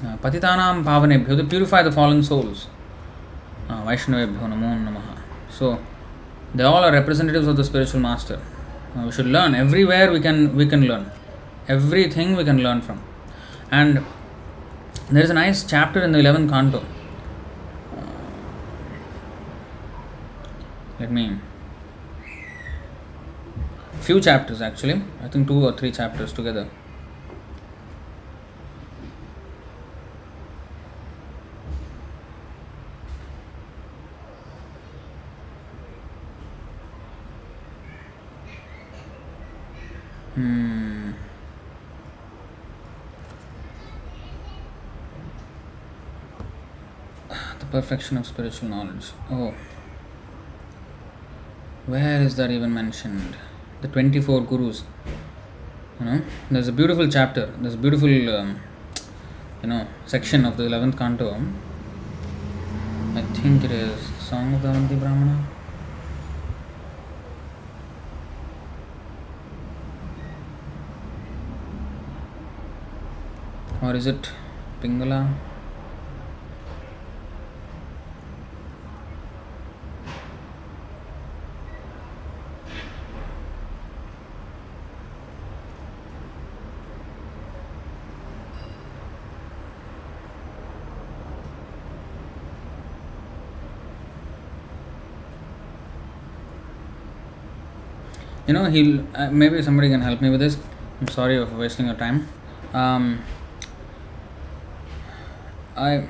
[0.04, 2.68] uh, patitanam pavanebhyo, they purify the fallen souls.
[3.70, 5.18] Uh, vaishnavebhyo namo namah.
[5.50, 5.80] So,
[6.54, 8.40] they all are representatives of the spiritual master.
[8.96, 11.12] Uh, we should learn everywhere we can we can learn
[11.68, 13.04] everything we can learn from
[13.70, 14.06] and
[15.10, 16.84] there is a nice chapter in the 11th canto uh,
[21.00, 21.38] let me
[24.08, 26.68] few chapters actually i think two or three chapters together
[40.36, 41.12] hmm
[47.60, 49.12] the perfection of spiritual knowledge.
[49.30, 49.54] Oh,
[51.86, 53.36] where is that even mentioned?
[53.86, 54.84] The 24 gurus.
[56.00, 58.60] You know, there's a beautiful chapter, there's a beautiful, um,
[59.62, 61.40] you know, section of the 11th canto.
[63.14, 65.46] I think it is Song of the Avanti Brahmana.
[73.84, 74.32] Or is it
[74.82, 75.32] Pingala?
[98.48, 100.58] You know he'll uh, maybe somebody can help me with this.
[101.02, 102.28] I'm sorry for wasting your time.
[102.74, 103.24] Um,
[105.78, 106.08] i you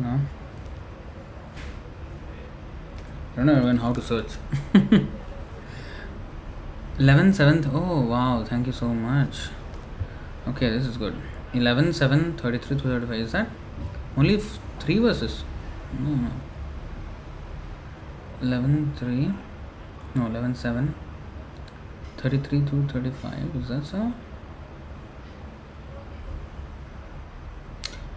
[0.00, 0.18] know
[3.32, 4.32] i don't know even how to search.
[6.98, 9.48] 11 7th oh wow thank you so much.
[10.48, 11.14] Okay this is good.
[11.52, 13.48] 11 7 33 to 35 is that
[14.16, 14.38] only
[14.80, 15.44] three verses?
[15.98, 16.30] No no.
[18.42, 19.32] 11 3
[20.14, 20.94] no 11 7
[22.18, 24.12] 33 to 35 is that so?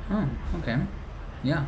[0.09, 0.29] Oh
[0.59, 0.77] okay.
[1.43, 1.65] Yeah.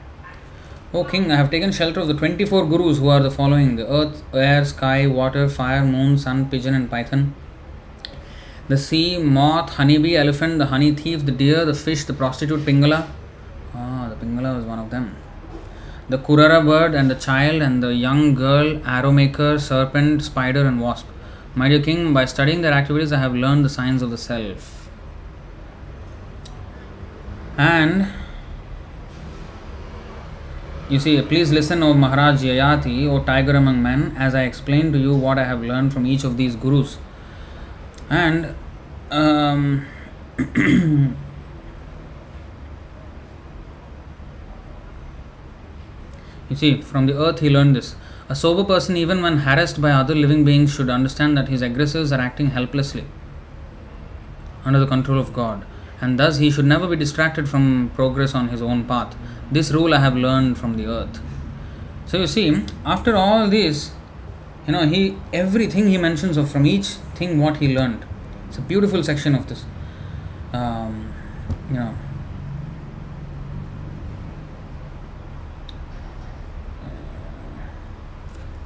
[0.92, 3.76] O king, I have taken shelter of the 24 gurus who are the following.
[3.76, 7.36] The earth, air, sky, water, fire, moon, sun, pigeon, and python.
[8.70, 13.08] The sea, moth, honeybee, elephant, the honey thief, the deer, the fish, the prostitute, pingala.
[13.76, 15.16] Ah, the pingala was one of them.
[16.10, 20.82] The kurara bird and the child and the young girl, arrow maker, serpent, spider, and
[20.82, 21.06] wasp.
[21.54, 24.90] My dear king, by studying their activities, I have learned the signs of the self.
[27.58, 28.08] And
[30.90, 34.98] you see, please listen, O Maharaj Yayati, O tiger among men, as I explain to
[34.98, 36.98] you what I have learned from each of these gurus.
[38.10, 38.56] And
[39.12, 39.86] um,
[46.50, 47.96] you see, from the earth he learned this.
[48.28, 52.12] A sober person, even when harassed by other living beings, should understand that his aggressors
[52.12, 53.06] are acting helplessly
[54.66, 55.66] under the control of God,
[56.02, 59.16] and thus he should never be distracted from progress on his own path.
[59.52, 61.20] This rule I have learned from the earth.
[62.06, 63.92] So you see, after all this,
[64.68, 68.06] you know, he everything he mentions of from each thing what he learned.
[68.48, 69.66] It's a beautiful section of this.
[70.54, 71.14] Um,
[71.70, 71.96] you know.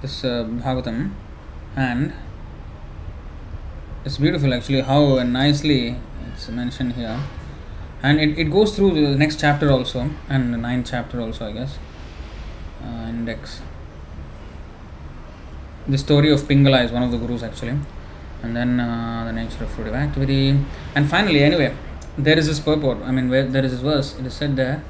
[0.04, 1.12] This uh, Bhagavatam,
[1.76, 2.14] and
[4.06, 5.96] it's beautiful actually how nicely
[6.28, 7.20] it's mentioned here
[8.04, 11.54] and it, it goes through the next chapter also and the ninth chapter also i
[11.54, 11.78] guess
[12.84, 13.62] uh, index
[15.88, 17.78] the story of pingala is one of the gurus actually
[18.42, 20.60] and then uh, the nature of fruitive activity
[20.96, 21.74] and finally anyway
[22.18, 23.00] there is this purport.
[23.04, 24.18] I mean, where there is this verse.
[24.20, 24.84] It is said there.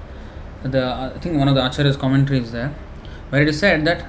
[0.63, 2.73] The I think one of the Acharya's commentaries there,
[3.29, 4.05] where it is said that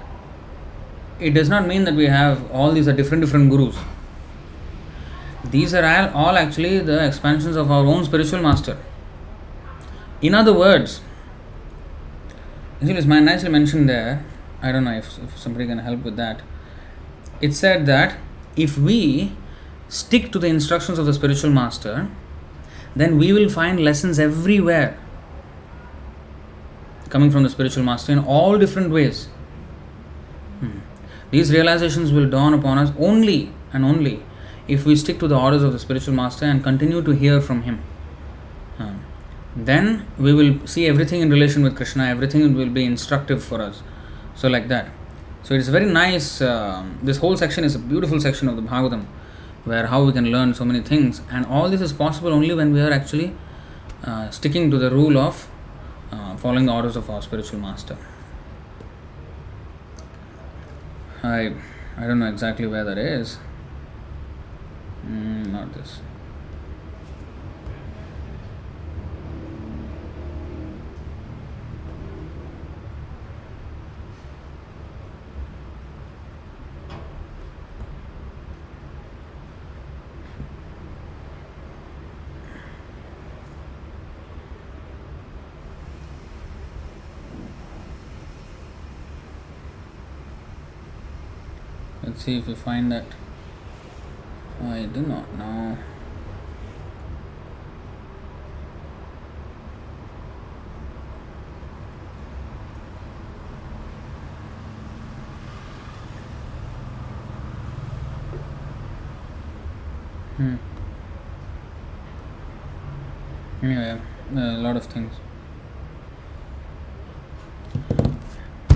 [1.21, 3.77] it does not mean that we have all these are different different gurus.
[5.45, 8.79] These are all, all actually the expansions of our own spiritual master.
[10.21, 11.01] In other words,
[12.81, 14.25] actually, it's nicely mentioned there.
[14.63, 16.41] I don't know if, if somebody can help with that.
[17.41, 18.17] It said that
[18.57, 19.33] if we
[19.89, 22.09] stick to the instructions of the spiritual master,
[22.97, 24.99] then we will find lessons everywhere
[27.11, 29.27] coming from the spiritual master in all different ways.
[30.61, 30.79] Hmm.
[31.35, 34.23] These realizations will dawn upon us only and only
[34.69, 37.63] if we stick to the orders of the spiritual master and continue to hear from
[37.63, 37.79] him.
[38.77, 38.99] Hmm.
[39.57, 43.83] Then we will see everything in relation with Krishna, everything will be instructive for us.
[44.37, 44.91] So, like that.
[45.43, 46.41] So, it's very nice.
[46.41, 49.05] Uh, this whole section is a beautiful section of the Bhagavatam
[49.65, 52.73] where how we can learn so many things and all this is possible only when
[52.73, 53.35] we are actually
[54.05, 55.49] uh, sticking to the rule of
[56.13, 57.97] uh, following the orders of our spiritual master
[61.25, 61.55] i
[61.97, 63.39] i don't know exactly where that is.
[65.07, 66.01] Mm, not this
[92.25, 93.05] see if we find that.
[94.63, 95.77] I do not know.
[110.39, 110.57] Hmm.
[113.63, 114.01] Anyway
[114.35, 115.13] a lot of things.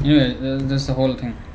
[0.05, 1.48] Anyway that's the whole thing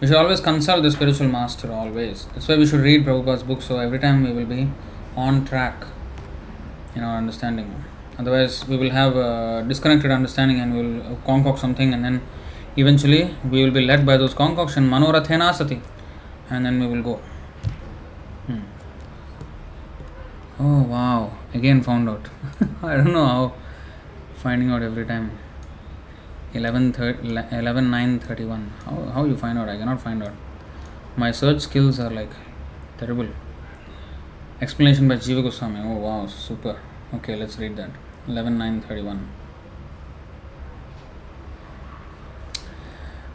[0.00, 2.26] we should always consult the spiritual master always.
[2.26, 4.70] That's why we should read prabhupada's book so every time we will be
[5.16, 5.86] on track
[6.94, 7.84] in our understanding.
[8.18, 12.22] Otherwise we will have a disconnected understanding and we will concoct something and then
[12.76, 15.82] eventually we will be led by those concoction manorathena
[16.50, 17.20] and then we will go.
[18.46, 18.60] Hmm.
[20.60, 21.32] oh wow.
[21.54, 22.28] Again found out.
[22.82, 23.54] I don't know how
[24.36, 25.32] finding out every time
[26.54, 26.94] 11,
[27.52, 30.32] 11 9 31 how, how you find out i cannot find out
[31.16, 32.30] my search skills are like
[32.98, 33.28] terrible
[34.60, 36.76] explanation by jiva goswami oh wow super
[37.14, 37.90] okay let's read that
[38.28, 39.18] 11 9 31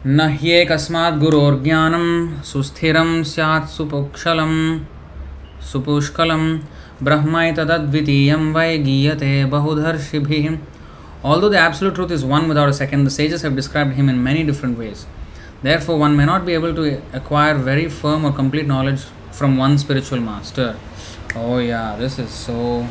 [0.06, 2.06] न ह्येकस्मात् गुरोर्ज्ञानं
[2.44, 4.52] सुस्थिरं स्यात् सुपुक्षलं
[5.70, 6.42] सुपुष्कलं
[7.06, 10.56] ब्रह्मैतदद्वितीयं वै गीयते बहुधर्षिभिः
[11.24, 14.22] Although the absolute truth is one without a second, the sages have described him in
[14.22, 15.06] many different ways.
[15.62, 19.78] Therefore, one may not be able to acquire very firm or complete knowledge from one
[19.78, 20.76] spiritual master.
[21.34, 22.82] Oh, yeah, this is so.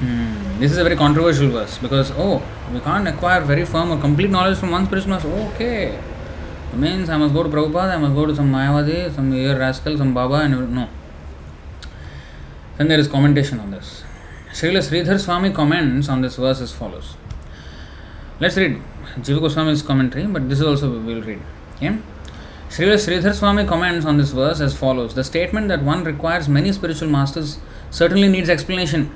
[0.00, 3.98] Hmm, this is a very controversial verse because, oh, we can't acquire very firm or
[3.98, 5.28] complete knowledge from one spiritual master.
[5.28, 5.98] Okay.
[6.72, 9.96] It means I must go to Prabhupada, I must go to some Mayavadi, some rascal,
[9.96, 10.88] some Baba, and no.
[12.76, 14.04] Then there is commentation on this.
[14.56, 17.14] Srila Sridhar Swami comments on this verse as follows.
[18.40, 18.80] Let's read
[19.16, 21.42] Jiva Goswami's commentary, but this is also we will read.
[21.74, 21.98] Okay?
[22.70, 26.72] Srila Sridhar Swami comments on this verse as follows The statement that one requires many
[26.72, 27.58] spiritual masters
[27.90, 29.14] certainly needs explanation,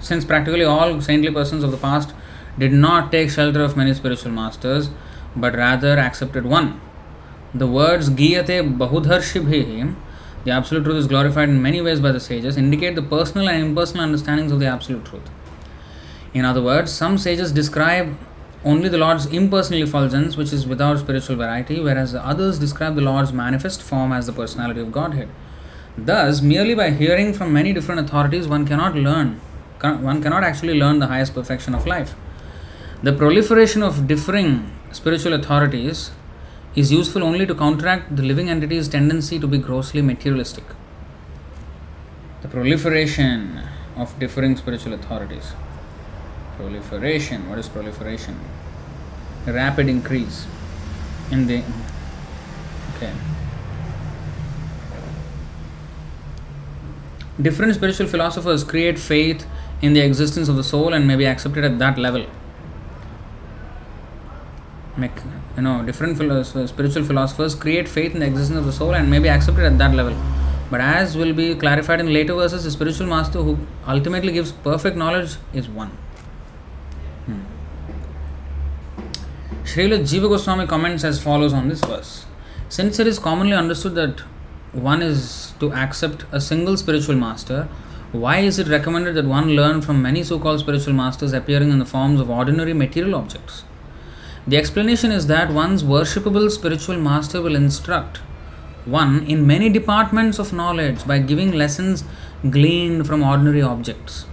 [0.00, 2.14] since practically all saintly persons of the past
[2.58, 4.88] did not take shelter of many spiritual masters,
[5.36, 6.80] but rather accepted one.
[7.52, 9.94] The words Giyate Bahudharshibhi
[10.44, 13.64] the Absolute Truth is glorified in many ways by the sages, indicate the personal and
[13.64, 15.30] impersonal understandings of the Absolute Truth.
[16.34, 18.16] In other words, some sages describe
[18.64, 23.02] only the Lord's impersonal effulgence, which is without spiritual variety, whereas the others describe the
[23.02, 25.28] Lord's manifest form as the personality of Godhead.
[25.96, 29.40] Thus, merely by hearing from many different authorities, one cannot learn,
[29.80, 32.14] one cannot actually learn the highest perfection of life.
[33.02, 36.10] The proliferation of differing spiritual authorities
[36.76, 40.64] is useful only to counteract the living entity's tendency to be grossly materialistic.
[42.42, 43.62] The proliferation
[43.96, 45.52] of differing spiritual authorities.
[46.56, 47.48] Proliferation.
[47.48, 48.38] What is proliferation?
[49.46, 50.46] Rapid increase
[51.30, 51.62] in the.
[52.96, 53.12] Okay.
[57.40, 59.46] Different spiritual philosophers create faith
[59.82, 62.26] in the existence of the soul and may be accepted at that level
[65.56, 66.16] you know different
[66.68, 69.78] spiritual philosophers create faith in the existence of the soul and may be accepted at
[69.78, 70.16] that level
[70.70, 74.96] But as will be clarified in later verses, the spiritual master who ultimately gives perfect
[74.96, 75.90] knowledge is one.
[77.26, 77.42] Hmm.
[79.64, 82.26] Jiva Goswami comments as follows on this verse.
[82.68, 84.20] Since it is commonly understood that
[84.72, 87.68] one is to accept a single spiritual master,
[88.10, 91.78] why is it recommended that one learn from many so called spiritual masters appearing in
[91.78, 93.64] the forms of ordinary material objects?
[94.46, 98.18] The explanation is that one's worshipable spiritual master will instruct
[98.84, 102.04] one in many departments of knowledge by giving lessons
[102.50, 104.26] gleaned from ordinary objects.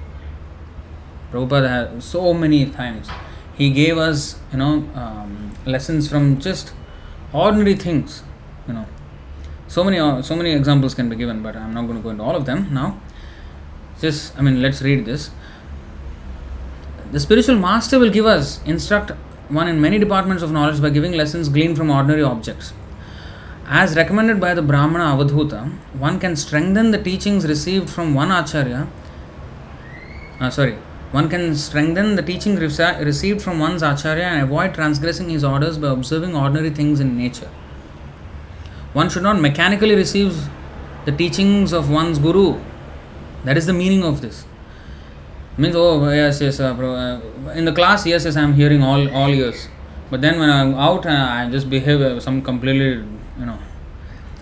[1.31, 3.07] Prabhupada has so many times
[3.55, 6.73] he gave us, you know, um, lessons from just
[7.31, 8.23] ordinary things,
[8.67, 8.85] you know.
[9.69, 12.09] So many, uh, so many examples can be given, but I'm not going to go
[12.09, 12.99] into all of them now.
[14.01, 15.29] Just, I mean, let's read this.
[17.13, 19.11] The spiritual master will give us, instruct
[19.51, 22.73] one in many departments of knowledge by giving lessons gleaned from ordinary objects.
[23.67, 28.87] As recommended by the Brahmana Avadhuta, one can strengthen the teachings received from one Acharya.
[30.39, 30.77] Uh, sorry,
[31.11, 35.89] one can strengthen the teaching received from one's Acharya and avoid transgressing his orders by
[35.89, 37.49] observing ordinary things in nature.
[38.93, 40.49] One should not mechanically receive
[41.05, 42.61] the teachings of one's Guru.
[43.43, 44.45] That is the meaning of this.
[45.61, 49.29] Means, oh, yes, yes, uh, uh, in the class, yes, yes, I'm hearing all, all
[49.29, 49.67] years.
[50.11, 53.03] But then when I'm out, uh, I just behave uh, some completely
[53.39, 53.57] you know.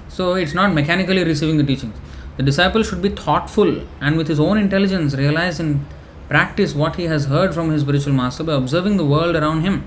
[0.08, 1.96] So it's not mechanically receiving the teachings.
[2.38, 5.86] The disciple should be thoughtful and with his own intelligence realize and
[6.28, 9.84] practice what he has heard from his spiritual master by observing the world around him.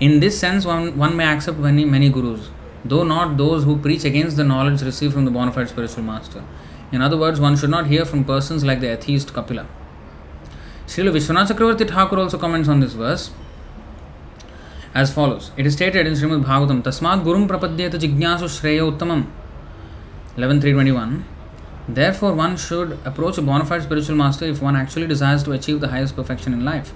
[0.00, 2.50] In this sense one, one may accept many many gurus
[2.84, 6.42] though not those who preach against the knowledge received from the bona fide spiritual master.
[6.92, 9.66] In other words one should not hear from persons like the atheist kapila
[10.86, 13.30] Srila Vishwanath Chakravarti Thakur also comments on this verse
[14.94, 15.50] as follows.
[15.56, 19.26] It is stated in Srimad Bhagavatam, Tasmat Gurum Prapadyeta Jignasu Shreya Uttamam
[20.36, 21.24] 11.321
[21.88, 25.80] Therefore, one should approach a bona fide spiritual master if one actually desires to achieve
[25.80, 26.92] the highest perfection in life.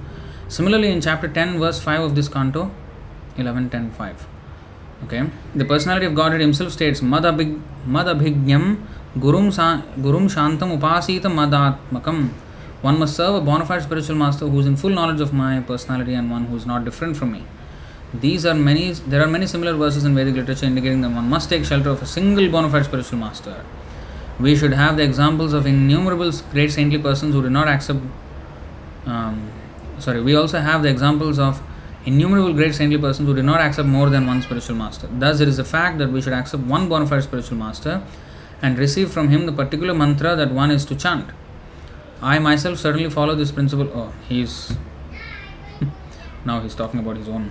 [0.49, 2.73] Similarly, in chapter 10, verse 5 of this canto,
[3.37, 4.17] 11.10.5.
[5.05, 7.61] Okay, the personality of Godhead himself states, Madabhig,
[9.17, 12.31] Gurum, sa, gurum Shantam Upasita Madatmakam.
[12.83, 15.61] One must serve a bona fide spiritual master who is in full knowledge of my
[15.61, 17.45] personality and one who is not different from me.
[18.15, 18.93] These are many.
[18.93, 22.03] There are many similar verses in Vedic literature indicating that one must take shelter of
[22.03, 23.65] a single bona fide spiritual master.
[24.41, 28.01] We should have the examples of innumerable great saintly persons who did not accept.
[29.05, 29.51] Um,
[29.99, 31.63] sorry, we also have the examples of
[32.07, 35.07] innumerable great saintly persons who did not accept more than one spiritual master.
[35.13, 38.03] Thus, it is a fact that we should accept one bona fide spiritual master
[38.63, 41.31] and receive from him the particular mantra that one is to chant.
[42.23, 43.91] I myself certainly follow this principle.
[43.95, 44.77] Oh, he's
[46.45, 47.51] now he's talking about his own.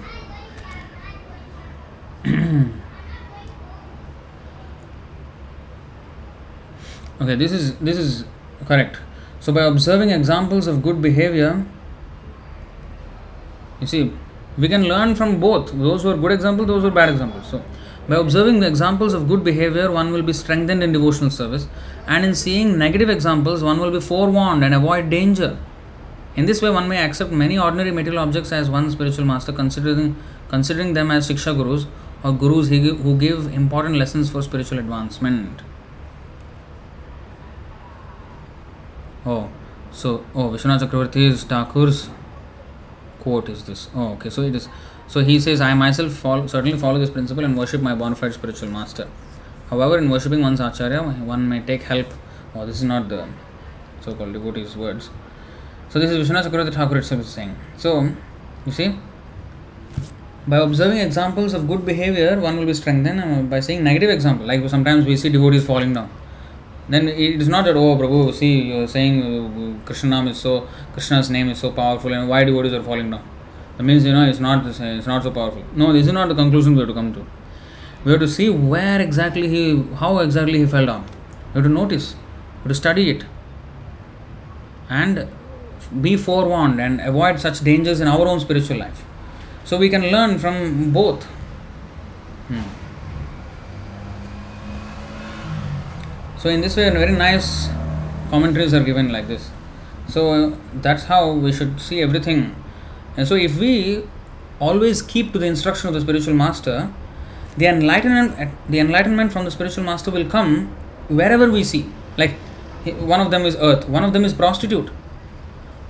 [7.22, 8.24] Okay this is this is
[8.66, 8.98] correct.
[9.41, 11.66] So by observing examples of good behavior
[13.82, 14.14] you see
[14.58, 15.72] we can learn from both.
[15.78, 17.62] Those who are good examples those who are bad examples so
[18.10, 21.68] by observing the examples of good behavior one will be strengthened in devotional service
[22.07, 25.57] and in seeing negative examples one will be forewarned and avoid danger
[26.36, 30.15] in this way one may accept many ordinary material objects as one spiritual master considering
[30.49, 31.86] considering them as shiksha gurus
[32.23, 35.61] or gurus who give important lessons for spiritual advancement.
[39.26, 39.49] Oh,
[39.91, 42.10] so oh Vishwanath Chakravarti's Thakur's
[43.19, 43.90] quote is this.
[43.95, 44.30] Oh, okay.
[44.30, 44.69] So it is.
[45.10, 48.34] So he says, I myself follow, certainly follow this principle and worship my bona fide
[48.34, 49.07] spiritual master.
[49.72, 52.07] However, in worshipping one's acharya, one may take help.
[52.53, 53.27] Oh, this is not the
[54.02, 55.10] so-called devotee's words.
[55.90, 57.56] So this is Vishwanath Chakravarti Thakur itself is saying.
[57.77, 58.11] So
[58.68, 58.99] you see,
[60.48, 63.19] by observing examples of good behavior, one will be strengthened.
[63.19, 66.11] Uh, by seeing negative example, like sometimes we see devotees falling down.
[66.88, 70.68] Then it is not that oh Prabhu, see you are saying uh, Krishna is so
[70.94, 73.27] Krishna's name is so powerful, and why devotees are falling down?
[73.80, 75.64] That means you know it's not it's not so powerful.
[75.73, 77.26] No, this is not the conclusion we have to come to.
[78.03, 81.06] We have to see where exactly he, how exactly he fell down.
[81.53, 83.23] We have to notice, we have to study it,
[84.89, 85.30] and
[86.01, 89.06] be forewarned and avoid such dangers in our own spiritual life.
[89.64, 91.23] So we can learn from both.
[92.49, 92.61] Hmm.
[96.38, 97.69] So in this way, very nice
[98.30, 99.51] commentaries are given like this.
[100.10, 102.57] So uh, that's how we should see everything.
[103.20, 104.04] And so if we
[104.62, 106.90] always keep to the instruction of the spiritual master,
[107.58, 110.68] the enlightenment, the enlightenment from the spiritual master will come
[111.10, 111.90] wherever we see.
[112.18, 112.36] Like
[113.14, 114.90] one of them is earth, one of them is prostitute.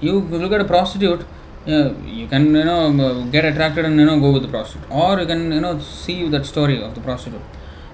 [0.01, 1.23] You look at a prostitute,
[1.67, 4.47] yeah, you can you know um, uh, get attracted and you know go with the
[4.47, 7.41] prostitute or you can you know see that story of the prostitute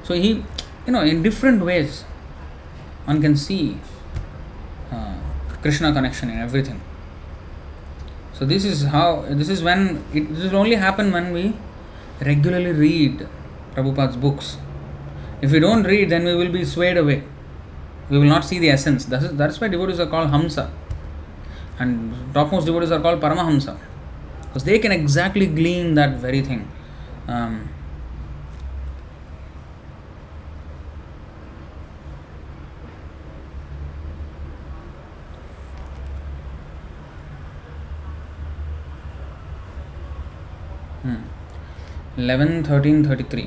[0.03, 0.43] so he
[0.85, 2.03] you know in different ways
[3.05, 3.77] one can see
[4.91, 5.15] uh,
[5.61, 6.79] Krishna connection in everything.
[8.37, 11.55] So this is how this is when it this will only happen when we
[12.19, 13.27] regularly read
[13.73, 14.57] Prabhupada's books.
[15.41, 17.23] If we don't read, then we will be swayed away.
[18.09, 19.05] We will not see the essence.
[19.05, 20.69] That is, that's why devotees are called Hamsa.
[21.79, 23.77] And topmost devotees are called Paramahamsa.
[24.41, 26.69] Because they can exactly glean that very thing.
[27.27, 27.69] Um,
[42.19, 43.43] eleven thirteen thirty three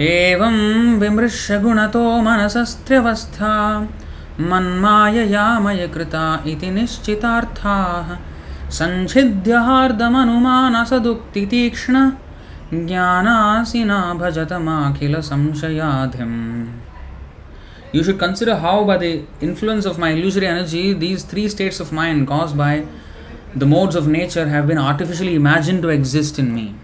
[0.00, 0.56] एवं
[1.00, 3.52] विमृश्यगुणतो मनसस्त्र्यवस्था
[4.50, 8.08] मन्माययामय कृता इति निश्चितार्थाः
[8.78, 11.94] सञ्छिद्य हार्दमनुमानसदुक्तितीक्ष्ण
[12.72, 16.38] ज्ञानासिना भजतमाखिलसंशयाधिम्।
[17.92, 21.92] You should consider how, by the influence of my illusory energy, these three states of
[21.92, 22.86] mind caused by
[23.54, 26.74] the modes of nature have been artificially imagined to exist in me.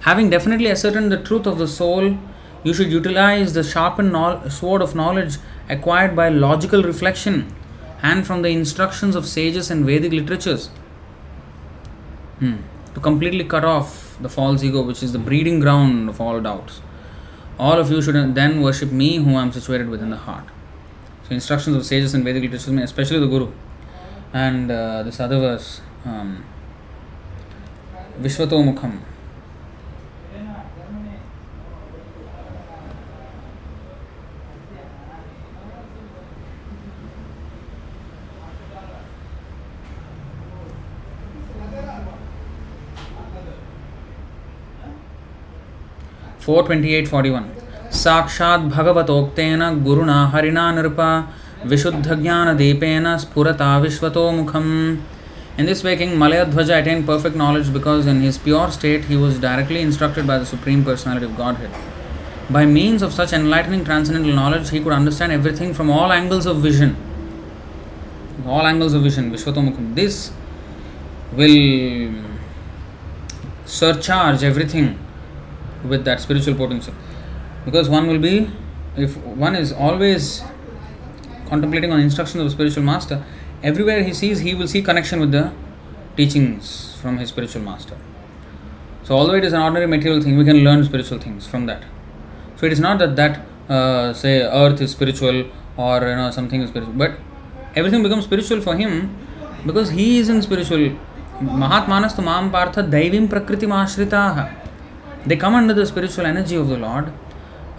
[0.00, 2.18] Having definitely ascertained the truth of the soul,
[2.64, 5.38] you should utilize the sharpened sword of knowledge
[5.68, 7.54] acquired by logical reflection
[8.02, 10.68] and from the instructions of sages and Vedic literatures
[12.40, 12.56] hmm.
[12.94, 16.82] to completely cut off the false ego, which is the breeding ground of all doubts.
[17.62, 20.46] All of you should then worship me, who I am situated within the heart.
[21.28, 23.52] So, instructions of sages and Vedic literatures, especially the Guru.
[24.32, 26.44] And uh, this other verse, um,
[46.42, 47.44] four twenty eight forty one
[47.94, 51.00] साक्षात् भगवतोक्न गुरुना हरिणा नृप
[51.66, 54.64] विशुद्ध ज्ञानदीपेन स्फुरता विश्वतो मुखम
[55.60, 59.80] in this making Malayadhwaja attain perfect knowledge because in his pure state he was directly
[59.80, 64.80] instructed by the supreme personality of Godhead by means of such enlightening transcendental knowledge he
[64.80, 66.94] could understand everything from all angles of vision
[68.48, 70.18] all angles of vision विश्वतो Mokham this
[71.34, 72.20] will
[73.70, 74.88] sir everything
[75.83, 76.93] with that spiritual potential
[77.65, 78.49] because one will be
[78.95, 80.43] if one is always
[81.47, 83.23] contemplating on instructions of a spiritual master
[83.63, 85.51] everywhere he sees he will see connection with the
[86.15, 87.97] teachings from his spiritual master
[89.03, 91.83] so although it is an ordinary material thing we can learn spiritual things from that
[92.55, 95.45] so it is not that that uh, say earth is spiritual
[95.77, 97.19] or you know something is spiritual but
[97.75, 99.15] everything becomes spiritual for him
[99.65, 100.89] because he is in spiritual
[101.61, 104.37] महात्मानस्तु मां Partha दैवीं प्रकृतिमाश्रिताः
[105.26, 107.12] they come under the spiritual energy of the Lord,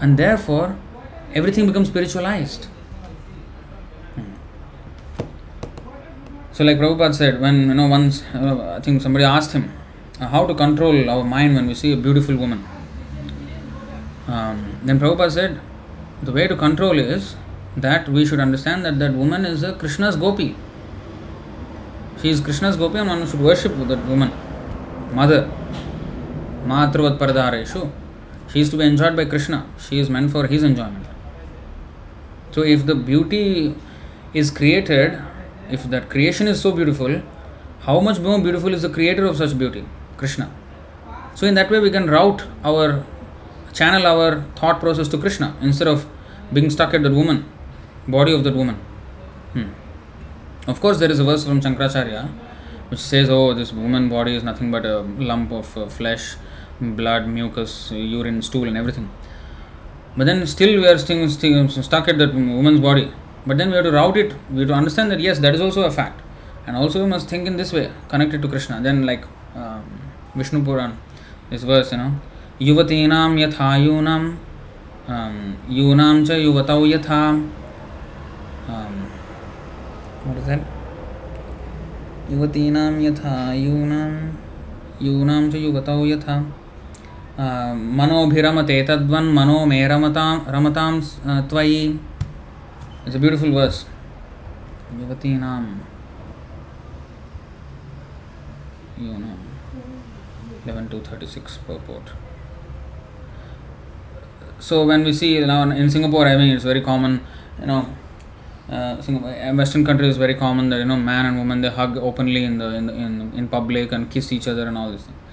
[0.00, 0.76] and therefore
[1.34, 2.64] everything becomes spiritualized.
[4.14, 4.32] Hmm.
[6.52, 9.72] So, like Prabhupada said, when you know, once uh, I think somebody asked him
[10.20, 12.64] uh, how to control our mind when we see a beautiful woman.
[14.26, 15.60] Um, then Prabhupada said,
[16.22, 17.36] the way to control is
[17.76, 20.56] that we should understand that that woman is a Krishna's gopi.
[22.22, 24.32] She is Krishna's gopi, and one should worship that woman,
[25.12, 25.50] mother.
[26.66, 27.80] मातृवत्परदारेशु
[28.52, 32.82] she is to be enjoyed by Krishna she is meant for his enjoyment so if
[32.82, 33.44] the beauty
[34.36, 35.18] is created
[35.72, 37.20] if that creation is so beautiful
[37.82, 39.84] how much more beautiful is the creator of such beauty
[40.20, 40.44] Krishna
[41.36, 43.02] so in that way we can route our
[43.74, 46.06] channel our thought process to Krishna instead of
[46.54, 47.44] being stuck at that woman
[48.10, 48.76] body of that woman
[50.68, 52.20] of course there is a verse from Shankaracharya
[52.90, 54.98] which says o this woman body is nothing but a
[55.30, 56.34] lump of flesh
[56.80, 59.10] blood, mucus, urine, stool, and everything.
[60.16, 63.12] But then still we are still, still stuck at that woman's body.
[63.46, 64.34] But then we have to route it.
[64.50, 66.20] We have to understand that yes, that is also a fact,
[66.66, 68.80] and also we must think in this way, connected to Krishna.
[68.80, 69.24] Then like
[69.54, 69.84] um,
[70.34, 70.96] Vishnu Puran,
[71.50, 72.12] this verse, you know,
[72.62, 74.20] युवतीनां यथा यूनां
[75.76, 77.20] यूनां च युवतौ यथा
[80.24, 80.60] what is that
[82.30, 84.10] युवतीनां यथा यूनां
[85.02, 86.36] यूनां च युवतौ यथा
[87.36, 91.84] Mano तद्वन् मनो मे mano रमतां त्वयि
[93.06, 93.86] it's It's a beautiful verse.
[98.98, 99.34] यूनां
[100.66, 101.00] eleven to
[101.66, 102.12] purport.
[104.60, 107.20] so when we see now in Singapore, I mean it's very common,
[107.60, 107.88] you know,
[108.70, 111.98] uh, uh Western country is very common that you know man and woman they hug
[111.98, 115.02] openly in the in in, in public and kiss each other and all this.
[115.02, 115.23] Thing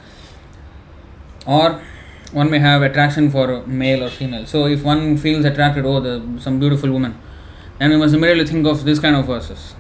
[1.47, 1.81] Or
[2.33, 4.47] one may have attraction for male or female.
[4.47, 7.19] So if one feels attracted, oh, the some beautiful woman,
[7.79, 9.75] then we must immediately think of this kind of verses.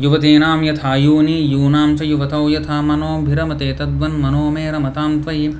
[0.00, 5.52] युवतीनां यथा यूनि यूनां च युवतौ यथा मनोभिरमते तद्वन् मनो मे रमतां त्वयि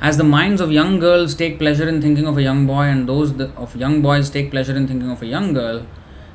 [0.00, 3.08] As the minds of young girls take pleasure in thinking of a young boy and
[3.08, 5.84] those of young boys take pleasure in thinking of a young girl,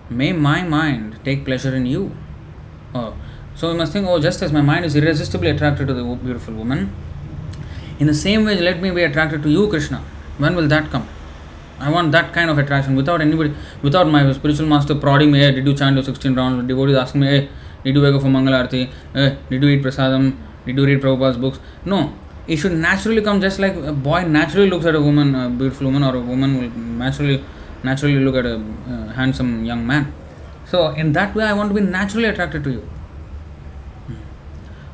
[0.10, 2.14] may my mind take pleasure in you.
[2.94, 3.14] Oh,
[3.56, 6.54] so we must think, oh, just as my mind is irresistibly attracted to the beautiful
[6.54, 6.94] woman,
[7.99, 10.03] in the same way, let me be attracted to you, Krishna.
[10.39, 11.09] When will that come?
[11.81, 15.53] I want that kind of attraction without anybody, without my spiritual master prodding me, hey,
[15.53, 16.67] did you chant your 16 rounds?
[16.67, 17.49] Devotees asking me, hey,
[17.85, 18.91] did you wake up for Mangalarti?
[19.13, 20.37] Hey, did you eat prasadam?
[20.67, 21.61] Did you read Prabhupada's books?
[21.85, 22.15] No,
[22.47, 25.87] it should naturally come just like a boy naturally looks at a woman, a beautiful
[25.87, 27.45] woman, or a woman will naturally
[27.83, 30.13] naturally look at a uh, handsome young man.
[30.65, 32.89] So in that way, I want to be naturally attracted to you.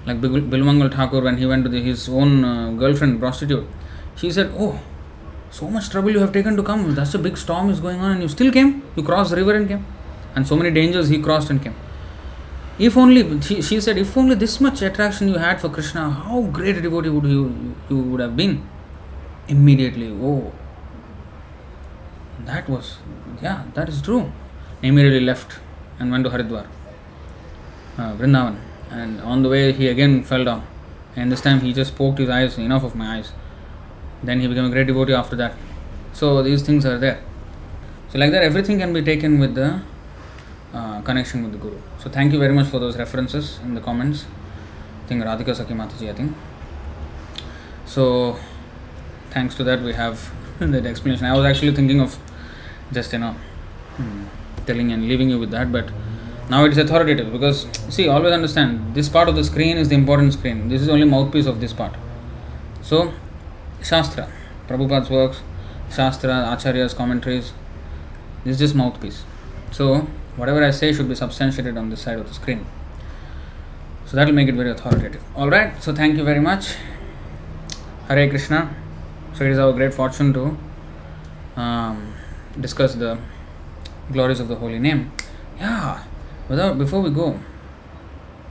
[0.07, 3.67] Like Bilvamangal Thakur, when he went to the, his own uh, girlfriend prostitute,
[4.17, 4.81] she said, "Oh,
[5.51, 6.95] so much trouble you have taken to come.
[6.95, 8.83] That's a big storm is going on, and you still came.
[8.97, 9.87] You crossed the river and came,
[10.35, 11.75] and so many dangers he crossed and came."
[12.77, 16.43] If only, she, she said, if only this much attraction you had for Krishna, how
[16.43, 18.69] great a devotee would you, you would have been.
[19.47, 20.53] Immediately, oh,
[22.45, 22.99] that was,
[23.41, 24.33] yeah, that is true.
[24.83, 25.61] Immediately left
[26.01, 26.67] and went to Haridwar,
[27.97, 28.57] uh, Vrindavan.
[28.95, 30.67] And on the way, he again fell down.
[31.17, 33.33] And this time he just poked his eyes, enough of my eyes.
[34.23, 35.55] Then he became a great devotee after that.
[36.13, 37.21] So these things are there.
[38.11, 39.83] So, like that, everything can be taken with the
[40.73, 41.79] uh, connection with the Guru.
[41.99, 44.27] So thank you very much for those references in the comments.
[45.05, 46.37] I think Radhika Saki Mataji, I think.
[47.87, 48.39] So
[49.31, 51.27] thanks to that we have that explanation.
[51.27, 52.17] I was actually thinking of
[52.93, 53.35] just you know
[53.97, 54.25] hmm,
[54.67, 55.91] telling and leaving you with that, but
[56.51, 59.95] now it is authoritative because see always understand this part of the screen is the
[59.95, 60.69] important screen.
[60.69, 61.95] This is only mouthpiece of this part.
[62.83, 63.13] So
[63.83, 64.31] Shastra,
[64.69, 65.41] Prabhupada's works,
[65.91, 67.53] Shastra, Acharya's commentaries,
[68.45, 69.25] this is just mouthpiece.
[69.71, 70.07] So
[70.37, 72.67] whatever I say should be substantiated on this side of the screen.
[74.07, 75.23] So that will make it very authoritative.
[75.35, 76.75] Alright, so thank you very much.
[78.09, 78.75] Hare Krishna.
[79.33, 80.57] So it is our great fortune to
[81.57, 82.15] um,
[82.61, 83.19] discuss the
[84.13, 85.11] glories of the holy name.
[85.59, 86.05] Yeah,
[86.48, 87.40] without before we go,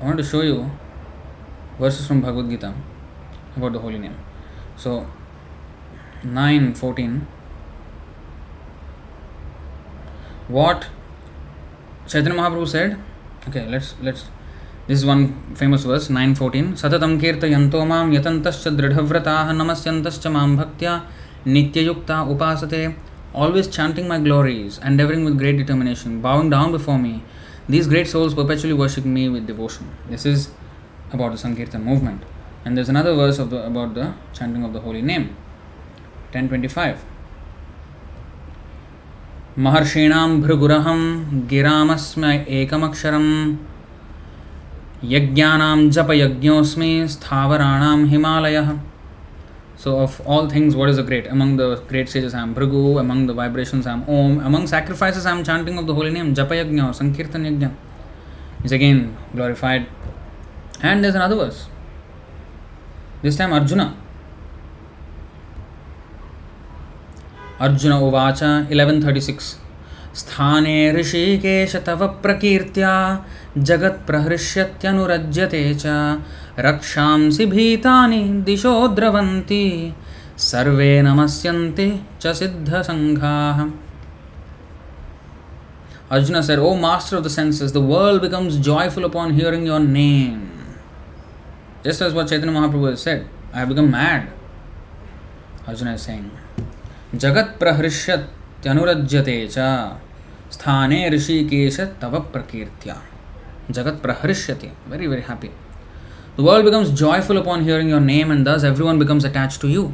[0.01, 0.71] I want to show you
[1.79, 2.75] verses from Bhagavad Gita
[3.57, 4.17] about the holy name.
[4.77, 5.07] So
[6.25, 7.27] 9:14
[10.49, 10.87] what
[12.07, 12.99] Chaitanya Mahaprabhu said,
[13.47, 14.27] okay, let's let's
[14.87, 15.25] this is one
[15.55, 20.95] famous verse 914 सततं कीर्तयन्तो मां यतन्तश्च दृढव्रताः नमस्यन्तश्च मां भक्त्या
[21.55, 22.83] नित्ययुक्ता उपासते
[23.35, 27.23] always chanting my glories endeavoring with great determination bowing down before me
[27.69, 30.51] these great souls perpetually worship me with devotion this is
[31.13, 32.23] about the sankirtan movement
[32.65, 35.37] and there's another verse of the, about the chanting of the holy name
[36.33, 36.99] 1025
[39.67, 41.01] महर्षीणां भृगुरहं
[41.51, 42.25] गिरामस्म
[42.59, 43.25] एकमक्षरं
[45.13, 48.69] यज्ञानां जपयज्ञोऽस्मि स्थावराणां हिमालयः
[49.84, 51.28] So of all things, what is the great?
[51.28, 53.02] Among the great sages, I am Bhrigu.
[53.02, 54.40] Among the vibrations, I am Om.
[54.40, 57.70] Among sacrifices, I am chanting of the holy name, Japa Yajna or Sankirtan Yajna.
[58.64, 59.88] Is again glorified.
[60.82, 61.68] And there's another verse.
[63.22, 63.98] This time Arjuna.
[68.72, 69.50] Eleven thirty six
[70.20, 72.94] स्थाने ऋषिकेश तव प्रकीर्त्या
[73.70, 75.86] जगत्प्रहृष्यत्यनुरज्यते च
[76.60, 79.94] रक्षांसि भीतानि दिशो द्रवन्ति
[80.50, 81.90] सर्वे नमस्यन्ति
[82.22, 83.70] च सिद्धसङ्घाः
[86.14, 90.78] Arjuna said, O master of the senses, the world becomes joyful upon hearing your name.
[91.84, 94.30] Just as what Chaitanya Mahaprabhu has said, I have become mad.
[95.68, 96.30] Arjuna is saying.
[97.16, 99.58] जगत प्रहृष्यत्यनुरज्यते च
[100.54, 102.96] स्थाने ऋषिकेश तव प्रकीर्त्या
[103.78, 105.52] जगत प्रहृष्यते very very happy
[106.38, 109.94] The world becomes joyful upon hearing your name, and thus everyone becomes attached to you.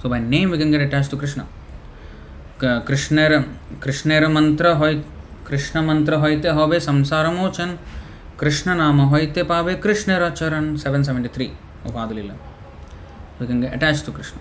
[0.00, 1.44] So by name we can get attached to Krishna.
[2.88, 3.24] Krishna,
[3.84, 4.96] কৃষ্ণের মন্ত্র হয়
[5.48, 7.70] কৃষ্ণ মন্ত্র হইতে হবে সংসারমোচন
[8.40, 11.46] কৃষ্ণ নাম হইতে পাবে কৃষ্ণের আচরণ seven seventy three
[11.86, 12.34] of Adi Lila.
[13.38, 14.40] We can get attached to Krishna.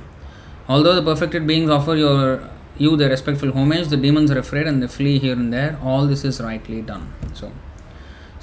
[0.67, 4.77] Although the perfected beings offer your you their respectful homage, the demons are afraid and
[4.81, 5.71] they flee here and there.
[5.83, 7.05] All this is rightly done.
[7.39, 7.45] So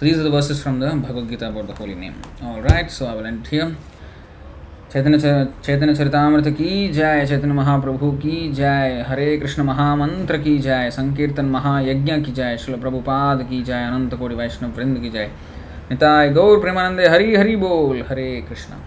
[0.02, 2.14] so these are the verses from the Bhagavad Gita about the holy name.
[2.42, 3.68] All right, so I will end here.
[4.92, 12.20] Chaitanya Charitamrita की जय चैतन्य महाप्रभु की जय हरे कृष्ण महामंत्र की जय संकीर्तन महायज्ञ
[12.22, 15.30] की जय शिल प्रभुपाद की जय अनंत कोटि वैष्णव वृंद की जय
[15.90, 18.82] निताय गौर प्रेमानंदे हरि हरि बोल हरे कृष्ण